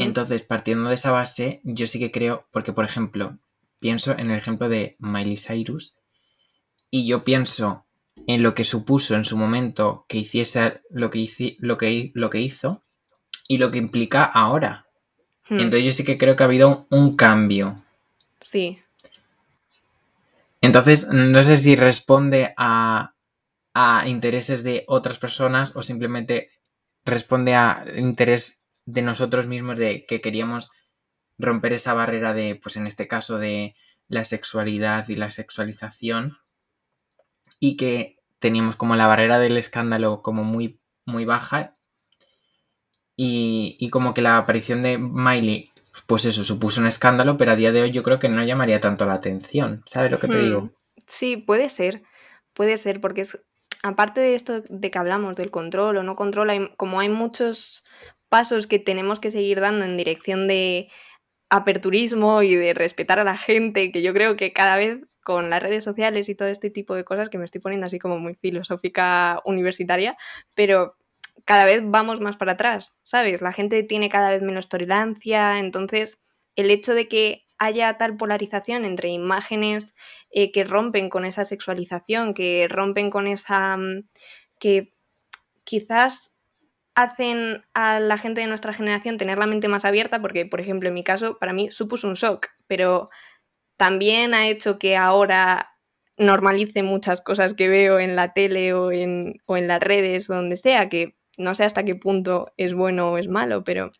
Entonces, 0.00 0.42
partiendo 0.42 0.88
de 0.88 0.94
esa 0.96 1.10
base, 1.12 1.60
yo 1.64 1.86
sí 1.86 1.98
que 1.98 2.10
creo, 2.12 2.44
porque 2.52 2.72
por 2.72 2.84
ejemplo, 2.84 3.38
pienso 3.80 4.12
en 4.12 4.30
el 4.30 4.38
ejemplo 4.38 4.68
de 4.68 4.96
Miley 4.98 5.36
Cyrus 5.36 5.96
y 6.92 7.08
yo 7.08 7.24
pienso 7.24 7.86
en 8.28 8.44
lo 8.44 8.54
que 8.54 8.64
supuso 8.64 9.16
en 9.16 9.24
su 9.24 9.36
momento 9.36 10.06
que 10.08 10.18
hiciese 10.18 10.82
lo 10.90 11.10
que, 11.10 11.18
hici- 11.20 11.56
lo 11.58 11.78
que, 11.78 12.12
lo 12.14 12.30
que 12.30 12.40
hizo 12.42 12.84
y 13.48 13.58
lo 13.58 13.70
que 13.72 13.78
implica 13.78 14.24
ahora. 14.24 14.86
hmm, 15.50 15.58
Entonces 15.60 15.84
yo 15.84 15.92
sí 15.92 16.04
que 16.04 16.18
creo 16.18 16.36
que 16.36 16.44
ha 16.44 16.46
habido 16.46 16.86
un 16.90 17.16
cambio. 17.16 17.76
Sí, 18.40 18.82
Entonces, 20.60 21.08
no 21.08 21.42
sé 21.42 21.56
si 21.56 21.74
responde 21.76 22.54
a, 22.56 23.14
a 23.74 24.08
intereses 24.08 24.62
de 24.62 24.84
otras 24.86 25.18
personas 25.18 25.74
o 25.76 25.82
simplemente 25.82 26.50
responde 27.04 27.54
a 27.54 27.84
interés 27.96 28.60
de 28.86 29.02
nosotros 29.02 29.46
mismos 29.46 29.78
de 29.78 30.06
que 30.06 30.20
queríamos 30.20 30.70
romper 31.38 31.72
esa 31.74 31.94
barrera 31.94 32.34
de, 32.34 32.56
pues 32.56 32.76
en 32.76 32.86
este 32.86 33.08
caso, 33.08 33.38
de 33.38 33.74
la 34.08 34.24
sexualidad 34.24 35.08
y 35.08 35.16
la 35.16 35.30
sexualización 35.30 36.38
y 37.64 37.76
que 37.76 38.18
teníamos 38.40 38.74
como 38.74 38.96
la 38.96 39.06
barrera 39.06 39.38
del 39.38 39.56
escándalo 39.56 40.20
como 40.20 40.42
muy, 40.42 40.80
muy 41.06 41.24
baja 41.24 41.76
y, 43.16 43.76
y 43.78 43.90
como 43.90 44.14
que 44.14 44.20
la 44.22 44.36
aparición 44.36 44.82
de 44.82 44.98
Miley 44.98 45.70
pues 46.06 46.24
eso, 46.24 46.42
supuso 46.42 46.80
un 46.80 46.88
escándalo, 46.88 47.36
pero 47.36 47.52
a 47.52 47.56
día 47.56 47.70
de 47.70 47.82
hoy 47.82 47.92
yo 47.92 48.02
creo 48.02 48.18
que 48.18 48.28
no 48.28 48.42
llamaría 48.42 48.80
tanto 48.80 49.06
la 49.06 49.14
atención. 49.14 49.84
¿Sabes 49.86 50.10
lo 50.10 50.18
que 50.18 50.26
te 50.26 50.38
digo? 50.38 50.62
Hmm, 50.62 50.70
Sí, 51.06 51.36
puede 51.36 51.68
ser, 51.68 52.02
puede 52.54 52.76
ser, 52.78 53.00
porque 53.00 53.20
es, 53.20 53.38
aparte 53.84 54.20
de 54.20 54.34
esto 54.34 54.60
de 54.68 54.90
que 54.90 54.98
hablamos 54.98 55.36
del 55.36 55.50
control 55.50 55.98
o 55.98 56.02
no 56.02 56.16
control, 56.16 56.50
hay- 56.50 56.74
como 56.76 56.98
hay 57.00 57.10
muchos 57.10 57.84
pasos 58.28 58.66
que 58.66 58.78
tenemos 58.78 59.20
que 59.20 59.30
seguir 59.30 59.60
dando 59.60 59.84
en 59.84 59.96
dirección 59.96 60.48
de 60.48 60.88
aperturismo 61.50 62.42
y 62.42 62.54
de 62.54 62.74
respetar 62.74 63.18
a 63.18 63.24
la 63.24 63.36
gente, 63.36 63.92
que 63.92 64.02
yo 64.02 64.12
creo 64.14 64.36
que 64.36 64.52
cada 64.52 64.76
vez 64.76 65.00
con 65.22 65.50
las 65.50 65.62
redes 65.62 65.84
sociales 65.84 66.28
y 66.28 66.34
todo 66.34 66.48
este 66.48 66.70
tipo 66.70 66.94
de 66.94 67.04
cosas, 67.04 67.28
que 67.28 67.38
me 67.38 67.44
estoy 67.44 67.60
poniendo 67.60 67.86
así 67.86 67.98
como 67.98 68.18
muy 68.18 68.34
filosófica 68.34 69.40
universitaria, 69.44 70.14
pero 70.54 70.96
cada 71.44 71.64
vez 71.64 71.82
vamos 71.84 72.20
más 72.20 72.36
para 72.36 72.52
atrás, 72.52 72.98
¿sabes? 73.02 73.42
La 73.42 73.52
gente 73.52 73.82
tiene 73.82 74.08
cada 74.08 74.30
vez 74.30 74.42
menos 74.42 74.68
tolerancia, 74.68 75.58
entonces 75.58 76.18
el 76.56 76.70
hecho 76.70 76.94
de 76.94 77.08
que 77.08 77.40
haya 77.58 77.96
tal 77.96 78.16
polarización 78.16 78.84
entre 78.84 79.08
imágenes 79.08 79.94
eh, 80.30 80.50
que 80.52 80.64
rompen 80.64 81.08
con 81.08 81.24
esa 81.24 81.44
sexualización, 81.44 82.34
que 82.34 82.66
rompen 82.68 83.10
con 83.10 83.26
esa... 83.26 83.76
mm, 83.76 84.08
que 84.58 84.92
quizás 85.64 86.32
hacen 86.94 87.64
a 87.74 88.00
la 88.00 88.18
gente 88.18 88.42
de 88.42 88.46
nuestra 88.46 88.72
generación 88.72 89.16
tener 89.16 89.38
la 89.38 89.46
mente 89.46 89.68
más 89.68 89.84
abierta, 89.84 90.20
porque, 90.20 90.44
por 90.46 90.60
ejemplo, 90.60 90.88
en 90.88 90.94
mi 90.94 91.04
caso, 91.04 91.38
para 91.38 91.52
mí 91.52 91.70
supuso 91.70 92.06
un 92.06 92.14
shock, 92.14 92.48
pero 92.66 93.08
también 93.82 94.32
ha 94.32 94.46
hecho 94.46 94.78
que 94.78 94.96
ahora 94.96 95.76
normalice 96.16 96.84
muchas 96.84 97.20
cosas 97.20 97.52
que 97.52 97.68
veo 97.68 97.98
en 97.98 98.14
la 98.14 98.28
tele 98.28 98.74
o 98.74 98.92
en, 98.92 99.42
o 99.46 99.56
en 99.56 99.66
las 99.66 99.80
redes, 99.80 100.28
donde 100.28 100.56
sea, 100.56 100.88
que 100.88 101.16
no 101.36 101.56
sé 101.56 101.64
hasta 101.64 101.84
qué 101.84 101.96
punto 101.96 102.46
es 102.56 102.74
bueno 102.74 103.10
o 103.10 103.18
es 103.18 103.26
malo, 103.26 103.64
pero 103.64 103.90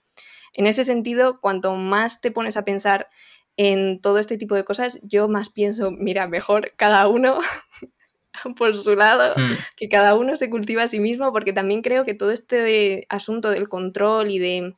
en 0.53 0.69
ese 0.69 0.85
sentido, 0.85 1.41
cuanto 1.41 1.75
más 1.75 2.21
te 2.21 2.31
pones 2.31 2.57
a 2.57 2.65
pensar 2.65 3.09
en 3.57 4.01
todo 4.01 4.21
este 4.21 4.39
tipo 4.39 4.55
de 4.55 4.63
cosas, 4.63 5.01
yo 5.03 5.27
más 5.27 5.51
pienso, 5.51 5.91
mira, 5.91 6.29
mejor 6.29 6.75
cada 6.77 7.09
uno 7.09 7.41
por 8.57 8.77
su 8.77 8.93
lado, 8.93 9.35
Hmm. 9.35 9.51
que 9.77 9.89
cada 9.89 10.15
uno 10.15 10.37
se 10.37 10.49
cultiva 10.49 10.85
a 10.85 10.89
sí 10.89 11.01
mismo, 11.01 11.33
porque 11.33 11.53
también 11.53 11.83
creo 11.83 12.05
que 12.05 12.15
todo 12.15 12.31
este 12.31 13.05
asunto 13.09 13.51
del 13.51 13.69
control 13.69 14.31
y 14.31 14.39
de 14.39 14.75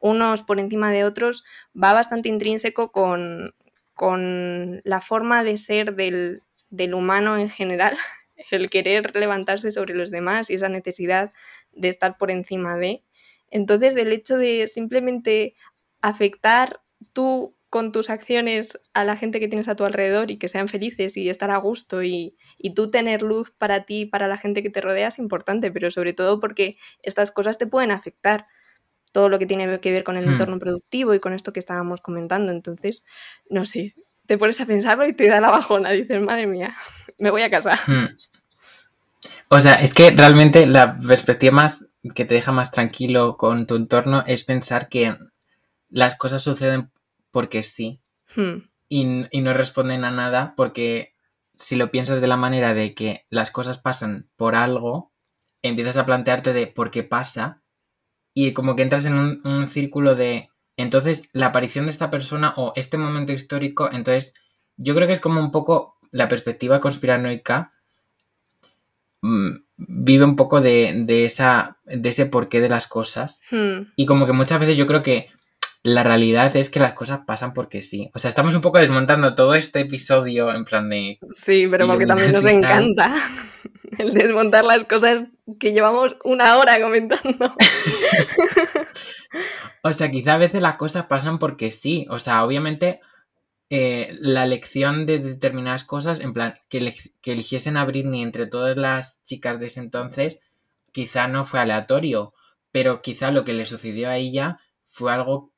unos 0.00 0.42
por 0.42 0.58
encima 0.58 0.90
de 0.90 1.04
otros 1.04 1.44
va 1.80 1.92
bastante 1.92 2.28
intrínseco 2.28 2.90
con, 2.90 3.54
con 3.94 4.80
la 4.84 5.00
forma 5.00 5.44
de 5.44 5.56
ser 5.56 5.94
del, 5.94 6.40
del 6.70 6.94
humano 6.94 7.38
en 7.38 7.48
general, 7.50 7.96
el 8.50 8.70
querer 8.70 9.14
levantarse 9.16 9.70
sobre 9.70 9.94
los 9.94 10.10
demás 10.10 10.50
y 10.50 10.54
esa 10.54 10.68
necesidad 10.68 11.30
de 11.72 11.88
estar 11.88 12.18
por 12.18 12.30
encima 12.30 12.76
de. 12.76 13.02
Entonces, 13.50 13.96
el 13.96 14.12
hecho 14.12 14.36
de 14.36 14.66
simplemente 14.68 15.54
afectar 16.02 16.80
tú 17.12 17.56
con 17.70 17.90
tus 17.90 18.08
acciones 18.08 18.78
a 18.92 19.02
la 19.02 19.16
gente 19.16 19.40
que 19.40 19.48
tienes 19.48 19.66
a 19.66 19.74
tu 19.74 19.84
alrededor 19.84 20.30
y 20.30 20.38
que 20.38 20.46
sean 20.46 20.68
felices 20.68 21.16
y 21.16 21.28
estar 21.28 21.50
a 21.50 21.56
gusto 21.56 22.04
y, 22.04 22.36
y 22.56 22.74
tú 22.74 22.88
tener 22.90 23.22
luz 23.22 23.50
para 23.50 23.84
ti 23.84 24.02
y 24.02 24.06
para 24.06 24.28
la 24.28 24.38
gente 24.38 24.62
que 24.62 24.70
te 24.70 24.80
rodea 24.80 25.08
es 25.08 25.18
importante, 25.18 25.72
pero 25.72 25.90
sobre 25.90 26.12
todo 26.12 26.38
porque 26.38 26.76
estas 27.02 27.32
cosas 27.32 27.58
te 27.58 27.66
pueden 27.66 27.90
afectar 27.90 28.46
todo 29.14 29.30
lo 29.30 29.40
que 29.40 29.46
tiene 29.46 29.80
que 29.80 29.92
ver 29.92 30.04
con 30.04 30.18
el 30.18 30.26
Hmm. 30.26 30.28
entorno 30.28 30.60
productivo 30.60 31.14
y 31.14 31.20
con 31.20 31.34
esto 31.34 31.54
que 31.54 31.60
estábamos 31.60 32.02
comentando. 32.02 32.52
Entonces, 32.52 33.06
no 33.50 33.64
sé, 33.66 33.94
te 34.26 34.38
pones 34.38 34.60
a 34.60 34.66
pensarlo 34.66 35.06
y 35.08 35.14
te 35.14 35.28
da 35.28 35.40
la 35.40 35.50
bajona. 35.52 35.92
Dices, 35.92 36.22
madre 36.22 36.48
mía, 36.48 36.74
me 37.20 37.30
voy 37.30 37.42
a 37.44 37.50
casa. 37.50 37.78
Hmm. 37.86 38.08
O 39.48 39.60
sea, 39.60 39.74
es 39.74 39.94
que 39.94 40.10
realmente 40.10 40.66
la 40.66 40.98
perspectiva 40.98 41.52
más 41.54 41.86
que 42.14 42.24
te 42.24 42.34
deja 42.34 42.52
más 42.52 42.70
tranquilo 42.70 43.36
con 43.36 43.66
tu 43.66 43.76
entorno 43.76 44.24
es 44.26 44.44
pensar 44.44 44.88
que 44.88 45.16
las 45.90 46.16
cosas 46.16 46.42
suceden 46.42 46.90
porque 47.32 47.62
sí 47.62 48.02
Hmm, 48.36 48.58
y, 48.88 49.26
y 49.30 49.42
no 49.42 49.54
responden 49.54 50.04
a 50.04 50.12
nada 50.12 50.54
porque 50.56 51.14
si 51.56 51.76
lo 51.76 51.90
piensas 51.92 52.22
de 52.22 52.28
la 52.28 52.38
manera 52.38 52.74
de 52.74 52.94
que 52.94 53.26
las 53.30 53.52
cosas 53.52 53.78
pasan 53.78 54.28
por 54.36 54.56
algo, 54.56 55.12
empiezas 55.62 55.98
a 55.98 56.06
plantearte 56.06 56.54
de 56.54 56.68
por 56.68 56.90
qué 56.92 57.04
pasa 57.04 57.63
y 58.34 58.52
como 58.52 58.76
que 58.76 58.82
entras 58.82 59.06
en 59.06 59.14
un, 59.14 59.40
un 59.44 59.66
círculo 59.66 60.14
de 60.14 60.50
entonces 60.76 61.30
la 61.32 61.46
aparición 61.46 61.86
de 61.86 61.92
esta 61.92 62.10
persona 62.10 62.52
o 62.56 62.72
este 62.74 62.98
momento 62.98 63.32
histórico, 63.32 63.88
entonces 63.90 64.34
yo 64.76 64.94
creo 64.94 65.06
que 65.06 65.12
es 65.12 65.20
como 65.20 65.40
un 65.40 65.52
poco 65.52 65.98
la 66.10 66.28
perspectiva 66.28 66.80
conspiranoica 66.80 67.72
mm, 69.22 69.50
vive 69.76 70.24
un 70.24 70.36
poco 70.36 70.60
de, 70.60 71.04
de 71.06 71.24
esa 71.24 71.78
de 71.84 72.08
ese 72.08 72.26
porqué 72.26 72.60
de 72.60 72.68
las 72.68 72.86
cosas 72.86 73.40
hmm. 73.50 73.92
y 73.96 74.06
como 74.06 74.26
que 74.26 74.32
muchas 74.32 74.60
veces 74.60 74.76
yo 74.76 74.86
creo 74.86 75.02
que 75.02 75.28
la 75.84 76.02
realidad 76.02 76.56
es 76.56 76.70
que 76.70 76.80
las 76.80 76.94
cosas 76.94 77.20
pasan 77.26 77.52
porque 77.52 77.80
sí. 77.82 78.10
O 78.14 78.18
sea, 78.18 78.30
estamos 78.30 78.54
un 78.54 78.62
poco 78.62 78.78
desmontando 78.78 79.34
todo 79.36 79.54
este 79.54 79.80
episodio 79.80 80.52
en 80.52 80.64
plan 80.64 80.88
de... 80.88 81.18
Sí, 81.30 81.68
pero 81.70 81.86
porque 81.86 82.06
también 82.06 82.32
nos 82.32 82.44
encanta 82.46 83.14
el 83.98 84.12
desmontar 84.14 84.64
las 84.64 84.84
cosas 84.84 85.26
que 85.60 85.72
llevamos 85.72 86.16
una 86.24 86.56
hora 86.56 86.80
comentando. 86.80 87.54
O 89.82 89.92
sea, 89.92 90.10
quizá 90.10 90.34
a 90.34 90.38
veces 90.38 90.62
las 90.62 90.76
cosas 90.76 91.06
pasan 91.06 91.38
porque 91.38 91.70
sí. 91.70 92.06
O 92.08 92.18
sea, 92.18 92.44
obviamente 92.44 93.00
eh, 93.70 94.16
la 94.20 94.44
elección 94.44 95.06
de 95.06 95.18
determinadas 95.18 95.84
cosas, 95.84 96.20
en 96.20 96.32
plan, 96.32 96.54
que, 96.68 96.78
ele- 96.78 96.94
que 97.20 97.32
eligiesen 97.32 97.76
a 97.76 97.84
Britney 97.84 98.22
entre 98.22 98.46
todas 98.46 98.76
las 98.76 99.22
chicas 99.24 99.60
de 99.60 99.66
ese 99.66 99.80
entonces, 99.80 100.40
quizá 100.92 101.28
no 101.28 101.44
fue 101.44 101.60
aleatorio. 101.60 102.32
Pero 102.72 103.02
quizá 103.02 103.30
lo 103.30 103.44
que 103.44 103.52
le 103.52 103.66
sucedió 103.66 104.08
a 104.08 104.16
ella 104.16 104.58
fue 104.86 105.12
algo 105.12 105.52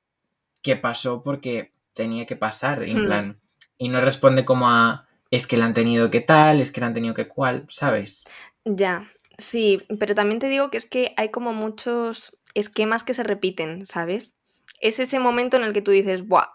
que 0.67 0.77
pasó 0.77 1.23
porque 1.25 1.73
tenía 1.95 2.27
que 2.27 2.37
pasar, 2.37 2.85
en 2.85 2.99
Hmm. 2.99 3.05
plan. 3.05 3.41
Y 3.79 3.89
no 3.91 4.03
responde 4.03 4.45
como 4.45 4.69
a... 4.71 5.09
Es 5.31 5.47
que 5.49 5.57
la 5.59 5.67
han 5.67 5.75
tenido 5.75 6.11
que 6.11 6.21
tal, 6.23 6.61
es 6.61 6.73
que 6.73 6.81
la 6.83 6.89
han 6.89 6.95
tenido 6.95 7.15
que 7.15 7.29
cual, 7.29 7.67
¿sabes? 7.71 8.25
Ya, 8.65 9.09
sí, 9.39 9.83
pero 10.01 10.15
también 10.15 10.39
te 10.41 10.49
digo 10.49 10.71
que 10.71 10.77
es 10.79 10.87
que 10.87 11.15
hay 11.17 11.31
como 11.31 11.53
muchos 11.53 12.37
esquemas 12.55 13.05
que 13.05 13.15
se 13.15 13.23
repiten, 13.23 13.87
¿sabes? 13.87 14.35
Es 14.81 14.99
ese 14.99 15.19
momento 15.21 15.57
en 15.57 15.63
el 15.65 15.73
que 15.73 15.83
tú 15.83 15.91
dices, 15.91 16.27
¡buah! 16.27 16.49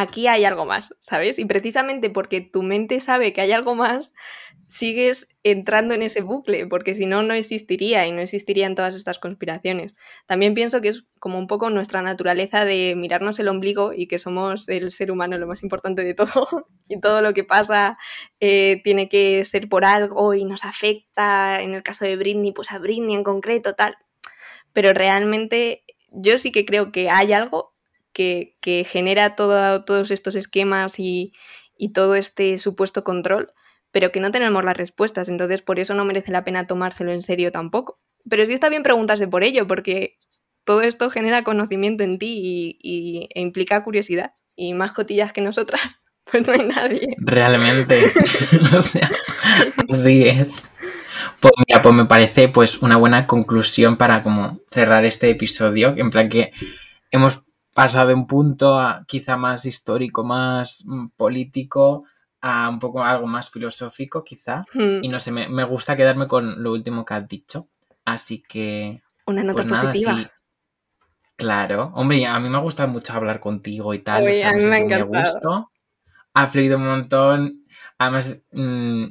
Aquí 0.00 0.28
hay 0.28 0.44
algo 0.44 0.64
más, 0.64 0.94
¿sabes? 1.00 1.40
Y 1.40 1.44
precisamente 1.44 2.08
porque 2.08 2.40
tu 2.40 2.62
mente 2.62 3.00
sabe 3.00 3.32
que 3.32 3.40
hay 3.40 3.50
algo 3.50 3.74
más, 3.74 4.12
sigues 4.68 5.26
entrando 5.42 5.92
en 5.92 6.02
ese 6.02 6.20
bucle, 6.20 6.68
porque 6.68 6.94
si 6.94 7.04
no, 7.04 7.24
no 7.24 7.34
existiría 7.34 8.06
y 8.06 8.12
no 8.12 8.20
existirían 8.20 8.76
todas 8.76 8.94
estas 8.94 9.18
conspiraciones. 9.18 9.96
También 10.26 10.54
pienso 10.54 10.80
que 10.80 10.90
es 10.90 11.04
como 11.18 11.36
un 11.36 11.48
poco 11.48 11.68
nuestra 11.70 12.00
naturaleza 12.00 12.64
de 12.64 12.94
mirarnos 12.96 13.40
el 13.40 13.48
ombligo 13.48 13.92
y 13.92 14.06
que 14.06 14.20
somos 14.20 14.68
el 14.68 14.92
ser 14.92 15.10
humano 15.10 15.36
lo 15.36 15.48
más 15.48 15.64
importante 15.64 16.04
de 16.04 16.14
todo 16.14 16.46
y 16.88 17.00
todo 17.00 17.20
lo 17.20 17.34
que 17.34 17.42
pasa 17.42 17.98
eh, 18.38 18.80
tiene 18.84 19.08
que 19.08 19.44
ser 19.44 19.68
por 19.68 19.84
algo 19.84 20.32
y 20.32 20.44
nos 20.44 20.64
afecta, 20.64 21.60
en 21.60 21.74
el 21.74 21.82
caso 21.82 22.04
de 22.04 22.14
Britney, 22.14 22.52
pues 22.52 22.70
a 22.70 22.78
Britney 22.78 23.16
en 23.16 23.24
concreto, 23.24 23.72
tal. 23.72 23.96
Pero 24.72 24.92
realmente 24.92 25.82
yo 26.12 26.38
sí 26.38 26.52
que 26.52 26.64
creo 26.64 26.92
que 26.92 27.10
hay 27.10 27.32
algo 27.32 27.74
que, 28.18 28.56
que 28.60 28.84
genera 28.84 29.36
todo- 29.36 29.84
todos 29.84 30.10
estos 30.10 30.34
esquemas 30.34 30.98
y, 30.98 31.32
y 31.78 31.92
todo 31.92 32.16
este 32.16 32.58
supuesto 32.58 33.04
control, 33.04 33.52
pero 33.92 34.10
que 34.12 34.20
no 34.20 34.30
tenemos 34.32 34.64
las 34.64 34.76
respuestas, 34.76 35.28
entonces 35.28 35.62
por 35.62 35.78
eso 35.78 35.94
no 35.94 36.04
merece 36.04 36.32
la 36.32 36.42
pena 36.44 36.66
tomárselo 36.66 37.12
en 37.12 37.22
serio 37.22 37.52
tampoco. 37.52 37.94
Pero 38.28 38.44
sí 38.44 38.52
está 38.52 38.68
bien 38.68 38.82
preguntarse 38.82 39.28
por 39.28 39.44
ello, 39.44 39.66
porque 39.68 40.18
todo 40.64 40.82
esto 40.82 41.10
genera 41.10 41.44
conocimiento 41.44 42.02
en 42.04 42.18
ti 42.18 42.34
y, 42.42 42.78
y- 42.82 43.28
e 43.34 43.40
implica 43.40 43.82
curiosidad. 43.84 44.32
Y 44.56 44.74
más 44.74 44.90
cotillas 44.92 45.32
que 45.32 45.40
nosotras, 45.40 45.80
pues 46.30 46.44
no 46.46 46.52
hay 46.54 46.66
nadie. 46.66 47.06
Realmente. 47.18 48.00
o 48.76 48.82
sea, 48.82 49.10
así 49.88 50.26
es. 50.28 50.64
Pues 51.40 51.52
mira, 51.66 51.80
pues 51.82 51.94
me 51.94 52.04
parece 52.06 52.48
pues 52.48 52.78
una 52.82 52.96
buena 52.96 53.26
conclusión 53.28 53.96
para 53.96 54.22
como 54.22 54.58
cerrar 54.70 55.04
este 55.04 55.30
episodio. 55.30 55.94
En 55.96 56.10
plan 56.10 56.28
que 56.28 56.50
hemos 57.12 57.42
pasado 57.80 58.08
de 58.08 58.14
un 58.14 58.26
punto 58.26 58.78
a 58.78 59.04
quizá 59.06 59.36
más 59.36 59.64
histórico, 59.66 60.24
más 60.24 60.82
mm, 60.86 61.08
político, 61.16 62.04
a 62.40 62.68
un 62.68 62.78
poco 62.78 63.02
algo 63.04 63.26
más 63.26 63.50
filosófico, 63.50 64.24
quizá. 64.24 64.64
Hmm, 64.74 64.98
Y 65.02 65.08
no 65.08 65.20
sé, 65.20 65.30
me, 65.32 65.48
me 65.48 65.64
gusta 65.64 65.96
quedarme 65.96 66.26
con 66.28 66.62
lo 66.62 66.72
último 66.72 67.04
que 67.04 67.14
has 67.14 67.28
dicho. 67.28 67.68
Así 68.04 68.42
que, 68.42 69.02
Una 69.26 69.42
nota 69.44 69.62
pues 69.62 69.70
nada, 69.70 69.90
positiva. 69.92 70.16
sí. 70.16 70.26
Claro. 71.36 71.92
Hombre, 71.94 72.26
a 72.26 72.38
mí 72.40 72.48
me 72.48 72.56
ha 72.56 72.60
gustado 72.60 72.88
mucho 72.88 73.12
hablar 73.12 73.38
contigo 73.40 73.94
y 73.94 74.00
tal. 74.00 74.24
Uy, 74.24 74.30
o 74.32 74.34
sea, 74.34 74.50
a 74.50 74.52
me 74.52 74.58
mí 74.58 74.64
me 74.64 74.76
ha 74.76 74.78
encantado. 74.78 75.06
gusto. 75.40 75.70
Ha 76.34 76.46
fluido 76.48 76.78
un 76.78 76.86
montón. 76.86 77.64
Además, 77.98 78.42
mm, 78.52 79.04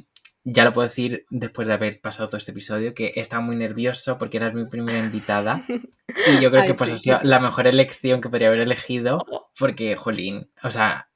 ya 0.50 0.64
lo 0.64 0.72
puedo 0.72 0.88
decir 0.88 1.26
después 1.30 1.68
de 1.68 1.74
haber 1.74 2.00
pasado 2.00 2.28
todo 2.28 2.38
este 2.38 2.52
episodio, 2.52 2.94
que 2.94 3.12
estaba 3.16 3.42
muy 3.42 3.56
nervioso 3.56 4.16
porque 4.18 4.38
eras 4.38 4.54
mi 4.54 4.64
primera 4.64 4.98
invitada. 4.98 5.62
Y 5.68 6.40
yo 6.40 6.50
creo 6.50 6.62
Ay, 6.62 6.68
que 6.68 6.74
pues 6.74 6.90
sí, 6.90 6.96
ha 6.96 6.98
sido 6.98 7.20
la 7.22 7.38
mejor 7.40 7.66
elección 7.66 8.20
que 8.20 8.28
podría 8.30 8.48
haber 8.48 8.60
elegido. 8.60 9.24
Porque, 9.58 9.96
jolín, 9.96 10.50
o 10.62 10.70
sea, 10.70 11.10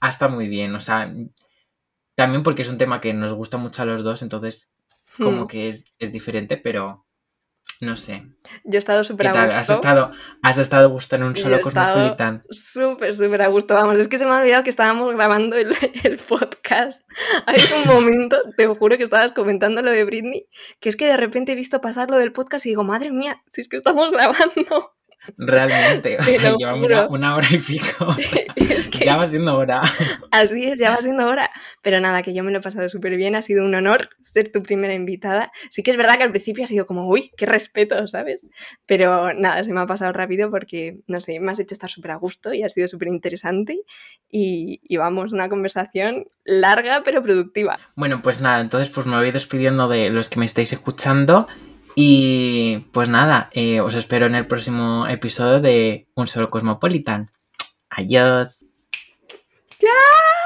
ha 0.00 0.08
estado 0.08 0.32
muy 0.32 0.48
bien. 0.48 0.74
O 0.74 0.80
sea, 0.80 1.12
también 2.14 2.42
porque 2.42 2.62
es 2.62 2.68
un 2.68 2.78
tema 2.78 3.00
que 3.00 3.12
nos 3.14 3.34
gusta 3.34 3.58
mucho 3.58 3.82
a 3.82 3.86
los 3.86 4.04
dos, 4.04 4.22
entonces 4.22 4.72
como 5.16 5.44
Mm. 5.44 5.46
que 5.48 5.68
es, 5.68 5.84
es 5.98 6.12
diferente, 6.12 6.56
pero 6.56 7.04
no 7.80 7.96
sé. 7.96 8.26
Yo 8.64 8.76
he 8.76 8.78
estado 8.78 9.02
¿Qué 9.02 9.08
súper 9.08 9.28
a 9.28 9.44
gusto. 9.44 9.58
¿Has 9.58 9.70
estado, 9.70 10.12
has 10.42 10.58
estado 10.58 10.84
a 10.84 10.88
gusto 10.88 11.16
en 11.16 11.22
un 11.22 11.36
solo 11.36 11.60
Cosmopolitan? 11.60 12.42
Súper, 12.50 13.16
súper 13.16 13.42
a 13.42 13.48
gusto. 13.48 13.74
Vamos, 13.74 13.98
es 13.98 14.08
que 14.08 14.18
se 14.18 14.24
me 14.24 14.32
ha 14.32 14.38
olvidado 14.38 14.64
que 14.64 14.70
estábamos 14.70 15.14
grabando 15.14 15.56
el, 15.56 15.74
el 16.04 16.18
podcast. 16.18 17.02
Hay 17.46 17.60
un 17.80 17.86
momento, 17.94 18.36
te 18.56 18.66
juro 18.66 18.96
que 18.96 19.04
estabas 19.04 19.32
comentando 19.32 19.82
lo 19.82 19.90
de 19.90 20.04
Britney, 20.04 20.48
que 20.80 20.88
es 20.88 20.96
que 20.96 21.06
de 21.06 21.16
repente 21.16 21.52
he 21.52 21.54
visto 21.54 21.80
pasar 21.80 22.10
lo 22.10 22.18
del 22.18 22.32
podcast 22.32 22.66
y 22.66 22.70
digo, 22.70 22.84
madre 22.84 23.10
mía, 23.10 23.42
si 23.48 23.60
es 23.60 23.68
que 23.68 23.76
estamos 23.76 24.10
grabando. 24.10 24.97
Realmente, 25.36 26.16
o 26.20 26.24
Te 26.24 26.38
sea, 26.38 26.54
llevamos 26.56 26.82
juro. 26.88 27.08
una 27.10 27.34
hora 27.36 27.46
y 27.50 27.58
pico. 27.58 28.16
es 28.56 28.88
que 28.88 29.04
Ya 29.04 29.16
va 29.16 29.26
siendo 29.26 29.56
hora. 29.56 29.82
así 30.30 30.64
es, 30.64 30.78
ya 30.78 30.90
va 30.90 30.98
siendo 31.02 31.26
hora. 31.26 31.50
Pero 31.82 32.00
nada, 32.00 32.22
que 32.22 32.32
yo 32.34 32.42
me 32.44 32.50
lo 32.52 32.58
he 32.58 32.60
pasado 32.62 32.88
súper 32.88 33.16
bien, 33.16 33.34
ha 33.36 33.42
sido 33.42 33.64
un 33.64 33.74
honor 33.74 34.10
ser 34.22 34.50
tu 34.50 34.62
primera 34.62 34.94
invitada. 34.94 35.50
Sí 35.70 35.82
que 35.82 35.90
es 35.90 35.96
verdad 35.96 36.16
que 36.16 36.24
al 36.24 36.30
principio 36.30 36.64
ha 36.64 36.66
sido 36.66 36.86
como, 36.86 37.08
uy, 37.08 37.30
qué 37.36 37.46
respeto, 37.46 38.06
¿sabes? 38.08 38.46
Pero 38.86 39.32
nada, 39.34 39.62
se 39.64 39.72
me 39.72 39.80
ha 39.80 39.86
pasado 39.86 40.12
rápido 40.12 40.50
porque, 40.50 40.98
no 41.06 41.20
sé, 41.20 41.40
me 41.40 41.50
has 41.52 41.58
hecho 41.58 41.74
estar 41.74 41.90
súper 41.90 42.12
a 42.12 42.16
gusto 42.16 42.52
y 42.54 42.62
ha 42.62 42.68
sido 42.68 42.88
súper 42.88 43.08
interesante. 43.08 43.76
Y, 44.30 44.80
y 44.82 44.96
vamos, 44.96 45.32
una 45.32 45.48
conversación 45.48 46.26
larga 46.44 47.02
pero 47.04 47.22
productiva. 47.22 47.78
Bueno, 47.94 48.20
pues 48.22 48.40
nada, 48.40 48.60
entonces 48.60 48.90
pues 48.90 49.06
me 49.06 49.16
voy 49.16 49.30
despidiendo 49.30 49.88
de 49.88 50.10
los 50.10 50.28
que 50.28 50.38
me 50.38 50.46
estáis 50.46 50.72
escuchando. 50.72 51.46
Y 52.00 52.78
pues 52.92 53.08
nada, 53.08 53.50
eh, 53.54 53.80
os 53.80 53.96
espero 53.96 54.26
en 54.26 54.36
el 54.36 54.46
próximo 54.46 55.08
episodio 55.08 55.58
de 55.58 56.06
Un 56.14 56.28
Solo 56.28 56.48
Cosmopolitan. 56.48 57.32
Adiós. 57.90 58.64
¡Chao! 59.80 60.37